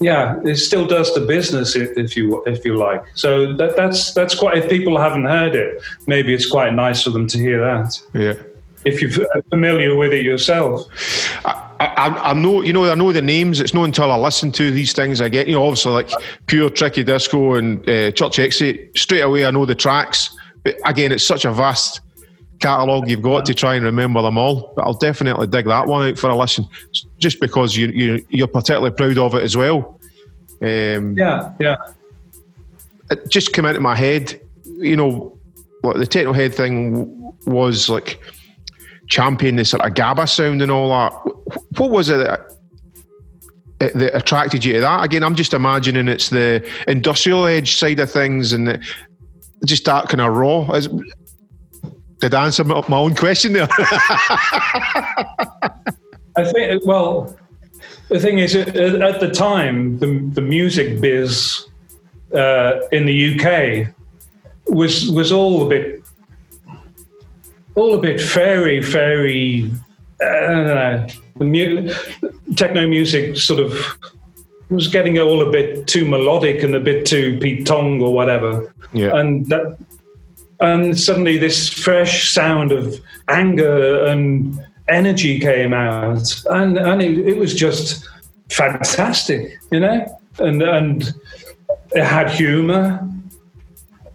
yeah 0.00 0.38
it 0.44 0.56
still 0.56 0.86
does 0.86 1.14
the 1.14 1.20
business 1.20 1.76
if 1.76 2.14
you 2.16 2.42
if 2.46 2.64
you 2.64 2.76
like 2.76 3.02
so 3.14 3.54
that, 3.54 3.74
that's 3.76 4.12
that's 4.12 4.34
quite 4.34 4.58
if 4.58 4.68
people 4.68 4.98
haven't 4.98 5.24
heard 5.24 5.54
it 5.54 5.80
maybe 6.06 6.34
it's 6.34 6.50
quite 6.50 6.74
nice 6.74 7.02
for 7.02 7.10
them 7.10 7.26
to 7.28 7.38
hear 7.38 7.58
that 7.60 7.98
Yeah. 8.12 8.34
If 8.84 9.00
you're 9.00 9.26
familiar 9.50 9.96
with 9.96 10.12
it 10.12 10.24
yourself 10.24 10.86
I, 11.44 11.70
I, 11.80 12.30
I 12.30 12.32
know, 12.34 12.62
you 12.62 12.72
know, 12.72 12.90
I 12.90 12.94
know 12.94 13.12
the 13.12 13.22
names. 13.22 13.60
It's 13.60 13.74
not 13.74 13.84
until 13.84 14.10
I 14.10 14.16
listen 14.16 14.52
to 14.52 14.70
these 14.70 14.92
things 14.92 15.20
I 15.20 15.28
get, 15.28 15.48
you 15.48 15.54
know, 15.54 15.64
obviously 15.64 15.92
like 15.92 16.10
pure 16.46 16.70
tricky 16.70 17.04
disco 17.04 17.54
and 17.54 17.86
uh, 17.88 18.12
church 18.12 18.38
exit. 18.38 18.96
Straight 18.96 19.20
away, 19.20 19.44
I 19.44 19.50
know 19.50 19.66
the 19.66 19.74
tracks. 19.74 20.36
But 20.62 20.76
again, 20.84 21.12
it's 21.12 21.24
such 21.24 21.44
a 21.44 21.52
vast 21.52 22.00
catalogue. 22.60 23.10
You've 23.10 23.22
got 23.22 23.44
to 23.46 23.54
try 23.54 23.74
and 23.74 23.84
remember 23.84 24.22
them 24.22 24.38
all. 24.38 24.72
But 24.76 24.82
I'll 24.82 24.94
definitely 24.94 25.46
dig 25.48 25.66
that 25.66 25.86
one 25.86 26.08
out 26.08 26.18
for 26.18 26.30
a 26.30 26.36
listen, 26.36 26.66
just 27.18 27.40
because 27.40 27.76
you, 27.76 27.88
you 27.88 28.26
you're 28.30 28.48
particularly 28.48 28.94
proud 28.94 29.18
of 29.18 29.34
it 29.34 29.42
as 29.42 29.56
well. 29.56 30.00
Um, 30.62 31.16
yeah 31.16 31.52
yeah 31.58 31.76
it 33.10 33.28
just 33.28 33.52
came 33.52 33.64
into 33.64 33.80
my 33.80 33.94
head, 33.94 34.40
you 34.64 34.96
know, 34.96 35.36
what 35.82 35.98
the 35.98 36.06
Technohead 36.06 36.54
thing 36.54 37.32
was 37.46 37.88
like 37.88 38.20
champion 39.08 39.56
the 39.56 39.64
sort 39.64 39.84
of 39.84 39.94
gabber 39.94 40.28
sound 40.28 40.62
and 40.62 40.70
all 40.70 40.88
that. 40.88 41.12
What 41.78 41.90
was 41.90 42.08
it 42.08 42.18
that, 42.18 42.48
that 43.78 44.16
attracted 44.16 44.64
you 44.64 44.74
to 44.74 44.80
that? 44.80 45.04
Again, 45.04 45.22
I'm 45.22 45.34
just 45.34 45.54
imagining 45.54 46.08
it's 46.08 46.30
the 46.30 46.68
industrial 46.88 47.46
edge 47.46 47.76
side 47.76 48.00
of 48.00 48.10
things 48.10 48.52
and 48.52 48.68
the, 48.68 48.86
just 49.64 49.84
that 49.84 50.08
kind 50.08 50.20
of 50.20 50.34
raw. 50.34 50.70
Is, 50.72 50.88
did 52.20 52.34
I 52.34 52.46
answer 52.46 52.64
my 52.64 52.82
my 52.88 52.96
own 52.96 53.14
question 53.14 53.52
there? 53.52 53.68
I 56.36 56.44
think, 56.52 56.84
well, 56.84 57.36
the 58.08 58.18
thing 58.18 58.38
is, 58.38 58.54
at, 58.54 58.76
at 58.76 59.20
the 59.20 59.30
time, 59.30 59.98
the, 59.98 60.18
the 60.32 60.40
music 60.40 61.00
biz 61.00 61.66
uh, 62.34 62.80
in 62.92 63.06
the 63.06 63.34
UK 63.34 63.88
was 64.66 65.10
was 65.10 65.30
all 65.32 65.66
a 65.66 65.68
bit, 65.68 66.03
all 67.74 67.94
a 67.94 68.00
bit 68.00 68.20
fairy, 68.20 68.82
fairy. 68.82 69.70
I 70.20 70.24
uh, 70.24 70.50
don't 70.50 70.66
know. 70.66 71.06
Mu- 71.46 71.92
techno 72.54 72.86
music 72.86 73.36
sort 73.36 73.60
of 73.60 73.98
was 74.70 74.88
getting 74.88 75.18
all 75.18 75.46
a 75.46 75.50
bit 75.50 75.86
too 75.86 76.06
melodic 76.06 76.62
and 76.62 76.74
a 76.74 76.80
bit 76.80 77.06
too 77.06 77.38
Pete 77.40 77.66
Tong 77.66 78.00
or 78.00 78.12
whatever. 78.12 78.72
Yeah. 78.92 79.16
And 79.16 79.46
that, 79.46 79.78
and 80.60 80.98
suddenly 80.98 81.38
this 81.38 81.68
fresh 81.68 82.30
sound 82.30 82.72
of 82.72 83.00
anger 83.28 84.04
and 84.06 84.58
energy 84.88 85.40
came 85.40 85.72
out, 85.72 86.42
and 86.46 86.78
and 86.78 87.02
it, 87.02 87.18
it 87.18 87.38
was 87.38 87.54
just 87.54 88.08
fantastic, 88.50 89.58
you 89.70 89.80
know, 89.80 90.20
and 90.38 90.62
and 90.62 91.14
it 91.92 92.04
had 92.04 92.30
humor, 92.30 93.06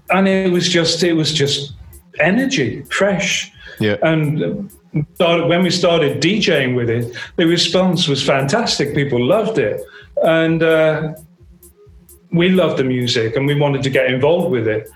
and 0.09 0.27
it 0.27 0.51
was 0.51 0.69
just 0.69 1.03
it 1.03 1.13
was 1.13 1.33
just 1.33 1.73
energy, 2.19 2.83
fresh, 2.83 3.51
yeah. 3.79 3.97
and. 4.01 4.71
Started, 5.13 5.47
when 5.47 5.61
we 5.61 5.69
started 5.69 6.19
DJing 6.19 6.75
with 6.75 6.89
it, 6.89 7.15
the 7.35 7.45
response 7.45 8.07
was 8.07 8.25
fantastic. 8.25 8.95
People 8.95 9.23
loved 9.23 9.59
it, 9.59 9.79
and 10.23 10.63
uh, 10.63 11.13
we 12.31 12.49
loved 12.49 12.77
the 12.77 12.83
music, 12.83 13.35
and 13.35 13.45
we 13.45 13.53
wanted 13.53 13.83
to 13.83 13.91
get 13.91 14.07
involved 14.11 14.49
with 14.49 14.67
it. 14.67 14.89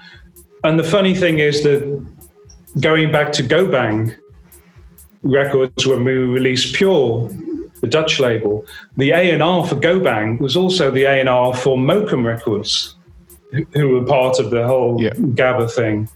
And 0.64 0.80
the 0.80 0.84
funny 0.84 1.14
thing 1.14 1.38
is 1.38 1.62
that 1.62 1.82
going 2.80 3.12
back 3.12 3.32
to 3.34 3.44
Go 3.44 3.70
Bang 3.70 4.16
records 5.22 5.86
when 5.86 6.04
we 6.04 6.14
released 6.14 6.74
Pure, 6.74 7.30
the 7.82 7.88
Dutch 7.88 8.20
label, 8.20 8.66
the 8.98 9.12
A 9.12 9.30
and 9.30 9.44
R 9.44 9.64
for 9.64 9.76
Go 9.76 10.00
Bang 10.00 10.40
was 10.40 10.58
also 10.58 10.90
the 10.90 11.04
A 11.04 11.20
and 11.20 11.30
R 11.30 11.54
for 11.54 11.78
Mokum 11.78 12.26
Records, 12.26 12.96
who- 13.52 13.68
who 13.74 13.90
were 13.90 14.06
part 14.06 14.40
of 14.40 14.50
the 14.50 14.66
whole 14.66 15.00
Yeah. 15.00 15.12
gabber 15.14 15.72
thing. 15.72 16.10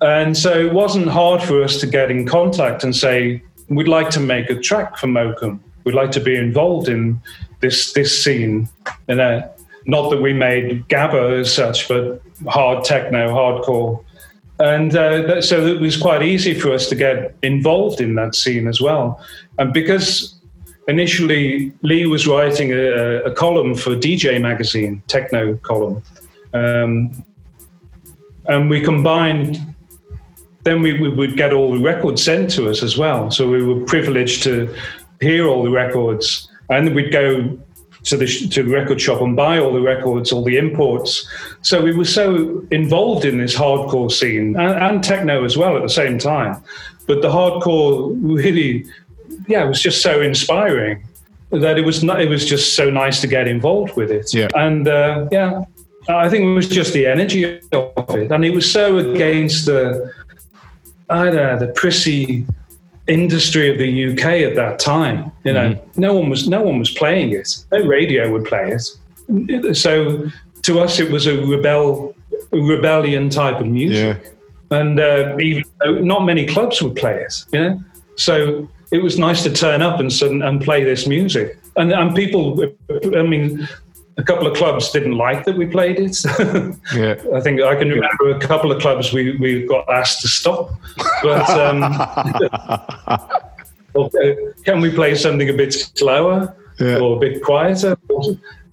And 0.00 0.36
so 0.36 0.52
it 0.66 0.72
wasn't 0.72 1.08
hard 1.08 1.42
for 1.42 1.62
us 1.62 1.80
to 1.80 1.86
get 1.86 2.10
in 2.10 2.26
contact 2.26 2.84
and 2.84 2.94
say, 2.94 3.42
we'd 3.68 3.88
like 3.88 4.10
to 4.10 4.20
make 4.20 4.48
a 4.50 4.58
track 4.58 4.96
for 4.96 5.06
Mokum. 5.06 5.60
We'd 5.84 5.94
like 5.94 6.12
to 6.12 6.20
be 6.20 6.36
involved 6.36 6.88
in 6.88 7.20
this 7.60 7.92
this 7.92 8.22
scene. 8.22 8.68
You 9.08 9.16
know, 9.16 9.50
not 9.86 10.10
that 10.10 10.20
we 10.20 10.32
made 10.32 10.86
gabber 10.88 11.40
as 11.40 11.52
such, 11.52 11.88
but 11.88 12.22
hard 12.46 12.84
techno, 12.84 13.28
hardcore. 13.30 14.04
And 14.60 14.94
uh, 14.94 15.22
that, 15.22 15.44
so 15.44 15.66
it 15.66 15.80
was 15.80 15.96
quite 15.96 16.22
easy 16.22 16.52
for 16.52 16.72
us 16.72 16.88
to 16.88 16.94
get 16.94 17.34
involved 17.42 18.00
in 18.00 18.14
that 18.16 18.34
scene 18.34 18.66
as 18.66 18.80
well. 18.80 19.24
And 19.58 19.72
because 19.72 20.38
initially, 20.88 21.72
Lee 21.82 22.06
was 22.06 22.26
writing 22.26 22.72
a, 22.72 23.22
a 23.22 23.32
column 23.32 23.74
for 23.74 23.94
DJ 23.94 24.40
magazine, 24.40 25.02
techno 25.06 25.54
column, 25.58 26.02
um, 26.52 27.24
and 28.46 28.68
we 28.68 28.80
combined. 28.80 29.58
Then 30.68 30.82
we, 30.82 30.92
we 31.00 31.08
would 31.08 31.34
get 31.34 31.54
all 31.54 31.72
the 31.72 31.80
records 31.80 32.22
sent 32.22 32.50
to 32.50 32.68
us 32.68 32.82
as 32.82 32.98
well. 32.98 33.30
So 33.30 33.48
we 33.48 33.64
were 33.64 33.82
privileged 33.86 34.42
to 34.42 34.74
hear 35.18 35.46
all 35.46 35.62
the 35.62 35.70
records, 35.70 36.46
and 36.68 36.94
we'd 36.94 37.10
go 37.10 37.58
to 38.04 38.16
the 38.18 38.26
to 38.26 38.62
the 38.62 38.70
record 38.70 39.00
shop 39.00 39.22
and 39.22 39.34
buy 39.34 39.58
all 39.58 39.72
the 39.72 39.80
records, 39.80 40.30
all 40.30 40.44
the 40.44 40.58
imports. 40.58 41.26
So 41.62 41.80
we 41.80 41.94
were 41.94 42.04
so 42.04 42.66
involved 42.70 43.24
in 43.24 43.38
this 43.38 43.54
hardcore 43.56 44.12
scene 44.12 44.56
and, 44.56 44.74
and 44.84 45.02
techno 45.02 45.42
as 45.42 45.56
well 45.56 45.74
at 45.74 45.82
the 45.82 45.88
same 45.88 46.18
time. 46.18 46.62
But 47.06 47.22
the 47.22 47.30
hardcore 47.30 48.14
really, 48.20 48.84
yeah, 49.46 49.64
it 49.64 49.68
was 49.68 49.80
just 49.80 50.02
so 50.02 50.20
inspiring 50.20 51.02
that 51.50 51.78
it 51.78 51.86
was 51.86 52.04
not. 52.04 52.20
It 52.20 52.28
was 52.28 52.44
just 52.44 52.76
so 52.76 52.90
nice 52.90 53.22
to 53.22 53.26
get 53.26 53.48
involved 53.48 53.96
with 53.96 54.10
it. 54.10 54.34
Yeah. 54.34 54.48
and 54.54 54.86
uh, 54.86 55.28
yeah, 55.32 55.62
I 56.10 56.28
think 56.28 56.44
it 56.44 56.54
was 56.54 56.68
just 56.68 56.92
the 56.92 57.06
energy 57.06 57.58
of 57.72 58.16
it, 58.16 58.30
and 58.30 58.44
it 58.44 58.54
was 58.54 58.70
so 58.70 58.98
against 58.98 59.64
the, 59.64 60.12
Know, 61.10 61.58
the 61.58 61.68
prissy 61.68 62.46
industry 63.08 63.70
of 63.70 63.78
the 63.78 64.12
UK 64.12 64.24
at 64.48 64.54
that 64.56 64.78
time. 64.78 65.32
You 65.44 65.54
know, 65.54 65.82
no 65.96 66.14
one 66.14 66.28
was 66.28 66.48
no 66.48 66.62
one 66.62 66.78
was 66.78 66.90
playing 66.90 67.32
it. 67.32 67.64
No 67.72 67.84
radio 67.84 68.30
would 68.30 68.44
play 68.44 68.72
it. 68.72 69.76
So 69.76 70.30
to 70.62 70.80
us, 70.80 71.00
it 71.00 71.10
was 71.10 71.26
a 71.26 71.40
rebel 71.46 72.14
rebellion 72.52 73.30
type 73.30 73.60
of 73.60 73.66
music, 73.66 74.34
and 74.70 75.00
uh, 75.00 75.36
even 75.38 75.64
not 76.06 76.24
many 76.24 76.46
clubs 76.46 76.80
would 76.82 76.96
play 76.96 77.22
it. 77.22 77.44
You 77.52 77.60
know, 77.60 77.84
so 78.16 78.68
it 78.90 79.02
was 79.02 79.18
nice 79.18 79.42
to 79.42 79.52
turn 79.52 79.82
up 79.82 80.00
and 80.00 80.12
and 80.22 80.60
play 80.60 80.84
this 80.84 81.06
music. 81.06 81.58
And 81.76 81.92
and 81.92 82.14
people, 82.14 82.62
I 83.16 83.22
mean. 83.22 83.68
A 84.18 84.22
couple 84.22 84.46
of 84.48 84.56
clubs 84.56 84.90
didn't 84.90 85.16
like 85.16 85.44
that 85.44 85.56
we 85.56 85.66
played 85.66 85.98
it. 85.98 86.16
Yeah. 86.94 87.14
I 87.34 87.40
think 87.40 87.60
I 87.60 87.76
can 87.76 87.88
remember 87.88 88.30
a 88.30 88.40
couple 88.40 88.72
of 88.72 88.82
clubs 88.82 89.12
we, 89.12 89.36
we 89.36 89.64
got 89.66 89.88
asked 89.88 90.20
to 90.22 90.28
stop. 90.28 90.72
But 91.22 91.48
um, 91.50 91.84
okay, 93.94 94.36
can 94.64 94.80
we 94.80 94.90
play 94.90 95.14
something 95.14 95.48
a 95.48 95.52
bit 95.52 95.72
slower 95.72 96.54
Yeah. 96.80 96.98
or 96.98 97.16
a 97.16 97.20
bit 97.20 97.42
quieter? 97.44 97.96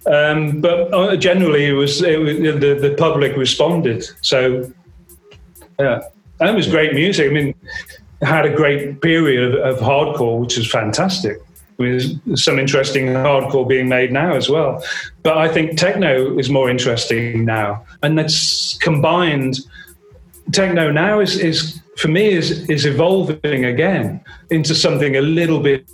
Um, 0.06 0.60
but 0.60 0.92
uh, 0.92 1.16
generally, 1.16 1.66
it 1.66 1.72
was, 1.72 2.02
it 2.02 2.18
was 2.18 2.36
the, 2.38 2.78
the 2.80 2.94
public 2.98 3.36
responded. 3.36 4.04
So, 4.22 4.70
yeah, 5.78 6.00
and 6.40 6.48
it 6.50 6.54
was 6.54 6.68
great 6.68 6.94
music. 6.94 7.30
I 7.30 7.34
mean, 7.34 7.54
had 8.22 8.46
a 8.46 8.54
great 8.54 9.00
period 9.00 9.54
of, 9.54 9.76
of 9.76 9.82
hardcore, 9.82 10.40
which 10.40 10.56
was 10.56 10.70
fantastic. 10.70 11.38
There's 11.78 12.14
some 12.34 12.58
interesting 12.58 13.08
hardcore 13.08 13.68
being 13.68 13.88
made 13.88 14.12
now 14.12 14.34
as 14.34 14.48
well. 14.48 14.82
But 15.22 15.36
I 15.36 15.48
think 15.48 15.78
techno 15.78 16.38
is 16.38 16.48
more 16.48 16.70
interesting 16.70 17.44
now, 17.44 17.84
and 18.02 18.18
that's 18.18 18.78
combined. 18.78 19.58
Techno 20.52 20.90
now 20.90 21.20
is, 21.20 21.38
is 21.38 21.80
for 21.96 22.08
me 22.08 22.28
is 22.28 22.68
is 22.70 22.86
evolving 22.86 23.64
again 23.64 24.20
into 24.50 24.74
something 24.74 25.16
a 25.16 25.20
little 25.20 25.60
bit 25.60 25.86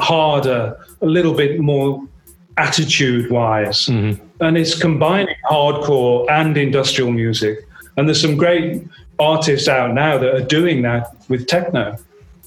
harder, 0.00 0.76
a 1.02 1.06
little 1.06 1.34
bit 1.34 1.60
more 1.60 2.02
attitude 2.56 3.30
wise, 3.30 3.86
mm-hmm. 3.86 4.20
and 4.40 4.58
it's 4.58 4.76
combining 4.76 5.36
hardcore 5.48 6.28
and 6.30 6.56
industrial 6.56 7.12
music. 7.12 7.66
And 7.96 8.08
there's 8.08 8.20
some 8.20 8.36
great 8.36 8.82
artists 9.18 9.68
out 9.68 9.94
now 9.94 10.18
that 10.18 10.34
are 10.34 10.44
doing 10.44 10.82
that 10.82 11.14
with 11.28 11.46
techno. 11.46 11.96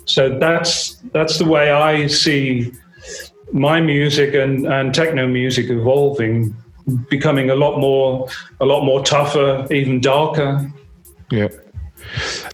So 0.06 0.38
that's 0.40 0.96
that's 1.14 1.38
the 1.38 1.46
way 1.46 1.72
I 1.72 2.08
see 2.08 2.72
my 3.54 3.82
music 3.82 4.34
and, 4.34 4.66
and 4.66 4.94
techno 4.94 5.28
music 5.28 5.70
evolving, 5.70 6.56
becoming 7.10 7.50
a 7.50 7.56
lot 7.56 7.80
more 7.80 8.28
a 8.60 8.66
lot 8.66 8.84
more 8.84 9.04
tougher, 9.04 9.68
even 9.72 10.02
darker. 10.02 10.72
Yeah. 11.30 11.48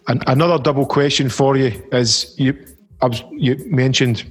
And 0.08 0.24
another 0.28 0.62
double 0.62 0.86
question 0.86 1.30
for 1.30 1.58
you 1.58 1.72
is 1.92 2.36
you 2.38 2.54
you 3.32 3.56
mentioned 3.68 4.26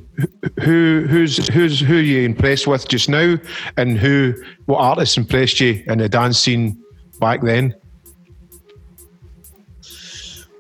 who 0.61 1.07
who's 1.09 1.47
who's 1.49 1.81
who 1.81 1.97
you 1.97 2.23
impressed 2.23 2.67
with 2.67 2.89
just 2.89 3.09
now 3.09 3.37
and 3.77 3.99
who 3.99 4.35
what 4.67 4.79
artists 4.79 5.17
impressed 5.17 5.61
you 5.61 5.83
in 5.87 5.99
the 5.99 6.09
dance 6.09 6.39
scene 6.39 6.83
back 7.21 7.43
then? 7.43 7.75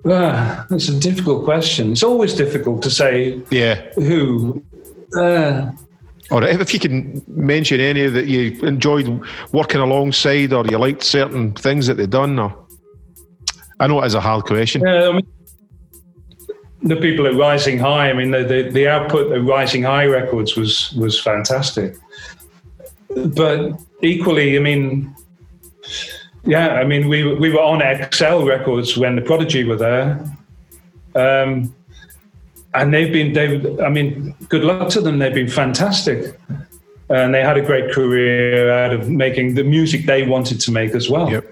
Ah, 0.09 0.67
that's 0.71 0.89
a 0.89 0.99
difficult 0.99 1.45
question. 1.45 1.93
It's 1.93 2.05
always 2.05 2.35
difficult 2.35 2.83
to 2.83 2.91
say 2.91 3.43
Yeah. 3.51 3.83
who. 3.95 4.63
Uh, 5.17 5.73
Or 6.31 6.43
if 6.43 6.75
you 6.75 6.81
can 6.81 7.23
mention 7.29 7.81
any 7.81 8.07
that 8.07 8.27
you 8.27 8.61
enjoyed 8.63 9.23
working 9.53 9.81
alongside 9.81 10.53
or 10.53 10.67
you 10.67 10.79
liked 10.79 11.05
certain 11.05 11.53
things 11.53 11.87
that 11.87 11.95
they've 11.95 12.11
done 12.11 12.39
or 12.39 12.67
I 13.79 13.87
know 13.87 14.03
it 14.03 14.07
is 14.07 14.15
a 14.15 14.21
hard 14.21 14.45
question. 14.45 14.83
Yeah, 14.83 15.09
I 15.09 15.13
mean, 15.13 15.27
the 16.83 16.97
people 16.97 17.27
at 17.27 17.35
Rising 17.35 17.79
High. 17.79 18.11
I 18.11 18.13
mean, 18.13 18.31
the, 18.31 18.45
the, 18.45 18.71
the 18.71 18.89
output 18.89 19.33
of 19.33 19.45
Rising 19.45 19.83
High 19.83 20.07
Records 20.07 20.57
was 20.57 20.93
was 20.93 21.21
fantastic. 21.21 21.97
But 23.15 23.73
equally, 24.03 24.57
I 24.57 24.61
mean, 24.61 25.15
yeah, 26.45 26.75
I 26.75 26.85
mean, 26.85 27.09
we 27.09 27.35
we 27.35 27.51
were 27.51 27.61
on 27.61 27.81
XL 28.13 28.45
Records 28.45 28.97
when 28.97 29.17
the 29.17 29.23
Prodigy 29.23 29.65
were 29.65 29.77
there, 29.77 30.25
um, 31.15 31.75
and 32.77 32.93
they've 32.93 33.13
been 33.13 33.33
they. 33.33 33.83
I 33.83 33.89
mean, 33.89 34.35
good 34.49 34.63
luck 34.63 34.89
to 34.91 35.01
them. 35.01 35.19
They've 35.19 35.35
been 35.35 35.49
fantastic. 35.49 36.39
And 37.09 37.33
they 37.33 37.43
had 37.43 37.57
a 37.57 37.63
great 37.63 37.93
career 37.93 38.71
out 38.71 38.93
of 38.93 39.09
making 39.09 39.55
the 39.55 39.63
music 39.63 40.07
they 40.07 40.27
wanted 40.27 40.61
to 40.63 40.73
make 40.73 40.91
as 40.91 41.09
well. 41.09 41.31
Yep. 41.31 41.45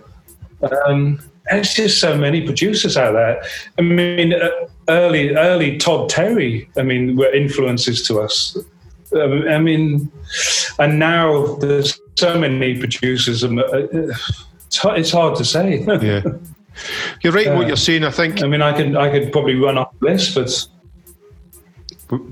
Um, 0.86 1.20
there's 1.48 1.74
just 1.74 2.00
so 2.00 2.16
many 2.16 2.44
producers 2.44 2.96
out 2.96 3.12
there. 3.12 3.40
I 3.78 3.82
mean, 3.82 4.32
uh, 4.32 4.50
early, 4.88 5.36
early 5.36 5.78
Todd 5.78 6.08
Terry. 6.08 6.68
I 6.76 6.82
mean, 6.82 7.16
were 7.16 7.32
influences 7.32 8.02
to 8.08 8.20
us. 8.20 8.56
Um, 9.14 9.46
I 9.48 9.58
mean, 9.58 10.10
and 10.80 10.98
now 10.98 11.54
there's 11.56 12.00
so 12.16 12.38
many 12.38 12.78
producers. 12.78 13.44
Um, 13.44 13.58
uh, 13.58 13.62
it's 14.96 15.10
hard, 15.12 15.36
to 15.36 15.44
say. 15.44 15.84
Yeah. 15.86 16.22
You're 17.22 17.32
right 17.32 17.46
in 17.46 17.56
what 17.56 17.68
you're 17.68 17.76
saying. 17.76 18.02
I 18.02 18.10
think 18.10 18.42
I 18.42 18.48
mean, 18.48 18.60
I 18.60 18.76
could 18.76 18.96
I 18.96 19.08
could 19.08 19.30
probably 19.30 19.54
run 19.54 19.78
off 19.78 19.94
this, 20.00 20.34
but 20.34 20.66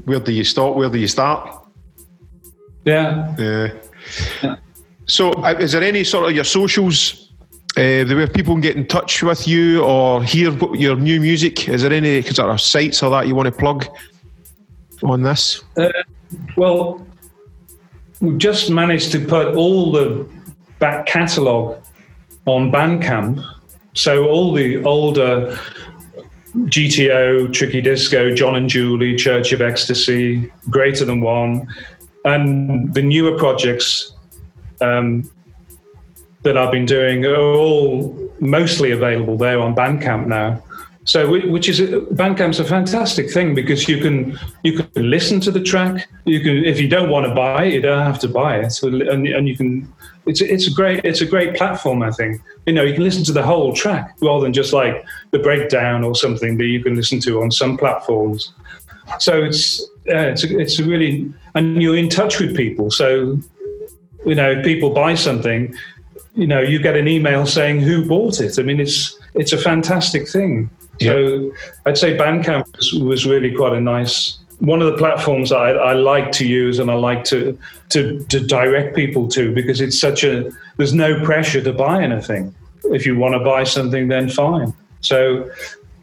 where 0.05 0.21
do 0.21 0.33
you 0.33 0.45
start? 0.45 0.77
Where 0.77 0.89
do 0.91 0.99
you 0.99 1.09
start? 1.09 1.67
yeah. 2.85 3.35
Yeah. 3.39 4.57
So, 5.07 5.33
uh, 5.33 5.57
is 5.59 5.73
there 5.73 5.83
any 5.83 6.05
sort 6.05 6.29
of 6.29 6.35
your 6.35 6.45
socials 6.45 7.33
uh, 7.77 8.05
the 8.05 8.15
where 8.15 8.27
people 8.27 8.55
can 8.55 8.61
get 8.61 8.77
in 8.77 8.87
touch 8.87 9.23
with 9.23 9.49
you 9.49 9.83
or 9.83 10.23
hear 10.23 10.53
your 10.75 10.97
new 10.97 11.21
music? 11.21 11.69
Is 11.69 11.83
there 11.83 11.93
any 11.93 12.23
sort 12.23 12.51
of 12.51 12.61
sites 12.61 13.03
or 13.03 13.11
that 13.11 13.27
you 13.27 13.35
want 13.35 13.47
to 13.47 13.53
plug 13.53 13.87
on 15.03 15.23
this? 15.23 15.65
Well, 16.57 17.07
we've 18.21 18.39
just 18.39 18.71
managed 18.71 19.11
to 19.13 19.25
put 19.25 19.55
all 19.55 19.91
the 19.91 20.29
back 20.79 21.07
catalogue 21.07 21.83
on 22.47 22.71
Bandcamp. 22.71 23.43
So 23.95 24.29
all 24.29 24.53
the 24.53 24.83
older 24.85 25.59
GTO, 26.55 27.53
Tricky 27.53 27.81
Disco, 27.81 28.35
John 28.35 28.57
and 28.57 28.69
Julie, 28.69 29.17
Church 29.17 29.53
of 29.53 29.63
Ecstasy, 29.63 30.53
Greater 30.69 31.05
Than 31.05 31.21
One, 31.21 31.67
and 32.25 32.93
the 32.93 33.03
newer 33.03 33.39
projects 33.39 34.13
um, 34.81 35.31
that 36.43 36.59
I've 36.59 36.73
been 36.73 36.87
doing 36.87 37.25
are 37.25 37.37
all 37.37 38.31
mostly 38.41 38.91
available 38.91 39.37
there 39.37 39.61
on 39.61 39.75
Bandcamp 39.75 40.27
now. 40.27 40.63
So, 41.05 41.29
which 41.49 41.69
is 41.69 41.81
Bandcamp's 41.81 42.61
a 42.61 42.65
fantastic 42.65 43.31
thing 43.31 43.57
because 43.57 43.89
you 43.89 44.01
can 44.01 44.39
you 44.63 44.75
can 44.79 45.11
listen 45.11 45.41
to 45.41 45.51
the 45.51 45.61
track. 45.61 46.09
You 46.25 46.41
can, 46.41 46.65
if 46.65 46.81
you 46.81 46.87
don't 46.87 47.11
want 47.11 47.27
to 47.27 47.35
buy 47.35 47.65
it, 47.65 47.73
you 47.73 47.81
don't 47.81 48.05
have 48.05 48.21
to 48.21 48.29
buy 48.29 48.59
it. 48.59 48.83
And, 48.83 49.27
and 49.27 49.49
you 49.49 49.57
can. 49.57 49.93
It's 50.27 50.41
it's 50.41 50.67
a 50.69 50.71
great 50.71 51.05
it's 51.05 51.21
a 51.21 51.27
great 51.27 51.55
platform. 51.57 52.03
I 52.03 52.11
think 52.13 52.41
you 52.67 52.73
know 52.73 52.83
you 52.83 52.95
can 52.95 53.03
listen 53.03 53.25
to 53.25 53.33
the 53.33 53.43
whole 53.43 53.73
track 53.73 54.17
rather 54.21 54.45
than 54.45 54.53
just 54.53 54.73
like 54.73 55.05
the 55.33 55.39
breakdown 55.39 56.05
or 56.05 56.15
something 56.15 56.59
that 56.59 56.67
you 56.67 56.83
can 56.83 56.95
listen 56.95 57.21
to 57.21 57.43
on 57.43 57.51
some 57.51 57.77
platforms. 57.77 58.53
So 59.19 59.43
it's 59.43 59.85
yeah, 60.07 60.27
it's 60.27 60.45
a, 60.45 60.59
it's 60.59 60.79
a 60.79 60.85
really 60.85 61.33
and 61.55 61.83
you're 61.83 61.97
in 61.97 62.09
touch 62.09 62.39
with 62.39 62.57
people. 62.57 62.91
So 62.91 63.39
you 64.25 64.35
know, 64.37 64.53
if 64.53 64.65
people 64.65 64.91
buy 64.91 65.15
something, 65.17 65.75
you 66.35 66.47
know, 66.47 66.61
you 66.61 66.79
get 66.79 66.97
an 66.97 67.09
email 67.09 67.45
saying 67.45 67.81
who 67.81 68.07
bought 68.07 68.41
it. 68.41 68.59
I 68.59 68.63
mean, 68.63 68.79
it's 68.79 69.19
it's 69.35 69.53
a 69.53 69.59
fantastic 69.59 70.29
thing. 70.29 70.71
So 71.01 71.51
I'd 71.85 71.99
say 71.99 72.17
Bandcamp 72.17 72.77
was, 72.77 72.93
was 72.93 73.27
really 73.27 73.53
quite 73.53 73.73
a 73.73 73.81
nice 73.81 74.39
one 74.63 74.81
of 74.81 74.87
the 74.93 74.97
platforms 74.97 75.51
I, 75.51 75.71
I 75.71 75.93
like 75.93 76.31
to 76.33 76.47
use 76.47 76.79
and 76.79 76.89
I 76.89 76.95
like 76.95 77.25
to, 77.25 77.59
to 77.89 78.25
to 78.27 78.39
direct 78.47 78.95
people 78.95 79.27
to 79.29 79.53
because 79.53 79.81
it's 79.81 79.99
such 79.99 80.23
a 80.23 80.51
there's 80.77 80.95
no 80.95 81.23
pressure 81.25 81.61
to 81.63 81.73
buy 81.73 82.03
anything. 82.03 82.55
If 82.85 83.05
you 83.05 83.17
want 83.17 83.35
to 83.35 83.41
buy 83.41 83.65
something, 83.65 84.07
then 84.07 84.29
fine. 84.29 84.73
So 85.01 85.51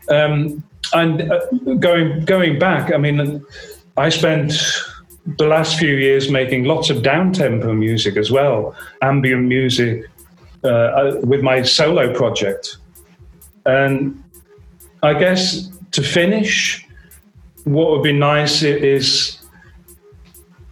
um, 0.09 0.61
and 0.93 1.31
uh, 1.31 1.39
going 1.79 2.25
going 2.25 2.59
back, 2.59 2.93
I 2.93 2.97
mean, 2.97 3.45
I 3.95 4.09
spent 4.09 4.53
the 5.37 5.45
last 5.45 5.79
few 5.79 5.95
years 5.95 6.29
making 6.29 6.65
lots 6.65 6.89
of 6.89 7.01
down 7.01 7.31
tempo 7.31 7.73
music 7.73 8.17
as 8.17 8.29
well, 8.29 8.75
ambient 9.01 9.47
music 9.47 10.05
uh, 10.65 10.67
uh, 10.67 11.19
with 11.23 11.41
my 11.41 11.61
solo 11.61 12.13
project. 12.13 12.77
And 13.65 14.21
I 15.01 15.13
guess 15.13 15.69
to 15.91 16.01
finish, 16.01 16.85
what 17.65 17.91
would 17.91 18.03
be 18.03 18.13
nice 18.13 18.63
is 18.63 19.37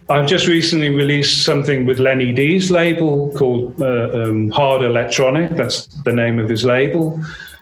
I've 0.10 0.28
just 0.28 0.48
recently 0.48 0.90
released 0.90 1.44
something 1.44 1.86
with 1.86 2.00
Lenny 2.00 2.32
Dee's 2.32 2.72
label 2.72 3.32
called 3.34 3.82
uh, 3.82 4.10
um, 4.14 4.50
Hard 4.52 4.84
Electronic. 4.84 5.52
That's 5.52 5.88
the 6.04 6.14
name 6.14 6.40
of 6.40 6.48
his 6.48 6.64
label, 6.64 7.22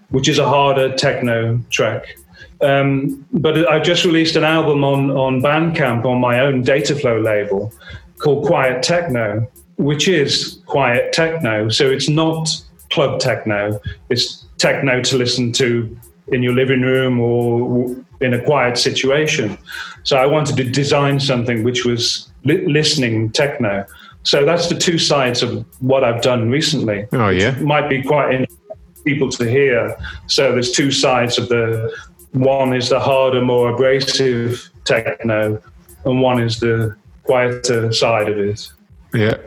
which 0.10 0.30
is 0.30 0.38
a 0.38 0.48
harder 0.48 0.96
techno 0.96 1.60
track. 1.72 2.18
Um, 2.62 3.26
but 3.34 3.68
I've 3.68 3.84
just 3.84 4.06
released 4.06 4.36
an 4.36 4.44
album 4.44 4.84
on, 4.84 5.12
on 5.12 5.42
Bandcamp 5.42 6.06
on 6.06 6.20
my 6.20 6.40
own 6.40 6.64
Dataflow 6.64 7.24
label 7.24 7.74
called 8.20 8.46
Quiet 8.46 8.84
Techno, 8.84 9.48
which 9.78 10.08
is 10.08 10.62
quiet 10.66 11.14
techno. 11.14 11.70
So 11.70 11.90
it's 11.90 12.08
not 12.08 12.50
club 12.92 13.20
techno, 13.20 13.80
it's 14.10 14.46
techno 14.58 15.02
to 15.02 15.18
listen 15.18 15.52
to 15.54 15.98
in 16.30 16.42
your 16.42 16.54
living 16.54 16.82
room 16.82 17.20
or 17.20 17.96
in 18.22 18.34
a 18.34 18.44
quiet 18.44 18.78
situation. 18.78 19.58
So 20.04 20.18
I 20.18 20.26
wanted 20.26 20.58
to 20.58 20.64
design 20.64 21.20
something 21.20 21.64
which 21.64 21.86
was 21.86 22.30
li- 22.44 22.66
listening 22.66 23.32
techno. 23.32 23.86
So 24.24 24.46
that's 24.46 24.70
the 24.70 24.76
two 24.76 24.98
sides 24.98 25.44
of 25.44 25.66
what 25.82 26.04
I've 26.04 26.22
done 26.22 26.50
recently. 26.50 27.08
Oh, 27.14 27.30
yeah. 27.30 27.52
might 27.60 27.90
be 27.90 28.02
quite 28.02 28.34
interesting 28.34 28.76
for 28.96 29.04
people 29.04 29.30
to 29.32 29.50
hear. 29.50 29.96
So 30.28 30.52
there's 30.52 30.72
two 30.72 30.92
sides 30.92 31.38
of 31.38 31.50
the 31.50 31.94
one 32.32 32.74
is 32.74 32.90
the 32.90 33.00
harder, 33.00 33.42
more 33.42 33.70
abrasive 33.70 34.70
techno, 34.84 35.62
and 36.04 36.22
one 36.22 36.42
is 36.42 36.60
the 36.60 36.96
quieter 37.24 37.92
side 37.94 38.30
of 38.30 38.38
it. 38.38 38.72
Yeah, 39.14 39.38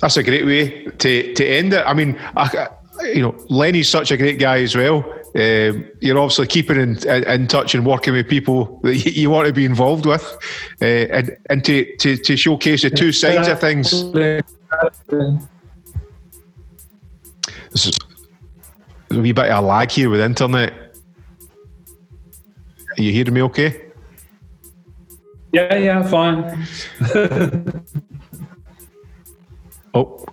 that's 0.00 0.16
a 0.16 0.22
great 0.22 0.46
way 0.46 0.84
to, 0.86 1.34
to 1.34 1.46
end 1.46 1.74
it. 1.74 1.84
I 1.86 1.92
mean, 1.92 2.18
I, 2.36 2.68
you 3.02 3.22
know, 3.22 3.34
Lenny's 3.48 3.88
such 3.88 4.10
a 4.10 4.16
great 4.16 4.38
guy 4.38 4.62
as 4.62 4.74
well. 4.74 5.04
Um, 5.34 5.88
you're 6.00 6.18
obviously 6.18 6.48
keeping 6.48 6.80
in, 6.80 6.96
in, 7.08 7.24
in 7.24 7.46
touch 7.46 7.74
and 7.74 7.86
working 7.86 8.14
with 8.14 8.28
people 8.28 8.80
that 8.82 8.96
you, 8.96 9.12
you 9.12 9.30
want 9.30 9.46
to 9.46 9.52
be 9.52 9.64
involved 9.64 10.06
with, 10.06 10.22
uh, 10.82 10.84
and 10.84 11.36
and 11.48 11.64
to, 11.64 11.96
to, 11.98 12.16
to 12.16 12.36
showcase 12.36 12.82
the 12.82 12.90
two 12.90 13.12
sides 13.12 13.46
of 13.46 13.60
things. 13.60 13.90
This 17.70 17.86
is 17.86 17.98
there's 19.08 19.18
a 19.18 19.22
wee 19.22 19.32
bit 19.32 19.50
of 19.50 19.64
a 19.64 19.66
lag 19.66 19.90
here 19.90 20.10
with 20.10 20.20
internet. 20.20 20.72
Are 22.96 23.02
you 23.02 23.12
hearing 23.12 23.34
me 23.34 23.42
okay? 23.42 23.86
Yeah, 25.52 25.76
yeah, 25.76 26.02
fine. 26.02 26.66
Oh, 29.92 30.24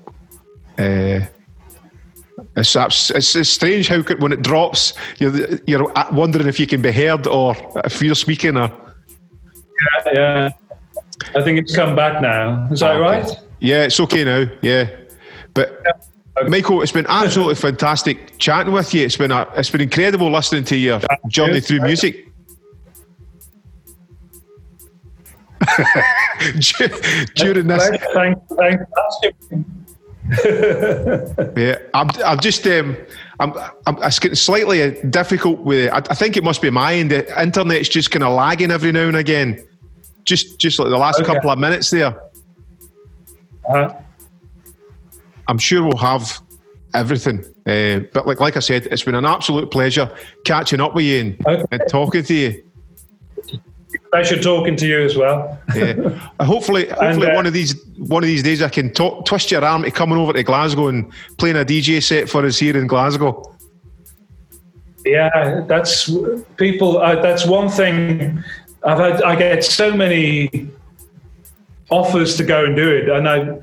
uh, 0.77 1.19
it's, 2.57 2.75
it's 3.11 3.35
it's 3.35 3.49
strange 3.49 3.87
how 3.87 4.01
when 4.19 4.31
it 4.33 4.41
drops, 4.41 4.93
you're 5.19 5.33
you're 5.67 5.91
wondering 6.11 6.47
if 6.47 6.59
you 6.59 6.67
can 6.67 6.81
be 6.81 6.91
heard 6.91 7.27
or 7.27 7.55
if 7.85 8.01
you're 8.01 8.15
speaking 8.15 8.57
or. 8.57 8.71
Yeah, 10.11 10.49
I 11.35 11.41
think 11.43 11.59
it's 11.59 11.75
come 11.75 11.95
back 11.95 12.21
now. 12.21 12.67
Is 12.71 12.79
that 12.79 12.95
Okay. 12.95 12.99
right? 13.01 13.39
Yeah, 13.59 13.83
it's 13.83 13.99
okay 13.99 14.23
now. 14.23 14.45
Yeah, 14.61 14.89
but 15.53 15.83
Michael, 16.47 16.81
it's 16.81 16.91
been 16.91 17.05
absolutely 17.07 17.55
fantastic 17.55 18.37
chatting 18.39 18.73
with 18.73 18.93
you. 18.93 19.05
It's 19.05 19.17
been 19.17 19.31
a, 19.31 19.47
it's 19.55 19.69
been 19.69 19.81
incredible 19.81 20.31
listening 20.31 20.63
to 20.65 20.75
your 20.75 20.99
journey 21.27 21.59
through 21.59 21.81
music. 21.81 22.23
During 27.35 27.67
this, 27.67 27.89
Thanks, 27.89 28.05
thanks, 28.13 28.41
thanks. 28.55 29.86
Yeah, 31.57 31.77
I'm, 31.93 32.09
I'm 32.25 32.39
just, 32.39 32.65
um, 32.67 32.97
I'm, 33.39 33.53
I'm, 33.85 33.97
it's 34.03 34.19
getting 34.19 34.35
slightly 34.35 34.99
difficult 35.09 35.59
with. 35.59 35.91
I, 35.91 35.97
I 35.97 36.15
think 36.15 36.37
it 36.37 36.43
must 36.43 36.61
be 36.61 36.69
my 36.69 36.93
end. 36.95 37.11
The 37.11 37.41
internet's 37.41 37.89
just 37.89 38.11
kind 38.11 38.23
of 38.23 38.33
lagging 38.33 38.71
every 38.71 38.91
now 38.91 39.07
and 39.07 39.17
again. 39.17 39.65
Just, 40.25 40.59
just 40.59 40.77
like 40.79 40.89
the 40.89 40.97
last 40.97 41.21
Okay. 41.21 41.33
couple 41.33 41.49
of 41.49 41.57
minutes 41.59 41.89
there. 41.89 42.19
Uh, 43.69 43.93
I'm 45.47 45.57
sure 45.57 45.83
we'll 45.83 45.97
have 45.97 46.41
everything. 46.93 47.45
Uh, 47.65 48.01
but 48.13 48.27
like, 48.27 48.39
like 48.39 48.57
I 48.57 48.59
said, 48.61 48.87
it's 48.87 49.03
been 49.03 49.15
an 49.15 49.25
absolute 49.25 49.71
pleasure 49.71 50.09
catching 50.45 50.81
up 50.81 50.93
with 50.95 51.05
you 51.05 51.19
and, 51.21 51.47
Okay. 51.47 51.63
and 51.71 51.81
talking 51.89 52.23
to 52.23 52.33
you. 52.33 52.63
Pleasure 54.11 54.41
talking 54.41 54.75
to 54.75 54.87
you 54.87 55.01
as 55.01 55.15
well. 55.15 55.59
Yeah. 55.75 55.93
Hopefully, 56.39 56.87
hopefully 56.89 57.27
uh, 57.27 57.35
one 57.35 57.45
of 57.45 57.53
these 57.53 57.83
one 57.97 58.23
of 58.23 58.27
these 58.27 58.43
days 58.43 58.61
I 58.61 58.69
can 58.69 58.91
talk, 58.93 59.25
twist 59.25 59.51
your 59.51 59.63
arm 59.63 59.83
to 59.83 59.91
coming 59.91 60.17
over 60.17 60.33
to 60.33 60.43
Glasgow 60.43 60.87
and 60.87 61.11
playing 61.37 61.57
a 61.57 61.65
DJ 61.65 62.01
set 62.01 62.29
for 62.29 62.45
us 62.45 62.57
here 62.57 62.77
in 62.77 62.87
Glasgow. 62.87 63.53
Yeah, 65.05 65.63
that's 65.67 66.11
people. 66.57 66.97
Uh, 66.99 67.21
that's 67.21 67.45
one 67.45 67.69
thing. 67.69 68.43
I've 68.83 68.99
had. 68.99 69.23
I 69.23 69.35
get 69.35 69.63
so 69.63 69.95
many 69.95 70.69
offers 71.89 72.35
to 72.37 72.43
go 72.43 72.65
and 72.65 72.75
do 72.75 72.89
it, 72.89 73.09
and 73.09 73.27
I, 73.27 73.57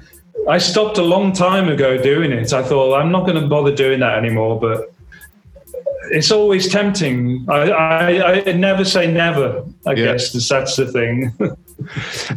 I 0.48 0.58
stopped 0.58 0.98
a 0.98 1.02
long 1.02 1.32
time 1.32 1.68
ago 1.68 2.02
doing 2.02 2.32
it. 2.32 2.52
I 2.52 2.62
thought 2.62 2.98
I'm 2.98 3.12
not 3.12 3.26
going 3.26 3.40
to 3.40 3.46
bother 3.46 3.74
doing 3.74 4.00
that 4.00 4.16
anymore. 4.16 4.58
But 4.58 4.93
it's 6.10 6.30
always 6.30 6.68
tempting. 6.68 7.46
I, 7.48 7.70
I, 7.70 8.42
I 8.46 8.52
never 8.52 8.84
say 8.84 9.10
never. 9.10 9.64
I 9.86 9.92
Yeah. 9.92 10.12
guess 10.12 10.32
that's 10.48 10.76
the 10.76 10.86
thing. 10.90 11.32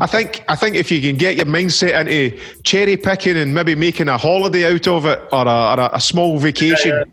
I 0.02 0.08
think 0.08 0.44
I 0.48 0.56
think 0.56 0.76
if 0.76 0.92
you 0.92 1.00
can 1.02 1.16
get 1.16 1.36
your 1.36 1.46
mindset 1.46 2.00
into 2.02 2.38
cherry 2.64 2.98
picking 2.98 3.38
and 3.38 3.54
maybe 3.54 3.76
making 3.76 4.08
a 4.10 4.18
holiday 4.18 4.74
out 4.74 4.88
of 4.88 5.06
it 5.06 5.20
or 5.32 5.48
a, 5.48 5.76
or 5.76 5.80
a, 5.80 5.90
a 5.94 6.02
small 6.02 6.40
vacation, 6.40 7.12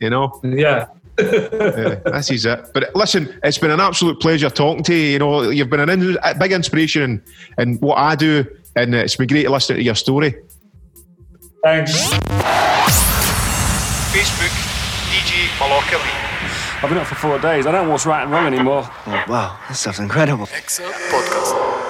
you 0.00 0.10
know, 0.10 0.38
yeah. 0.44 0.86
yeah, 1.18 1.94
this 2.04 2.30
is 2.30 2.44
it. 2.44 2.66
But 2.74 2.94
listen, 2.94 3.34
it's 3.42 3.56
been 3.58 3.70
an 3.70 3.80
absolute 3.80 4.20
pleasure 4.20 4.50
talking 4.50 4.84
to 4.84 4.94
you. 4.94 5.12
You 5.12 5.18
know, 5.18 5.50
you've 5.50 5.70
been 5.70 5.80
an 5.80 5.88
in, 5.88 6.18
a 6.22 6.34
big 6.34 6.52
inspiration 6.52 7.22
in, 7.58 7.68
in 7.70 7.76
what 7.78 7.96
I 7.96 8.14
do, 8.14 8.44
and 8.76 8.94
it's 8.94 9.16
been 9.16 9.26
great 9.26 9.44
to 9.44 9.50
listen 9.50 9.76
to 9.76 9.82
your 9.82 9.94
story. 9.94 10.36
Thanks. 11.64 11.92
Facebook, 14.12 14.55
DJ 15.58 16.82
I've 16.82 16.90
been 16.90 16.98
up 16.98 17.06
for 17.06 17.14
four 17.14 17.38
days. 17.38 17.66
I 17.66 17.72
don't 17.72 17.86
know 17.86 17.90
what's 17.90 18.04
right 18.04 18.22
and 18.22 18.30
wrong 18.30 18.46
anymore. 18.46 18.82
Oh, 19.06 19.24
wow, 19.26 19.58
this 19.68 19.80
stuff's 19.80 19.98
incredible. 19.98 20.46
Podcast. 20.46 21.85